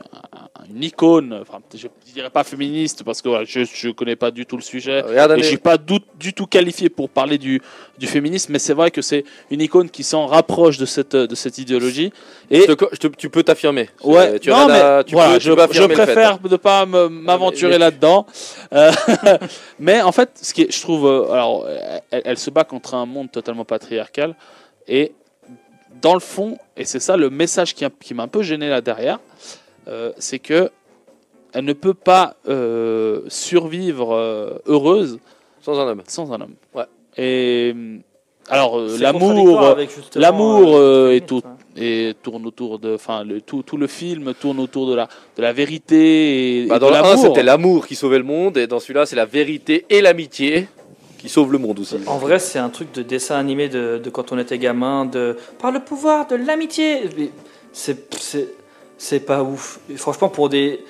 [0.68, 4.44] une, icône, enfin, je ne dirais pas féministe parce que je ne connais pas du
[4.46, 5.00] tout le sujet.
[5.00, 7.62] regarde, Et je suis pas du, du tout qualifié pour parler du,
[7.98, 11.34] du féminisme, mais c'est vrai que c'est une icône qui s'en rapproche de cette, de
[11.34, 12.12] cette idéologie.
[12.50, 13.88] Et je te- je te- tu peux t'affirmer.
[14.02, 15.52] Ouais, Euh, tu non, la- mais tu voilà, peux- tu je,
[15.86, 18.26] peux préfère ne pas m'aventurer mais- là-dedans.
[18.72, 18.90] Euh,
[19.78, 21.66] mais en fait, ce qui est, je trouve, euh, alors,
[22.10, 24.34] elle, elle se bat contre un monde totalement patriarcal
[24.88, 25.12] et
[26.02, 28.80] dans le fond, et c'est ça le message qui, qui m'a un peu gêné là
[28.80, 29.18] derrière,
[29.90, 30.70] euh, c'est que
[31.52, 35.18] elle ne peut pas euh, survivre euh, heureuse
[35.62, 36.02] Sans un homme.
[36.06, 36.54] sans un homme.
[36.74, 36.84] Ouais.
[37.16, 37.74] Et
[38.48, 39.76] alors l'amour.
[40.14, 41.16] l'amour, hein.
[41.76, 45.42] et tourne autour de, enfin, le, tout, tout le film tourne autour de la, de
[45.42, 47.22] la vérité et, Bah, et dans de le 1, l'amour.
[47.24, 50.68] c'était l'amour qui sauvait le monde, et dans celui-là, c'est la vérité et l'amitié
[51.18, 51.96] qui sauvent le monde aussi.
[52.06, 55.36] En vrai, c'est un truc de dessin animé de, de quand on était gamin, de
[55.60, 57.02] par le pouvoir de l'amitié.
[57.72, 58.08] C'est
[59.02, 59.80] c'est pas ouf.
[59.90, 60.84] Et franchement, pour des,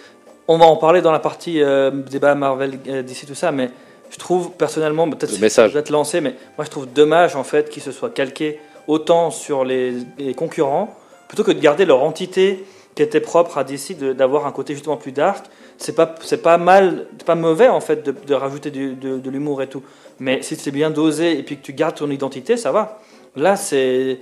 [0.48, 3.70] on va en parler dans la partie euh, débat Marvel euh, d'ici tout ça, mais
[4.11, 5.70] je trouve personnellement, peut-être message.
[5.70, 8.58] je vais te lancer, mais moi je trouve dommage en fait qu'ils se soient calqués
[8.88, 10.92] autant sur les, les concurrents
[11.28, 12.64] plutôt que de garder leur entité
[12.96, 15.46] qui était propre à DC, d'avoir un côté justement plus dark.
[15.78, 19.18] C'est pas c'est pas mal, c'est pas mauvais en fait de, de rajouter du- de,
[19.18, 19.84] de l'humour et tout.
[20.18, 22.98] Mais si c'est bien dosé et puis que tu gardes ton identité, ça va.
[23.36, 24.18] Là, c'est.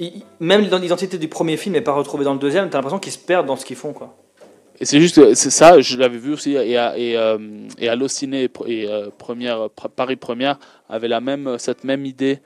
[0.00, 0.06] Euh,
[0.40, 3.12] Même dans l'identité du premier film n'est pas retrouvée dans le deuxième, t'as l'impression qu'ils
[3.12, 3.92] se perdent dans ce qu'ils font.
[3.92, 4.16] Quoi.
[4.80, 7.36] Et c'est juste, que c'est ça, je l'avais vu aussi, et, à- et, euh,
[7.78, 12.38] et Allociné et, euh, première, pr- Paris Première avait la même, cette même idée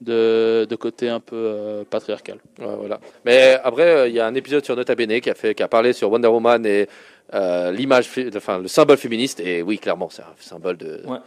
[0.00, 2.38] de, de côté un peu euh, patriarcal.
[2.58, 2.98] Ouais, voilà.
[3.24, 5.62] Mais après, euh, il y a un épisode sur Nota Bene qui a, fait, qui
[5.62, 6.88] a parlé sur Wonder Woman et
[7.34, 9.38] euh, l'image, enfin le symbole féministe.
[9.40, 11.18] Et oui, clairement, c'est un symbole de, Ouais.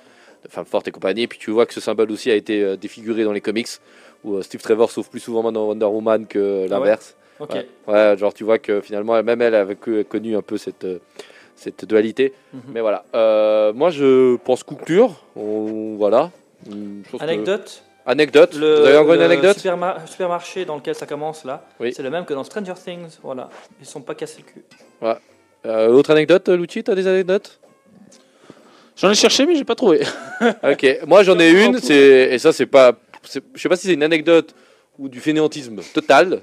[0.43, 1.21] de femme forte et compagnie.
[1.23, 3.69] Et puis tu vois que ce symbole aussi a été défiguré dans les comics,
[4.25, 7.15] où euh, Steve Trevor sauve plus souvent dans Wonder Woman que l'inverse.
[7.39, 7.51] Ok.
[7.53, 7.67] Ouais.
[7.87, 10.99] Ouais, genre tu vois que finalement, même elle avait connu un peu cette, euh,
[11.55, 12.33] cette dualité.
[12.53, 12.61] Mhm.
[12.73, 13.03] Mais voilà.
[13.13, 15.15] Euh, moi, je pense conclure.
[15.35, 16.31] On- voilà.
[16.65, 16.71] Je
[17.11, 18.53] pense que- Anecdote Anecdote.
[18.55, 19.57] le, Vous avez encore une anecdote?
[19.57, 21.91] superma- supermarché dans lequel ça commence là, Oui.
[21.93, 23.17] c'est le même que dans Stranger Things.
[23.23, 23.49] Voilà.
[23.81, 24.63] Ils sont pas cassés le cul.
[25.65, 27.59] Euh, autre anecdote, Lucci, t'as des anecdotes?
[28.97, 30.01] J'en ai cherché, mais j'ai pas trouvé.
[30.63, 32.93] Ok, moi j'en ai une, c'est et ça c'est pas,
[33.25, 34.55] je sais pas si c'est une anecdote
[34.97, 36.41] ou du fainéantisme total.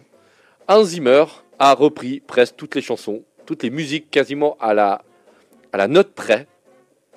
[0.69, 1.25] Hans Zimmer
[1.59, 5.03] a repris presque toutes les chansons, toutes les musiques quasiment à la,
[5.73, 6.47] à la note près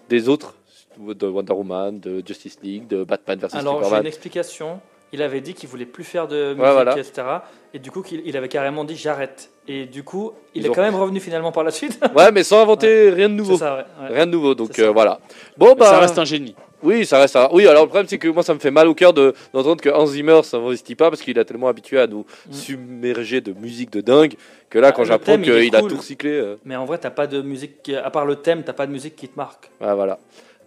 [0.09, 0.55] des autres,
[0.97, 4.01] de Wonder Woman, de Justice League, de Batman vs Alors, j'ai Superman.
[4.01, 4.81] une explication.
[5.15, 6.97] Il avait dit qu'il voulait plus faire de musique, Ouais, voilà.
[6.99, 7.25] etc.
[7.73, 9.49] Et du coup, qu'il il avait carrément dit j'arrête.
[9.65, 11.97] Et du coup, il Ils est ont- quand même revenu finalement par la suite.
[12.15, 13.53] Ouais, mais sans inventer rien de nouveau.
[13.53, 13.85] C'est ça, ouais.
[14.09, 14.13] ouais.
[14.15, 15.19] Rien de nouveau, donc euh, voilà.
[15.57, 16.53] Bon bah, Ça reste un génie.
[16.83, 17.37] oui, ça reste.
[17.37, 19.33] un- Oui, alors le problème c'est que moi ça me fait mal au cœur de
[19.53, 22.53] d'entendre que Hans Zimmer s'investit pas parce qu'il est tellement habitué à nous Mm.
[22.53, 24.33] submerger de musique de dingue
[24.69, 26.31] que là Ah, quand j'apprends qu'il a tout recyclé.
[26.31, 28.91] euh, Mais en vrai, t'as pas de musique, à part le thème, t'as pas de
[28.91, 29.71] musique qui te marque.
[29.79, 30.19] Ah, voilà.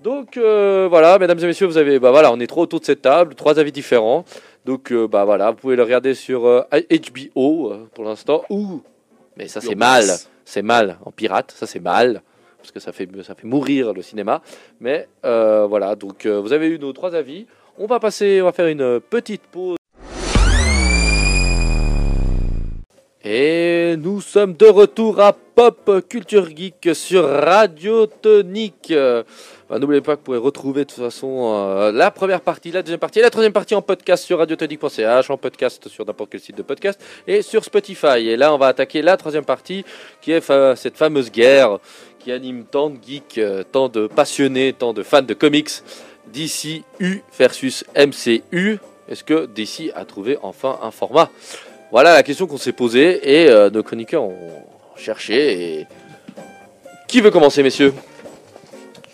[0.02, 2.84] Donc euh, voilà, mesdames et messieurs, vous avez, bah voilà, on est trois autour de
[2.84, 4.24] cette table, trois avis différents.
[4.64, 8.44] Donc euh, bah voilà, vous pouvez le regarder sur euh, HBO euh, pour l'instant.
[8.50, 8.82] Ou,
[9.36, 10.04] mais ça c'est mal,
[10.44, 12.22] c'est mal en pirate, ça c'est mal
[12.58, 14.42] parce que ça fait ça fait mourir le cinéma.
[14.80, 17.46] Mais voilà, donc vous avez eu nos trois avis.
[17.78, 19.77] On va passer, on va faire une petite pause.
[23.96, 28.92] Nous sommes de retour à Pop Culture Geek sur Radio Tonique.
[29.70, 32.98] N'oubliez pas que vous pouvez retrouver de toute façon euh, la première partie, la deuxième
[32.98, 36.56] partie et la troisième partie en podcast sur radiotonique.ch, en podcast sur n'importe quel site
[36.56, 38.28] de podcast et sur Spotify.
[38.28, 39.84] Et là, on va attaquer la troisième partie
[40.20, 41.78] qui est cette fameuse guerre
[42.18, 45.70] qui anime tant de geeks, euh, tant de passionnés, tant de fans de comics.
[46.32, 48.78] DC U versus MCU.
[49.08, 51.30] Est-ce que DC a trouvé enfin un format
[51.90, 54.36] Voilà la question qu'on s'est posée et euh, nos chroniqueurs ont
[54.96, 55.78] cherché.
[55.80, 55.86] Et...
[57.06, 57.94] Qui veut commencer, messieurs?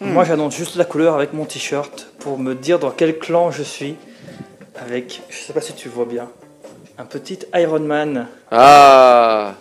[0.00, 3.62] Moi, j'annonce juste la couleur avec mon t-shirt pour me dire dans quel clan je
[3.62, 3.94] suis.
[4.76, 6.28] Avec, je sais pas si tu vois bien,
[6.98, 8.26] un petit Iron Man.
[8.50, 9.54] Ah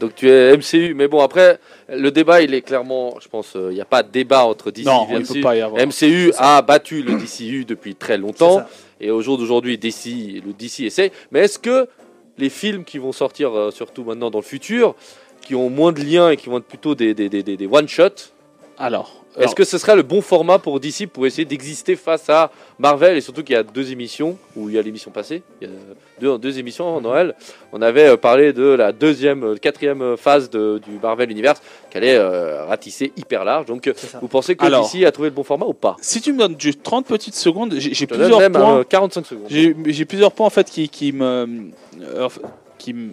[0.00, 3.68] Donc tu es MCU, mais bon, après, le débat, il est clairement, je pense, euh,
[3.70, 5.34] il n'y a pas de débat entre DC non, et il MCU.
[5.34, 5.86] peut pas y avoir.
[5.86, 8.62] MCU a battu le DCU depuis très longtemps.
[9.00, 11.12] Et au jour d'aujourd'hui, DC, le DC essaie.
[11.30, 11.88] Mais est-ce que
[12.38, 14.94] les films qui vont sortir, euh, surtout maintenant dans le futur,
[15.40, 17.66] qui ont moins de liens et qui vont être plutôt des, des, des, des- des
[17.66, 18.32] one-shots,
[18.78, 22.50] Alors, est-ce que ce serait le bon format pour DC pour essayer d'exister face à
[22.78, 25.68] Marvel Et surtout qu'il y a deux émissions, où il y a l'émission passée, il
[25.68, 25.74] y a
[26.20, 27.34] deux, deux émissions en Noël,
[27.72, 31.98] on avait euh, parlé de la deuxième, euh, quatrième phase de- du Marvel Universe, qui
[31.98, 33.66] allait euh, ratisser hyper large.
[33.66, 34.90] Donc, euh, vous pensez que Alors.
[34.90, 35.96] DC a trouvé le bon format ou pas?
[36.00, 38.78] si tu me donnes juste 30 petites secondes, j'ai plusieurs même points.
[38.78, 39.46] euh, 45 secondes.
[39.48, 41.70] J'ai plusieurs points en fait qui, qui me,
[42.78, 43.10] qui me-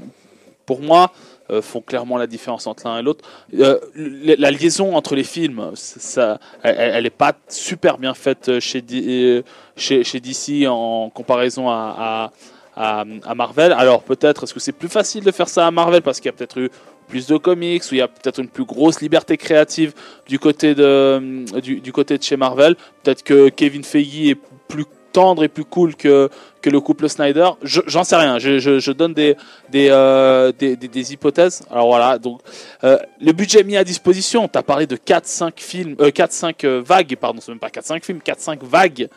[0.66, 1.12] pour moi,
[1.52, 3.24] euh, font clairement la différence entre l'un et l'autre.
[3.54, 8.84] Euh, la liaison entre les films, ça, elle, elle est pas super bien faite chez,
[8.92, 9.44] euh,
[9.76, 12.32] chez, DC en comparaison à,
[12.76, 13.06] à,
[13.36, 13.74] Marvel.
[13.74, 16.34] Alors peut-être est-ce que c'est plus facile de faire ça à Marvel parce qu'il y
[16.34, 16.72] a peut-être eu
[17.08, 19.94] plus de comics ou il y a peut-être une plus grosse liberté créative
[20.28, 22.76] du côté de du côté de chez Marvel?
[23.04, 24.86] Peut-être que Kevin Feige est plus
[25.16, 26.30] tendre et plus cool que,
[26.66, 27.50] le couple Snyder.
[27.62, 28.40] Je- J'en sais rien.
[28.40, 31.62] Je, donne euh, des, hypothèses.
[31.72, 32.18] Alors voilà.
[32.18, 32.42] Donc,
[32.84, 36.82] euh, le budget mis à disposition, tu as parlé de 4-5 films, euh, 4-5 euh,
[36.84, 39.08] vagues, pardon, c'est même pas 4-5 films, 4-5 vagues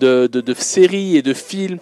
[0.00, 1.78] de, séries et de films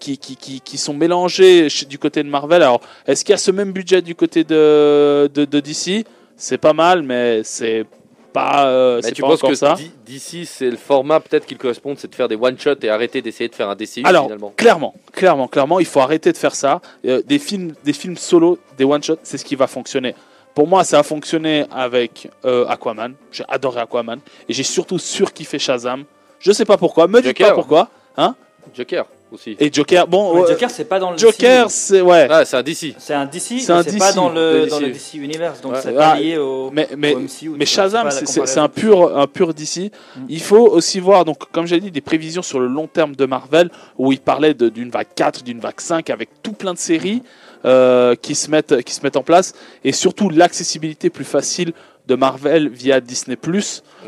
[0.00, 2.62] qui, sont mélangés du côté de Marvel.
[2.62, 6.04] Alors, est-ce qu'il y a ce même budget du côté de, de DC
[6.36, 7.86] C'est pas mal, mais c'est
[8.34, 9.74] pas, euh, tu pas penses que ça.
[9.76, 13.22] D- DC, c'est le format peut-être qu'il correspond, c'est de faire des one-shots et arrêter
[13.22, 16.54] d'essayer de faire un DCU Alors, finalement Clairement, clairement, clairement, il faut arrêter de faire
[16.54, 16.82] ça.
[17.06, 20.14] Euh, des films, des films solo, des one shots, c'est ce qui va fonctionner.
[20.54, 23.14] Pour moi, ça a fonctionné avec euh, Aquaman.
[23.32, 26.04] J'ai adoré Aquaman et j'ai surtout surkiffé Shazam.
[26.40, 27.48] Je sais pas pourquoi, me dites Joker.
[27.48, 27.88] pas pourquoi.
[28.74, 29.56] Joker aussi.
[29.60, 31.70] Et Joker, bon, Mais Joker, c'est pas dans le Joker, DC.
[31.72, 32.26] c'est ouais.
[32.30, 32.94] Ah, c'est un DC.
[32.98, 35.14] C'est un DC, C'est pas dans le, de dans le DC.
[35.14, 35.80] Universe, donc Ouais.
[35.82, 37.50] c'est pas Ah, lié au, Mais mais au MCU.
[37.56, 38.62] Mais Shazam, pas c'est- c'est c'est comparaison.
[38.62, 39.90] un pur, un pur DC.
[40.16, 40.20] Mm.
[40.28, 43.26] Il faut aussi voir, donc, comme j'ai dit, des prévisions sur le long terme de
[43.26, 46.78] Marvel, où il parlait de- d'une vague 4, d'une vague 5, avec tout plein de
[46.78, 47.22] séries
[47.66, 49.54] euh, qui, se mettent, qui se mettent en place,
[49.84, 51.72] et surtout l'accessibilité plus facile
[52.06, 53.60] de Marvel via Disney+, Ouais,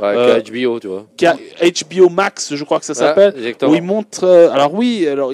[0.03, 1.07] Euh, que HBO, tu vois.
[1.19, 4.25] HBO Max, je crois que ça s'appelle, Ouais, où il montre.
[4.25, 5.33] euh, alors oui, alors,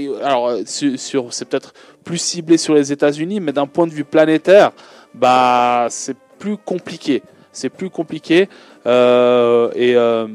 [0.49, 1.73] euh, sur, sur- c'est peut-être
[2.05, 4.71] plus ciblé sur les États-Unis, mais d'un point de vue planétaire,
[5.15, 7.23] bah c'est plus compliqué.
[7.53, 8.49] C'est plus compliqué.
[8.87, 10.27] euh, et euh,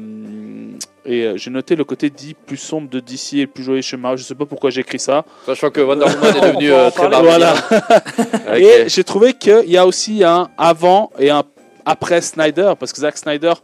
[1.04, 3.80] et euh, j'ai noté le côté dit plus sombre de DC et le plus joyeux
[3.82, 4.18] chez Marvel.
[4.18, 5.24] Je sais pas pourquoi j'ai écrit ça.
[5.46, 7.08] Sachant que Wonder Woman est devenu euh, très.
[7.08, 7.54] Voilà.
[8.56, 11.42] Et j'ai trouvé qu'il y a aussi un avant et un
[11.88, 13.54] après Snyder, parce que Zack Snyder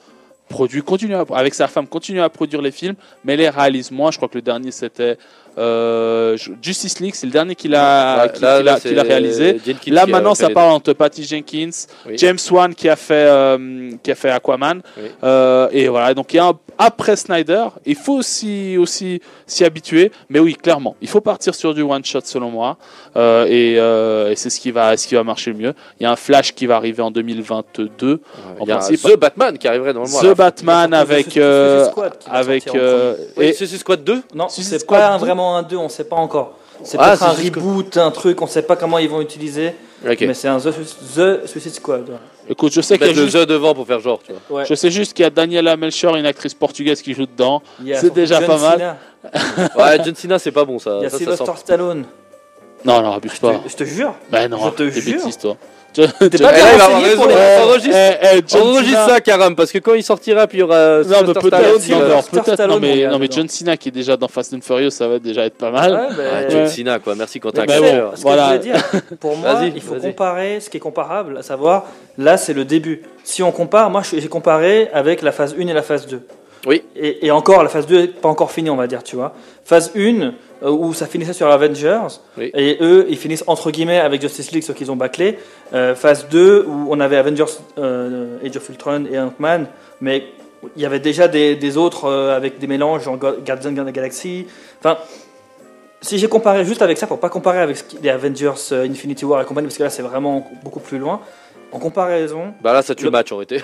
[0.49, 4.11] produit, continue avec sa femme, continue à produire les films, mais les réalise moins.
[4.11, 5.19] Je crois que le dernier c'était
[5.57, 9.61] Euh, Justice League, c'est le dernier qu'il a, là, a, réalisé.
[9.65, 11.71] Jenkins Là maintenant, ça parle entre Patty Jenkins,
[12.07, 12.15] Oui.
[12.17, 15.05] James Wan qui a fait euh, qui a fait Aquaman, Oui.
[15.23, 16.13] Euh, et voilà.
[16.15, 20.11] Donc il y a un, après Snyder, il faut aussi aussi s'y habituer.
[20.29, 22.77] Mais oui, clairement, il faut partir sur du one shot selon moi,
[23.17, 25.75] Euh, et, euh, et c'est ce qui va ce qui va marcher le mieux.
[26.01, 28.21] Il y a un Flash qui va arriver en 2022.
[28.61, 30.19] Il y a principe- The Batman qui arriverait normalement.
[30.19, 30.35] à The la fin.
[30.45, 31.87] Batman avec euh,
[32.29, 35.53] avec sortir en euh, Oui, et- Suicide Squad 2 Non, c'est Squad pas un- 2.
[35.53, 36.55] vraiment un 2, on sait pas encore.
[36.83, 40.35] C'est Ah, peut-être un reboot, un truc, on sait pas comment ils vont utiliser, mais
[40.35, 40.73] c'est un The,
[41.15, 42.11] The Suicide Squad.
[42.49, 44.59] écoute, je sais qu'il y a juste, The devant pour faire genre, tu vois.
[44.61, 44.67] Ouais.
[44.69, 47.63] je sais juste qu'il y a Daniela Melchior, une actrice portugaise qui joue dedans.
[47.95, 48.97] C'est déjà John pas mal.
[49.33, 50.97] Cena, Ouais, John Cena, c'est pas bon ça.
[50.99, 52.05] Il y a Sylvester Stallone.
[52.85, 53.55] Non, non, abuse Je pas.
[53.55, 54.15] te, je te jure.
[54.31, 55.15] Ben non, Je te jure.
[55.23, 55.57] bêtise toi.
[55.95, 57.39] T'es Eh, pas là, bien il va avoir renseigné pour raison.
[57.39, 60.47] les- Eh, enregistre- Eh, eh, John Enregistre Cena- ça, Karam, parce que quand il sortira,
[60.47, 60.77] puis il y aura.
[60.77, 63.11] Non, mais Sylvester peut-être, non, mais va- alors, Sylvester peut-être, non, Stallone, mon mais, gars,
[63.11, 63.37] non, mais dedans.
[63.37, 65.93] John Cena qui est déjà dans Fast and Furious, ça va déjà être pas mal.
[65.93, 66.47] Ouais, ben, Ouais.
[66.51, 67.15] John Cena, quoi.
[67.15, 68.43] Merci Quentin Mais Bah bon, ce voilà.
[68.59, 68.85] que je voulais dire,
[69.21, 70.03] pour moi, Vas-y, il faut vas-y.
[70.03, 71.85] comparer ce qui est comparable, à savoir,
[72.19, 73.03] là, c'est le début.
[73.23, 76.21] Si on compare, moi, je- j'ai comparé avec la phase 1 et la phase 2.
[76.67, 76.83] Oui.
[76.97, 79.35] Et, et encore, la phase 2 n'est pas encore finie, on va dire, tu vois.
[79.65, 80.31] Phase 1, euh,
[80.63, 82.07] où ça finissait sur Avengers,
[82.39, 82.51] Oui.
[82.55, 85.39] et eux, ils finissent entre guillemets avec Justice League, ceux qu'ils ont bâclé.
[85.73, 87.45] Euh, phase 2, où on avait Avengers,
[87.79, 89.67] euh, Age of Ultron et Ant-Man,
[90.01, 90.25] mais
[90.77, 93.93] il y avait déjà des, des autres euh, avec des mélanges, genre Guardians of the
[93.93, 94.47] Galaxy.
[94.79, 94.97] Enfin,
[96.01, 99.25] si j'ai comparé juste avec ça, pour pas comparer avec ce les Avengers, euh, Infinity
[99.25, 101.21] War et compagnie, parce que là c'est vraiment beaucoup plus loin,
[101.73, 103.61] en comparaison, Bah là, ça tue Le- le match en réalité.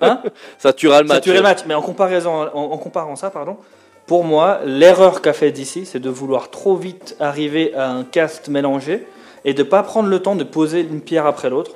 [0.00, 0.20] Hein
[0.58, 1.22] Ça tuera le ça match.
[1.22, 3.56] tuerait le match, mais en, comparaison, en, en comparant ça, pardon,
[4.12, 8.50] pour moi, l'erreur qu'a fait DC, c'est de vouloir trop vite arriver à un cast
[8.50, 9.06] mélangé
[9.46, 11.70] et de pas prendre le temps de poser une pierre après l'autre,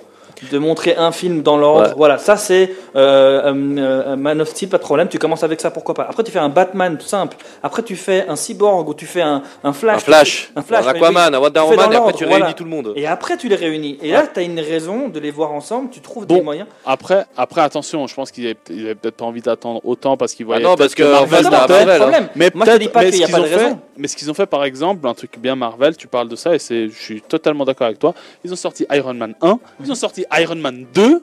[0.51, 1.89] de montrer un film dans l'ordre.
[1.89, 1.95] Ouais.
[1.97, 5.61] Voilà, ça c'est euh, euh, euh, Man of Steel, pas de problème, tu commences avec
[5.61, 6.03] ça, pourquoi pas.
[6.09, 9.43] Après, tu fais un Batman simple, après, tu fais un Cyborg ou tu fais un,
[9.65, 9.97] un Flash.
[9.97, 12.45] Un Flash, Un Flash, un Aquaman, un Wonder Woman, et après tu voilà.
[12.45, 12.93] réunis tout le monde.
[12.97, 13.99] Et après, tu les réunis.
[14.03, 16.37] Et là, tu as une raison de les voir ensemble, tu trouves Bon.
[16.37, 16.69] des moyens.
[16.85, 20.35] Après, après, attention, je pense qu'ils avaient, ils avaient peut-être pas envie d'attendre autant parce
[20.35, 20.63] qu'ils Ah voyaient.
[20.65, 21.97] non, peut-être parce que Marvel Non, non, de Marvel, hein.
[21.99, 22.29] problème.
[22.37, 23.79] Mais Moi, je te dis pas qu'il y a pas de raison.
[23.97, 26.55] mais ce qu'ils ont fait par exemple, un truc bien Marvel, tu parles de ça
[26.55, 28.13] et je suis totalement d'accord avec toi.
[28.45, 31.23] Ils ont sorti Iron Man 1, ils ont sorti Iron Man 2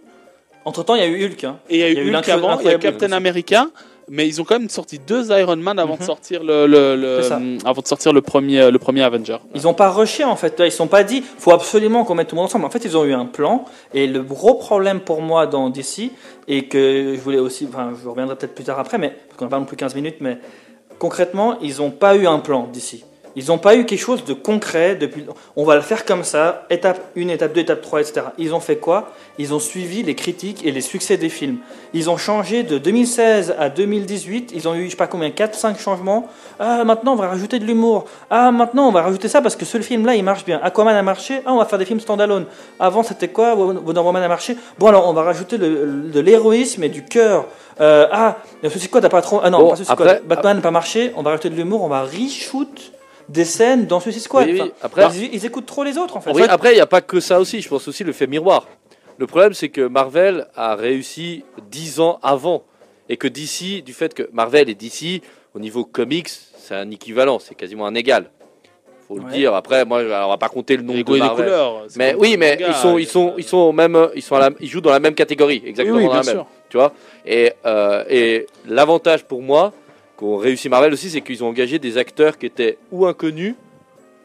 [0.66, 1.44] Entre temps, il y a eu Hulk.
[1.44, 1.58] hein.
[1.70, 3.08] et il y a eu, Il y a eu Hulk avant, il y a Captain
[3.08, 3.16] aussi.
[3.16, 3.68] America.
[4.10, 6.06] Mais ils ont quand même sorti deux Iron Man avant de Mhm.
[6.06, 7.22] sortir le,
[7.66, 9.38] avant de sortir le premier le premier Avenger.
[9.56, 10.56] Ils n'ont pas rushé en fait.
[10.60, 12.66] Ils ne sont pas dit faut absolument qu'on mette tout le monde ensemble.
[12.66, 13.64] En fait, ils ont eu un plan.
[13.94, 16.12] Et le gros problème pour moi dans DC,
[16.50, 17.66] et que je voulais aussi.
[17.70, 19.96] Enfin, je reviendrai peut-être plus tard après, mais, parce qu'on n'a pas non plus 15
[19.96, 20.38] minutes, mais
[21.00, 23.06] concrètement, ils n'ont pas eu un plan d'ici.
[23.36, 25.26] Ils n'ont pas eu quelque chose de concret depuis.
[25.56, 28.22] On va le faire comme ça, étape 1, étape 2, étape 3, etc.
[28.38, 29.12] Ils ont fait quoi?
[29.40, 31.58] Ils ont suivi les critiques et les succès des films.
[31.96, 34.52] Ils ont changé de 2016 à 2018.
[34.54, 36.28] Ils ont eu, je sais pas combien, 4-5 changements.
[36.60, 38.06] Ah, maintenant, on va rajouter de l'humour.
[38.30, 40.60] Ah, maintenant, on va rajouter ça parce que ce film-là, il marche bien.
[40.62, 41.42] Aquaman a marché.
[41.46, 42.46] Ah, on va faire des films standalone.
[42.80, 43.56] Avant, c'était quoi?
[43.56, 44.56] Wonder Woman a marché.
[44.78, 47.46] Bon, alors, on va rajouter le- le- de l'héroïsme et du cœur.
[47.82, 49.42] Euh, ah, Suicide Squad n'a pas trop.
[49.44, 49.96] Ah non, Bon, pas Suicide.
[50.28, 51.12] Batman n'a pas marché.
[51.18, 51.82] On va rajouter de l'humour.
[51.82, 52.92] On va reshoot
[53.30, 54.48] des scènes dans Suicide Squad.
[54.48, 54.62] Oui, oui.
[54.62, 56.32] Enfin, Après- ils, ils écoutent trop les autres, en fait.
[56.34, 57.62] Oui, après, il n'y a pas que ça aussi.
[57.62, 58.68] Je pense aussi le fait miroir.
[59.18, 62.64] Le problème, c'est que Marvel a réussi 10 ans avant.
[63.10, 65.22] Et que DC, du fait que Marvel et DC,
[65.54, 68.30] au niveau comics, c'est un équivalent, c'est quasiment un égal.
[69.08, 69.54] faut le dire.
[69.54, 71.46] Après, moi, alors, on va pas compter le nombre Les de goûts et les Marvel.
[71.46, 71.84] couleurs.
[71.98, 74.56] Mais oui, mais ils sont, ils sont, ils sont au même, ils sont à la-
[74.62, 76.42] ils jouent dans la même catégorie, Oui, exactement oui, dans la bien même.
[76.44, 76.48] sûr.
[76.70, 76.94] Tu vois.
[77.26, 79.74] Et, euh, et l'avantage pour moi
[80.24, 83.56] qu'ont réussi Marvel aussi, c'est qu'ils ont engagé des acteurs qui étaient ou inconnus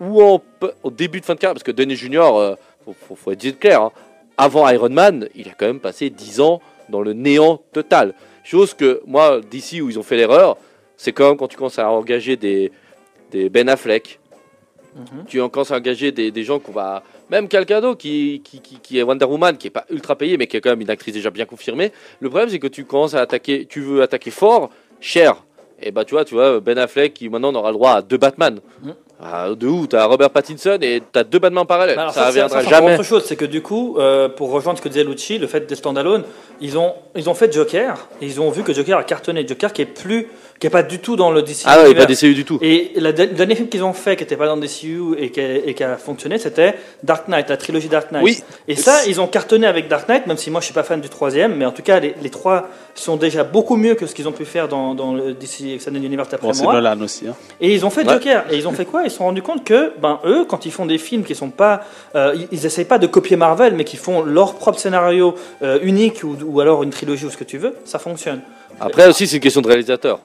[0.00, 0.40] ou en,
[0.84, 2.20] au début de fin de carrière, parce que Downey Jr.
[2.36, 2.54] euh,
[2.84, 3.82] faut, faut, faut être clair.
[3.82, 3.92] hein,
[4.36, 8.14] avant Iron Man, il a quand même passé 10 ans dans le néant total.
[8.44, 10.56] Chose que moi, d'ici où ils ont fait l'erreur,
[10.96, 12.70] c'est quand même quand tu commences à engager des,
[13.32, 14.20] des Ben Affleck,
[14.96, 15.24] Mhm.
[15.28, 17.02] tu commences à engager des, des gens qu'on va.
[17.30, 20.46] Même Calcado qui, qui, qui, qui est Wonder Woman, qui est pas ultra payé, mais
[20.46, 21.92] qui est quand même une actrice déjà bien confirmée.
[22.20, 24.70] Le problème, c'est que tu commences à attaquer, tu veux attaquer fort,
[25.00, 25.44] cher.
[25.80, 28.16] Et bah, tu vois, tu vois, Ben Affleck qui maintenant n'aura le droit à deux
[28.18, 28.59] Batman.
[28.82, 28.94] Mhm.
[29.20, 31.96] Ah, de où T'as Robert Pattinson et t'as deux Batman parallèles.
[31.96, 32.94] Bah alors ça c'est- reviendra jamais.
[32.94, 35.66] autre chose, c'est que du coup, euh, pour rejoindre ce que disait Lucci, le fait
[35.66, 36.22] des standalone,
[36.60, 39.44] ils ont, ils ont fait Joker, et ils ont vu que Joker a cartonné.
[39.46, 40.28] Joker qui est plus,
[40.59, 41.62] qui est pas du tout dans le DC.
[41.66, 42.06] Ah ouais, univers.
[42.06, 42.59] pas DCU du tout.
[42.62, 45.30] Et la- le dernier film qu'ils ont fait, qui n'était pas dans le DCU et
[45.30, 48.24] qui, a, et qui a fonctionné, c'était Dark Knight, la trilogie Dark Knight.
[48.24, 48.40] Oui.
[48.66, 51.01] Et ça, ils ont cartonné avec Dark Knight, même si moi je suis pas fan
[51.01, 54.14] du troisième, mais en tout cas, les, les trois sont déjà beaucoup mieux que ce
[54.14, 56.72] qu'ils ont pu faire dans, dans le DC Extended Universe d'après Bon, moi.
[56.74, 57.28] Nolan aussi.
[57.28, 57.36] hein.
[57.60, 58.14] Et ils ont fait Ouais.
[58.14, 58.44] Joker.
[58.51, 59.02] Et ils ont fait quoi?
[59.05, 61.51] Ils se sont rendus compte que, ben, eux, quand ils font des films qui sont
[61.51, 61.82] pas.
[62.16, 65.78] euh, ils- ils essayent pas de copier Marvel, mais qui font leur propre scénario euh,
[65.82, 68.40] unique ou, ou alors une trilogie ou ce que tu veux, ça fonctionne.
[68.80, 70.20] Après aussi, c'est une question de réalisateur.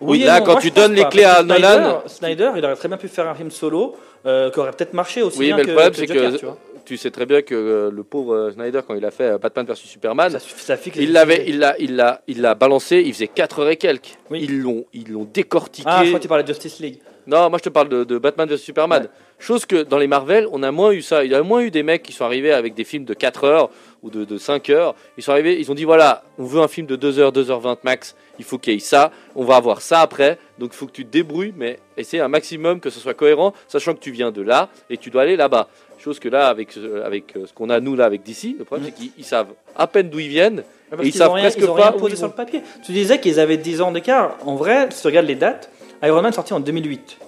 [0.00, 2.76] Oui, là, non, quand moi, tu donnes les clés à Snyder, Nolan- Snyder, il aurait
[2.76, 3.96] très bien pu faire un film solo
[4.26, 6.46] euh, qui aurait peut-être marché aussi Oui, bien mais le problème, que c'est Joker, que
[6.84, 9.66] tu sais très bien que euh, le pauvre euh, Snyder, quand il a fait Batman
[9.66, 13.02] vs Superman, Ça, ça il l'avait, il l'a, il l'a, il l'a balancé.
[13.04, 14.16] Il faisait 4 heures et quelques.
[14.30, 14.40] Oui.
[14.42, 15.88] Ils l'ont, ils l'ont décortiqué.
[15.90, 16.98] Ah, je crois que tu parlais de Justice League.
[17.26, 19.02] Non, moi je te parle de, de Batman vs Superman.
[19.02, 19.08] Ouais.
[19.38, 21.24] Chose que dans les Marvel, on a moins eu ça.
[21.24, 23.44] Il y a moins eu des mecs qui sont arrivés avec des films de 4
[23.44, 23.70] heures
[24.02, 24.94] ou de, de 5 heures.
[25.16, 27.78] Ils sont arrivés, ils ont dit voilà, on veut un film de 2 heures, 2h20
[27.84, 28.16] max.
[28.40, 29.12] Il faut qu'il y ait ça.
[29.36, 30.38] On va avoir ça après.
[30.58, 33.52] Donc il faut que tu te débrouilles, mais essaie un maximum que ce soit cohérent,
[33.68, 35.68] sachant que tu viens de là et tu dois aller là-bas.
[35.98, 36.70] Chose que là, avec,
[37.04, 39.48] avec euh, ce qu'on a nous là avec DC, le problème c'est qu'ils ils savent
[39.76, 40.64] à peine d'où ils viennent.
[40.90, 42.26] Ah, parce Et ils qu'ils savent rien, presque ils pas rien où posé ils sur
[42.28, 42.32] vont.
[42.32, 42.62] le papier.
[42.82, 44.38] Tu disais qu'ils avaient 10 ans d'écart.
[44.46, 45.70] En vrai, si tu regardes les dates,
[46.02, 47.18] Iron Man sorti en 2008.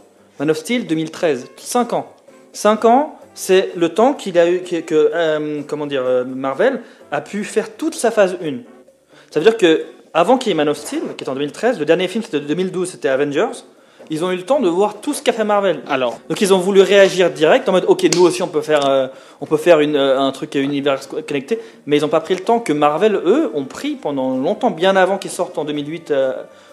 [0.40, 1.48] Man of Steel 2013.
[1.58, 2.16] 5 ans.
[2.54, 6.80] 5 ans, c'est le temps qu'il a eu, que, que, euh, comment dire, euh, Marvel
[7.10, 8.60] a pu faire toute sa phase 1.
[9.30, 9.84] Ça veut dire que
[10.14, 12.40] avant qu'il y ait Man of Steel, qui est en 2013, le dernier film c'était
[12.40, 13.64] de 2012, c'était Avengers.
[14.10, 15.80] Ils ont eu le temps de voir tout ce qu'a fait Marvel.
[15.88, 18.84] Alors, Donc ils ont voulu réagir direct en mode ok nous aussi on peut faire
[18.86, 19.06] euh,
[19.40, 21.60] on peut faire une, euh, un truc à univers connecté.
[21.86, 24.96] Mais ils n'ont pas pris le temps que Marvel eux ont pris pendant longtemps bien
[24.96, 26.32] avant qu'ils sortent en 2008 euh,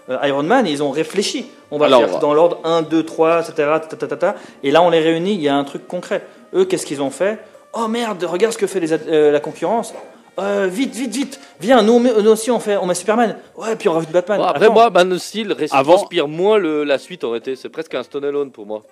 [0.09, 1.45] euh, Iron Man et ils ont réfléchi.
[1.71, 4.31] On va Alors, faire dans l'ordre 1 2 3 etc
[4.63, 6.25] et là on les réunit il y a un truc concret.
[6.53, 7.39] Eux qu'est-ce qu'ils ont fait?
[7.73, 9.93] Oh merde regarde ce que fait les, la concurrence
[10.41, 13.93] Euh, vite vite vite viens nous, aussi on fait on met Superman ouais puis on
[13.93, 14.73] rajoute Batman Bon, après Attends.
[14.73, 17.55] moi, Man of Steel res- Avant- transpire moins le, la suite en été.
[17.55, 18.83] C'est presque un standalone pour moi.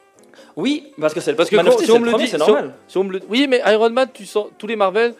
[0.55, 2.11] oui parce que c'est le Parce que Man of quand- Steel, si c'est on le
[2.11, 4.07] me le dit, c'est si on- normal Si on me le- Oui, mais Iron Man,
[4.13, 5.13] tu sens tous les Marvel,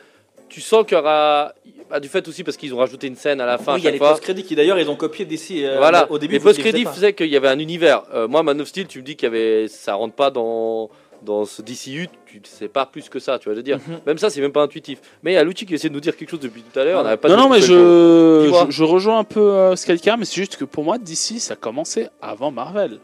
[0.49, 1.53] tu sens qu'il y aura
[1.89, 3.79] bah, du fait aussi parce qu'ils ont rajouté une scène à la fin oui, à
[3.79, 6.09] il y a les post-crédits qui d'ailleurs ils ont copié d'ici euh, voilà.
[6.11, 8.03] au début les post-crédits faisaient qu'il y avait un univers.
[8.13, 10.89] Euh, moi, Man of Steel, tu me dis qu'il y avait, ça rentre pas dans
[11.27, 13.77] dans ce DCU, tu sais pas plus que ça, tu vois, je veux dire.
[13.87, 13.99] Mhm.
[14.07, 14.99] Même ça, c'est même pas intuitif.
[15.21, 16.83] Mais il y a l'outil qui essaie de nous dire quelque chose depuis tout à
[16.85, 17.01] l'heure.
[17.01, 18.65] on n'avait pas non, de- non, mais je, Dis-moi.
[18.69, 21.55] je, je rejoins un peu euh, ce mais c'est juste que pour moi, DC, ça
[21.55, 22.99] commençait avant Marvel.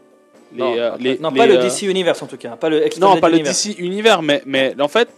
[0.52, 2.68] Les, Non, euh, les- Non, les, pas le euh, DC Universe en tout cas, pas
[2.68, 3.40] le Non, pas le.
[3.40, 5.08] DC Univers, mais, mais en fait,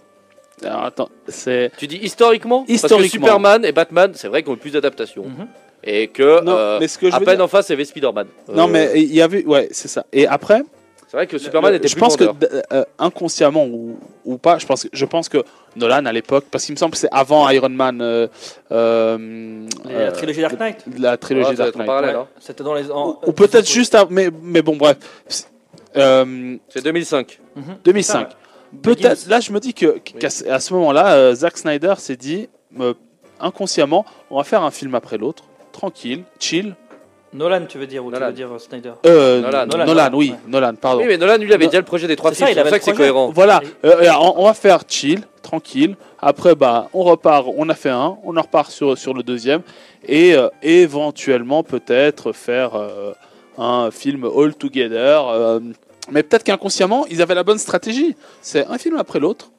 [0.65, 1.71] alors, attends, c'est.
[1.79, 3.27] Tu dis historiquement, Parce que Historiquement.
[3.27, 5.25] Superman et Batman, c'est vrai qu'ils ont eu plus d'adaptation.
[5.25, 5.47] Mhm.
[5.85, 7.75] Et que Non, euh, mais ce que je à peine dire- en face, il y
[7.75, 8.27] avait Spider-Man.
[8.53, 9.45] Non, Euh, mais il y avait.
[9.45, 10.07] Ouais, c'est ça.
[10.13, 10.63] Et après,
[11.09, 12.51] c'est vrai que Superman le- était je plus pense que vendeur.
[12.73, 15.39] euh, inconsciemment ou, ou pas, je pense, que- je pense que
[15.77, 18.27] Nolan à l'époque, parce qu'il me semble que c'est avant Iron Man, euh,
[18.73, 20.85] euh, La euh, trilogie Dark Knight.
[20.99, 21.87] la trilogie Dark Knight.
[21.87, 22.29] parallèle, Ouais, hein.
[22.41, 22.91] C'était dans les.
[22.91, 24.97] en- Ou peut-être juste, à- mais, mais bon, bref.
[25.29, 25.47] C'est-
[25.97, 27.39] Euh, C'est 2005.
[27.55, 27.65] Mhm.
[27.85, 28.29] 2005.
[28.31, 28.37] Ça,
[28.83, 32.17] Peut-être, là, je me dis que qu'à ce- à ce moment-là, euh, Zack Snyder s'est
[32.17, 32.93] dit euh,
[33.41, 36.75] inconsciemment, on va faire un film après l'autre, tranquille, chill.
[37.37, 38.27] Nolan, tu veux dire, ou tu Nolan.
[38.29, 39.67] veux dire euh, Snyder Euh, Nolan.
[39.67, 40.37] Nolan, Nolan, oui, ouais.
[40.49, 41.01] Nolan, pardon.
[41.03, 42.53] Oui, mais Nolan, lui, il avait déjà le projet des trois C'est ça, films.
[42.53, 43.31] il C'est pour avait ça que c'est cohérent.
[43.35, 45.97] Voilà, euh, euh, on, on va faire chill, tranquille.
[46.21, 49.61] Après, bah, on repart, on a fait un, on en repart sur, sur le deuxième.
[50.09, 53.13] Et euh, éventuellement, peut-être faire euh,
[53.59, 55.29] un film all together.
[55.29, 55.61] euh,
[56.11, 58.15] mais peut-être qu'inconsciemment, ils avaient la bonne stratégie.
[58.41, 59.51] C'est un film après l'autre,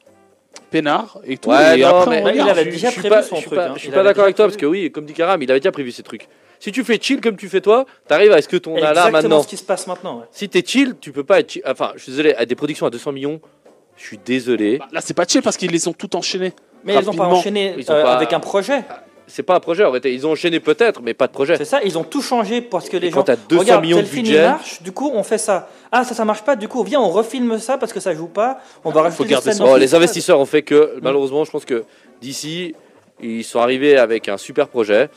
[0.70, 1.50] peinard et tout.
[1.50, 3.58] Ouais, et non, après, mais on il avait déjà prévu pas- son je suis truc,
[3.58, 3.72] pas- hein.
[3.74, 5.50] Je suis Il pas avait d'accord avec toi parce que oui, comme dit Karam, il
[5.50, 6.26] avait déjà prévu ces trucs.
[6.60, 8.88] Si tu fais chill comme tu fais toi, t'arrives à ce que ton a là
[8.90, 9.42] Exactement maintenant.
[9.42, 10.18] ce qui se passe maintenant.
[10.20, 10.24] ouais.
[10.32, 11.62] Si t'es chill, tu peux pas être chill.
[11.66, 13.40] Enfin, je suis désolé, à des productions à 200 millions,
[13.96, 14.78] je suis désolé.
[14.78, 16.52] Bah, Là, c'est pas chill parce qu'ils les ont tout enchaînés.
[16.84, 18.82] Mais ils n'ont pas enchaîné Ils ont euh, pas- avec un projet.
[19.30, 20.14] C'est pas un projet en réalité.
[20.14, 21.56] Ils ont enchaîné peut-être, mais pas de projet.
[21.58, 23.16] C'est ça, ils ont tout changé parce que les Et gens.
[23.18, 25.68] quand t'as 200 Regarde, millions de budget, marche, du coup on fait ça.
[25.92, 28.28] Ah ça ça marche pas, du coup viens on refilme ça parce que ça joue
[28.28, 28.58] pas.
[28.84, 29.64] On va Ah, rajouter faut des garder ça.
[29.74, 31.84] le les investisseurs ont fait que, malheureusement, je pense que
[32.22, 32.74] d'ici,
[33.20, 35.08] ils sont arrivés avec un super projet.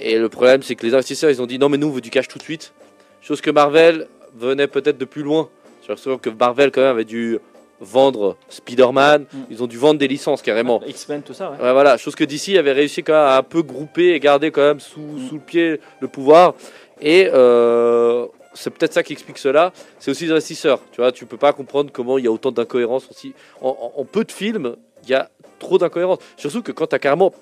[0.00, 2.00] Et le problème, c'est que les investisseurs, ils ont dit non, mais nous, on veut
[2.00, 2.72] du cash tout de suite.
[3.20, 4.06] Chose que Marvel
[4.36, 5.48] venait peut-être de plus loin.
[5.86, 7.38] J'ai que Marvel, quand même, avait dû
[7.80, 9.22] vendre Spider-Man.
[9.32, 9.38] Mm.
[9.50, 10.80] Ils ont dû vendre des licences carrément.
[10.86, 11.50] X-Men tout ça.
[11.52, 11.56] Ouais.
[11.64, 14.50] Ouais, voilà, chose que DC avait réussi quand même à un peu grouper et garder
[14.50, 15.28] quand même sous, Mm.
[15.28, 16.54] sous le pied le pouvoir.
[17.00, 19.72] Et euh, c'est peut-être ça qui explique cela.
[19.98, 20.80] C'est aussi les investisseurs.
[20.92, 23.32] Tu vois, tu peux pas comprendre comment il y a autant d'incohérences aussi.
[23.60, 26.18] En, en- en peu de films, il y a trop d'incohérences.
[26.36, 27.32] Surtout que quand tu as carrément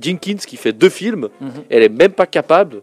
[0.00, 1.50] Jenkins qui fait deux films, Mhm.
[1.70, 2.82] elle est même pas capable.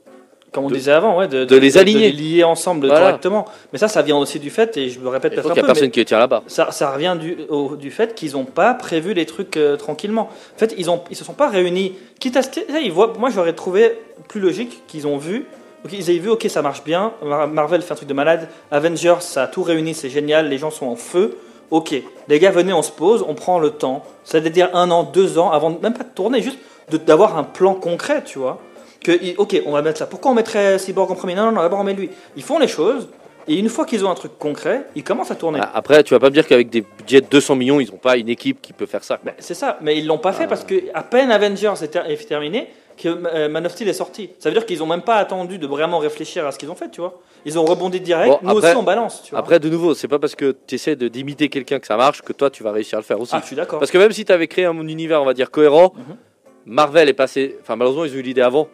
[0.51, 2.11] Comme on de- disait avant, ouais, de, de les aligner.
[2.11, 2.99] de les lier ensemble Voilà.
[3.05, 3.45] correctement.
[3.71, 5.53] Mais ça, ça vient aussi du fait, et je me répète Il peut-être faut un
[5.53, 6.43] qu'il y peu, a personne qui tient là-bas.
[6.47, 10.23] ça, ça revient du, au- du fait qu'ils n'ont pas prévu les trucs euh, tranquillement.
[10.55, 11.93] En fait, ils ont, ils se sont pas réunis.
[12.19, 12.41] Quitte à,
[12.81, 13.93] ils voient, moi, j'aurais trouvé
[14.27, 15.45] plus logique qu'ils ont vu.
[15.89, 17.13] Ils avaient vu, ok, ça marche bien.
[17.25, 18.49] Mar- Marvel fait un truc de malade.
[18.71, 20.49] Avengers, ça a tout réuni, c'est génial.
[20.49, 21.37] Les gens sont en feu.
[21.71, 21.95] Ok,
[22.27, 24.03] les gars, venez, on se pose, on prend le temps.
[24.25, 26.59] Ça veut dire un an, deux ans, avant même pas de tourner, juste
[26.89, 28.59] d'avoir un plan concret, tu vois.
[29.03, 30.05] Que, ok, on va mettre ça.
[30.05, 31.33] Pourquoi on mettrait Cyborg en premier?
[31.35, 32.09] Non, non, non, d'abord on met lui.
[32.35, 33.09] Ils font les choses,
[33.47, 35.59] et une fois qu'ils ont un truc concret, ils commencent à tourner.
[35.61, 37.97] Ah, Après, tu vas pas me dire qu'avec des budgets de 200 millions, ils n'ont
[37.97, 39.19] pas une équipe qui peut faire ça.
[39.23, 40.47] Ben, c'est ça, mais ils l'ont pas fait Ah.
[40.47, 43.93] parce que à peine Avengers est, ter- est terminé, que euh, Man of Steel est
[43.93, 44.29] sorti.
[44.37, 46.75] Ça veut dire qu'ils ont même pas attendu de vraiment réfléchir à ce qu'ils ont
[46.75, 47.19] fait, tu vois.
[47.45, 48.29] Ils ont rebondi direct.
[48.29, 49.39] Bon, Nous après- aussi, on balance, tu vois.
[49.39, 52.21] Après, de nouveau, c'est pas parce que tu essaies de d'imiter quelqu'un que ça marche
[52.21, 53.31] que toi tu vas réussir à le faire aussi.
[53.33, 53.79] ah, je suis d'accord.
[53.79, 56.15] Parce que même si tu avais créé un univers, on va dire, cohérent, Mhm.
[56.65, 57.57] Marvel est passé.
[57.61, 58.67] Enfin, malheureusement, ils ont eu l'idée avant.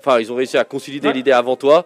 [0.00, 1.14] Enfin, ils ont réussi à consolider Ouais.
[1.14, 1.84] l'idée avant toi.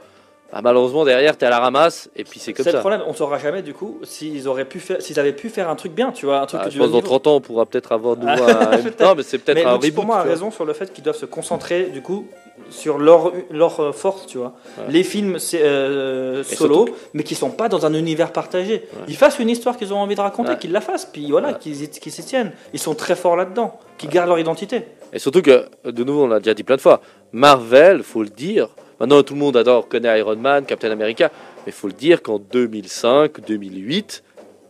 [0.52, 2.08] Bah, malheureusement, derrière, tu es à la ramasse.
[2.14, 2.80] Et puis, c'est comme C'est le ça.
[2.80, 5.74] problème, on saura jamais du coup s'ils auraient pu faire, s'ils avaient pu faire un
[5.74, 7.06] truc bien, tu vois, un truc Ah, que je tu pense dans niveau.
[7.08, 8.76] 30 ans, on pourra peut-être avoir de nouveau Ah, un.
[9.04, 9.94] Non, mais c'est peut-être Mais un reboot.
[9.94, 12.28] pour moi a raison sur le fait qu'ils doivent se concentrer du coup
[12.70, 14.54] sur leur, leur euh, force, tu vois.
[14.78, 14.84] Ouais.
[14.90, 18.86] Les films euh, solo, mais qui sont pas dans un univers partagé.
[19.08, 20.58] Ils fassent une histoire qu'ils ont envie de raconter, Ouais.
[20.58, 22.52] qu'ils la fassent, puis voilà, qu'ils qu'ils s'y tiennent.
[22.72, 24.82] Ils sont très forts là-dedans, qu'ils gardent leur identité.
[25.12, 27.00] Et surtout que, de nouveau, on l'a déjà dit plein de fois,
[27.32, 28.68] Marvel, faut le dire.
[28.98, 31.30] Maintenant, tout le monde adore, connaît Iron Man, Captain America.
[31.66, 34.22] Mais faut le dire qu'en 2005, 2008,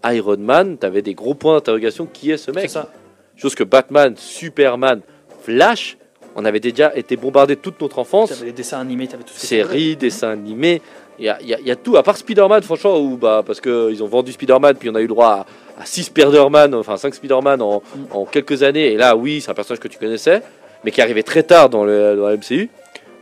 [0.07, 2.07] Iron Man, t'avais des gros points d'interrogation.
[2.13, 2.63] Qui est ce mec?
[2.63, 2.91] C'est ça.
[3.37, 5.01] Chose que Batman, Superman,
[5.43, 5.97] Flash,
[6.37, 8.29] on avait déjà été bombardé toute notre enfance.
[8.29, 9.45] T'avais les dessins animés, t'avais tout ce.
[9.47, 10.81] Séries, dessins animés.
[11.19, 13.17] Il y a, il y a- il y a tout, à part Spider-Man, franchement, où,
[13.17, 15.47] bah, parce qu'ils ont vendu Spider-Man, puis on a eu le droit
[15.79, 18.05] à, 6 Spider-Man, enfin 5 Spider-Man en, Mm.
[18.13, 18.93] en quelques années.
[18.93, 20.43] Et là, oui, c'est un personnage que tu connaissais,
[20.85, 22.69] mais qui arrivait très tard dans le, dans la MCU.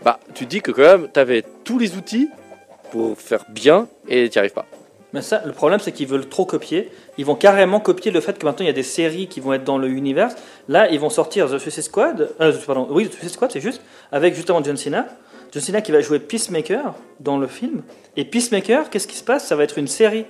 [0.04, 2.28] Bah, tu te dis que quand même, tu avais tous les outils
[2.90, 4.66] pour faire bien et tu n'y arrives pas.
[5.14, 6.90] Mais ça, le problème, c'est qu'ils veulent trop copier.
[7.18, 9.52] Ils vont carrément copier le fait que maintenant il y a des séries qui vont
[9.52, 10.30] être dans le univers.
[10.68, 12.30] Là, ils vont sortir The Suicide Squad.
[12.40, 13.80] euh, pardon, oui, The Suicide Squad, c'est juste.
[14.10, 15.06] Avec justement John Cena.
[15.52, 17.82] John Cena qui va jouer Peacemaker dans le film.
[18.16, 19.46] Et Peacemaker, qu'est-ce qui se passe?
[19.46, 20.26] Ça va être une série.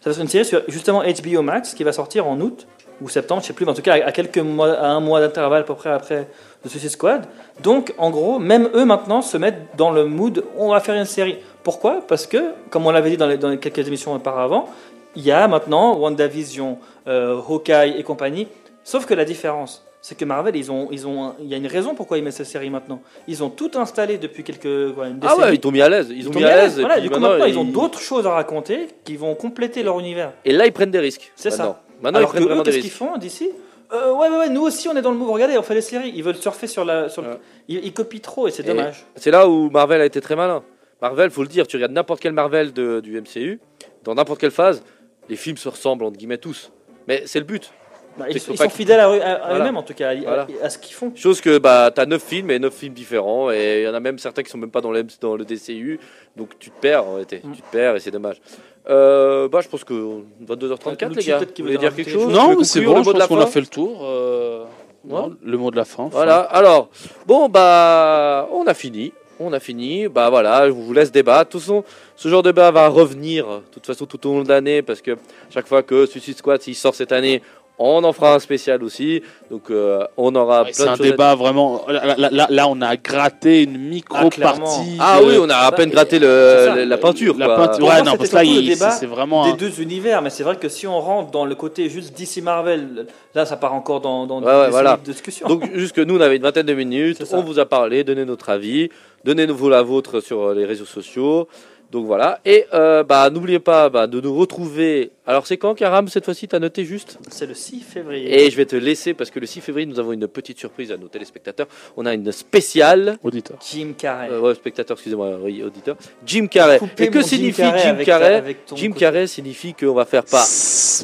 [0.00, 2.68] Ça va être une série sur justement HBO Max qui va sortir en août
[3.00, 5.20] ou septembre, je sais plus, mais en tout cas à quelques mois, à un mois
[5.20, 6.28] d'intervalle à peu près après
[6.64, 7.26] The Suicide Squad.
[7.60, 11.04] Donc en gros, même eux maintenant se mettent dans le mood, on va faire une
[11.04, 11.38] série.
[11.66, 12.00] Pourquoi?
[12.06, 14.68] Parce que, comme on l'avait dit dans, les, dans les quelques émissions auparavant,
[15.16, 16.78] il y a maintenant WandaVision,
[17.08, 18.46] euh, Hawkeye et compagnie.
[18.84, 21.66] Sauf que la différence, c'est que Marvel, ils ont, ils ont, il y a une
[21.66, 23.00] raison pourquoi ils mettent cette série maintenant.
[23.26, 26.06] Ils ont tout installé depuis quelques, quoi, une Ah ouais, ils t'ont mis à l'aise.
[26.16, 26.78] Ils, ont t'ont mis à l'aise.
[26.78, 29.98] Voilà, du coup, maintenant, ils ont ils- d'autres choses à raconter qui vont compléter leur
[29.98, 30.34] univers.
[30.44, 31.32] Et là, ils prennent des risques.
[31.34, 31.82] C'est ça.
[32.00, 33.50] Maintenant, Alors ils que prennent vraiment eux, des qu'est-ce qu'ils font d'ici?
[33.92, 35.32] Euh, ouais, ouais, ouais, nous aussi, on est dans le mouvement.
[35.34, 36.12] Regardez, on fait les séries.
[36.14, 37.08] Ils veulent surfer sur la.
[37.08, 37.38] Sur le- Ouais.
[37.66, 39.04] ils, ils copient trop et c'est dommage.
[39.16, 40.62] C'est là où Marvel a été très malin.
[41.02, 43.60] Marvel, faut le dire, tu regardes n'importe quel Marvel de- du MCU,
[44.04, 44.82] dans n'importe quelle phase,
[45.28, 46.70] les films se ressemblent entre guillemets tous.
[47.08, 47.70] Mais c'est le but.
[48.18, 49.58] Bah, c'est ils sont fidèles à, eux- à- à Voilà.
[49.64, 50.46] eux-mêmes, en tout cas, à, Voilà.
[50.62, 51.12] à ce qu'ils font.
[51.14, 54.00] Chose que bah t'as 9 films et 9 films différents et il y en a
[54.00, 56.00] même certains qui sont même pas dans le, M- dans le DCU
[56.34, 57.52] donc tu te perds en réalité, Mm.
[57.52, 58.40] tu te perds et c'est dommage.
[58.88, 61.36] Euh, bah je pense que 22h34 les gars.
[61.38, 63.46] peut-être qu'il Vous veut voulez dire quelque chose Non, c'est bon, je pense qu'on a
[63.46, 64.00] fait le tour.
[64.02, 64.64] euh,
[65.04, 66.04] non, le mot de la fin.
[66.04, 66.16] enfin.
[66.16, 66.38] Voilà.
[66.40, 66.88] Alors
[67.26, 69.12] bon bah on a fini.
[69.38, 71.48] On a fini, bah voilà, je vous laisse débattre.
[71.48, 71.84] De toute façon,
[72.16, 75.02] ce genre de débat va revenir, de toute façon, tout au long de l'année, parce
[75.02, 75.18] que
[75.50, 77.42] chaque fois que Suicide Squad, sort cette année,
[77.78, 79.22] on en fera un spécial aussi.
[79.50, 81.82] Donc, euh, on aura Ouais, plein C'est un à débat vraiment.
[81.88, 84.64] Là, là- là- là, on a gratté une micro clairement.
[84.64, 84.96] partie.
[84.98, 87.36] Ah de- oui, on a à peine gratté le, la peinture.
[87.38, 87.56] La quoi.
[87.68, 87.86] peinture.
[87.86, 89.44] Ouais, non, parce là, c'est vraiment.
[89.44, 92.16] Des un- deux univers, mais c'est vrai que si on rentre dans le côté juste
[92.16, 94.90] DC Marvel, là ça part encore dans, dans Ouais, ouais, des voilà.
[94.90, 95.48] séries de discussion.
[95.48, 98.24] Donc, juste que nous, on avait une vingtaine de minutes, on vous a parlé, donné
[98.24, 98.88] notre avis,
[99.24, 101.48] donné vous la vôtre sur les réseaux sociaux.
[101.90, 102.40] Donc voilà.
[102.44, 105.12] Et euh, bah, n'oubliez pas bah, de nous retrouver.
[105.26, 106.48] Alors, c'est quand, Karam, cette fois-ci?
[106.48, 107.18] T'as noté juste?
[107.30, 108.44] C'est le 6 février.
[108.44, 110.90] Et je vais te laisser parce que le 6 février, nous avons une petite surprise
[110.92, 111.66] à nos téléspectateurs.
[111.96, 113.18] On a une spéciale.
[113.22, 113.58] Auditeur.
[113.70, 114.28] Jim Carrey.
[114.30, 115.96] Euh, ouais, spectateur, excusez-moi, oui, auditeur.
[116.24, 116.80] Jim Carrey.
[116.98, 118.56] Et que signifie Carrey Jim Carrey?
[118.74, 118.92] Jim.
[118.92, 120.44] Carrey signifie qu'on va faire pas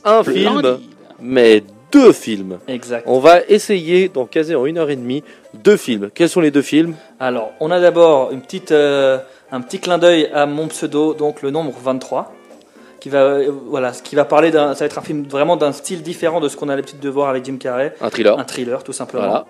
[0.05, 0.79] un film,
[1.21, 2.59] mais deux films.
[2.67, 3.05] Exact.
[3.07, 5.23] On va essayer d'en caser en une heure et demie
[5.63, 6.11] deux films.
[6.13, 6.95] Quels sont les deux films?
[7.21, 9.19] Alors, on a d'abord une petite, euh,
[9.53, 12.33] un petit clin d'œil à mon pseudo, donc le nombre 23,
[12.99, 15.73] qui va, euh, voilà, qui va parler d'un, ça va être un film vraiment d'un
[15.73, 18.39] style différent de ce qu'on a l'habitude de voir avec Jim Carrey, Un thriller.
[18.39, 19.25] un thriller tout simplement.
[19.25, 19.47] Voilà.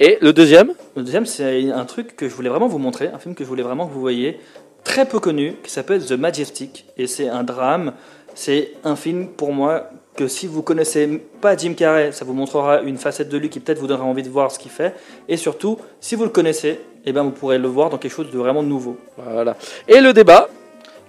[0.00, 0.72] Et le deuxième?
[0.96, 3.48] Le deuxième, c'est un truc que je voulais vraiment vous montrer, un film que je
[3.48, 4.38] voulais vraiment que vous voyez,
[4.84, 7.92] très peu connu, qui s'appelle The Majestic, et c'est un drame.
[8.34, 12.82] C'est un film pour moi que si vous connaissez pas Jim Carrey, ça vous montrera
[12.82, 14.94] une facette de lui qui peut-être vous donnera envie de voir ce qu'il fait,
[15.28, 18.30] et surtout, si vous le connaissez, eh ben vous pourrez le voir dans quelque chose
[18.30, 18.96] de vraiment nouveau.
[19.18, 19.56] Voilà.
[19.88, 20.48] Et le débat?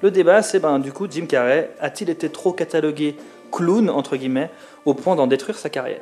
[0.01, 3.15] Le débat, c'est ben du coup Jim Carrey a-t-il été trop catalogué
[3.51, 4.49] clown entre guillemets
[4.85, 6.01] au point d'en détruire sa carrière?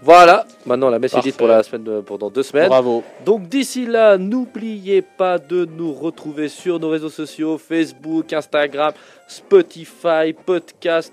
[0.00, 0.46] Voilà.
[0.64, 1.38] Maintenant, la messe est dite Parfait.
[1.38, 2.68] pour, la semaine de- pour dans deux semaines.
[2.68, 3.02] Bravo.
[3.24, 8.92] Donc d'ici là, n'oubliez pas de nous retrouver sur nos réseaux sociaux, Facebook, Instagram,
[9.26, 11.12] Spotify, podcast.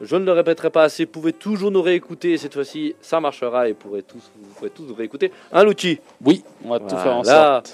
[0.00, 3.20] Je ne le répéterai pas assez, vous pouvez toujours nous réécouter et cette fois-ci ça
[3.20, 5.30] marchera et vous pourrez tous, vous pourrez tous nous réécouter.
[5.52, 7.72] Hein Luchi Oui, on va tout faire en sorte.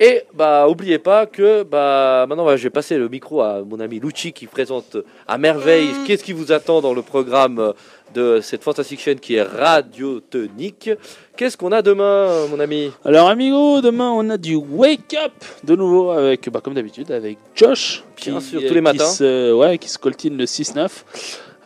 [0.00, 3.78] Et bah oubliez pas que bah maintenant bah, je vais passer le micro à mon
[3.78, 4.96] ami Lucci qui présente
[5.28, 7.72] à merveille qu'est-ce qui vous attend dans le programme
[8.12, 10.90] de cette fantastique chaîne qui est radiotonique?
[11.36, 12.90] Qu'est-ce qu'on a demain mon ami?
[13.04, 15.32] Alors, amigo, demain, on a du Wake Up
[15.64, 18.04] de nouveau avec, bah, comme d'habitude, avec Josh.
[18.22, 19.06] Bien sûr, tous les matins.
[19.06, 20.90] Se, ouais, qui se coltine le 6-9.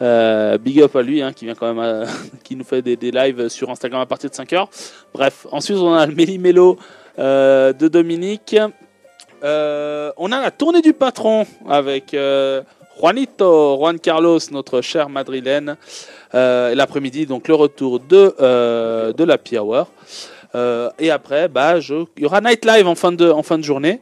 [0.02, 2.04] Euh, big up à lui, hein, qui vient quand même, à-
[2.44, 4.66] qui nous fait des, des lives sur Instagram à partir de 5h.
[5.14, 6.76] Bref, ensuite, on a le Méli-Mélo
[7.18, 8.56] euh, de Dominique.
[9.44, 12.62] Euh, on a la tournée du patron avec euh,
[13.00, 15.76] Juanito, Juan Carlos, notre cher madrilène.
[16.34, 19.86] Euh, l'après-midi, donc le retour de, euh, de la Hour.
[20.54, 23.64] Euh, et après, bah, il y aura Night Live en fin de, en fin de
[23.64, 24.00] journée.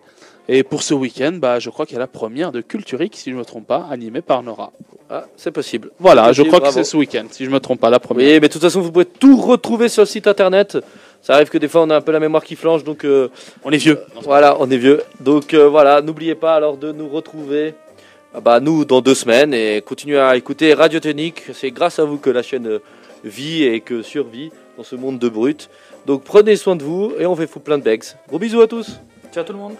[0.49, 3.31] Et pour ce week-end, bah, je crois qu'il y a la première de Culturique, si
[3.31, 4.73] je ne me trompe pas, animée par Nora.
[5.09, 5.91] Ah, c'est possible.
[5.99, 6.75] Voilà, je crois bravo.
[6.75, 8.27] que c'est ce week-end, si je ne me trompe pas, la première.
[8.27, 10.79] Oui, mais de toute façon, vous pouvez tout retrouver sur le site internet.
[11.23, 13.29] Ça arrive que des fois, on a un peu la mémoire qui flanche, donc euh,
[13.65, 13.99] On est vieux.
[14.23, 15.03] voilà, on est vieux.
[15.21, 17.75] Donc euh, voilà, n'oubliez pas alors de nous retrouver,
[18.35, 21.45] ah bah, nous, dans deux semaines, et continuez à écouter Radio Technique.
[21.55, 22.83] C'est grâce à vous que la chaîne euh,
[23.25, 25.71] vit et que survit dans ce monde de brutes.
[26.05, 28.05] Donc prenez soin de vous, et on fait vous plein de begs.
[28.29, 29.01] Gros bisous à tous
[29.33, 29.75] Ciao tout le monde.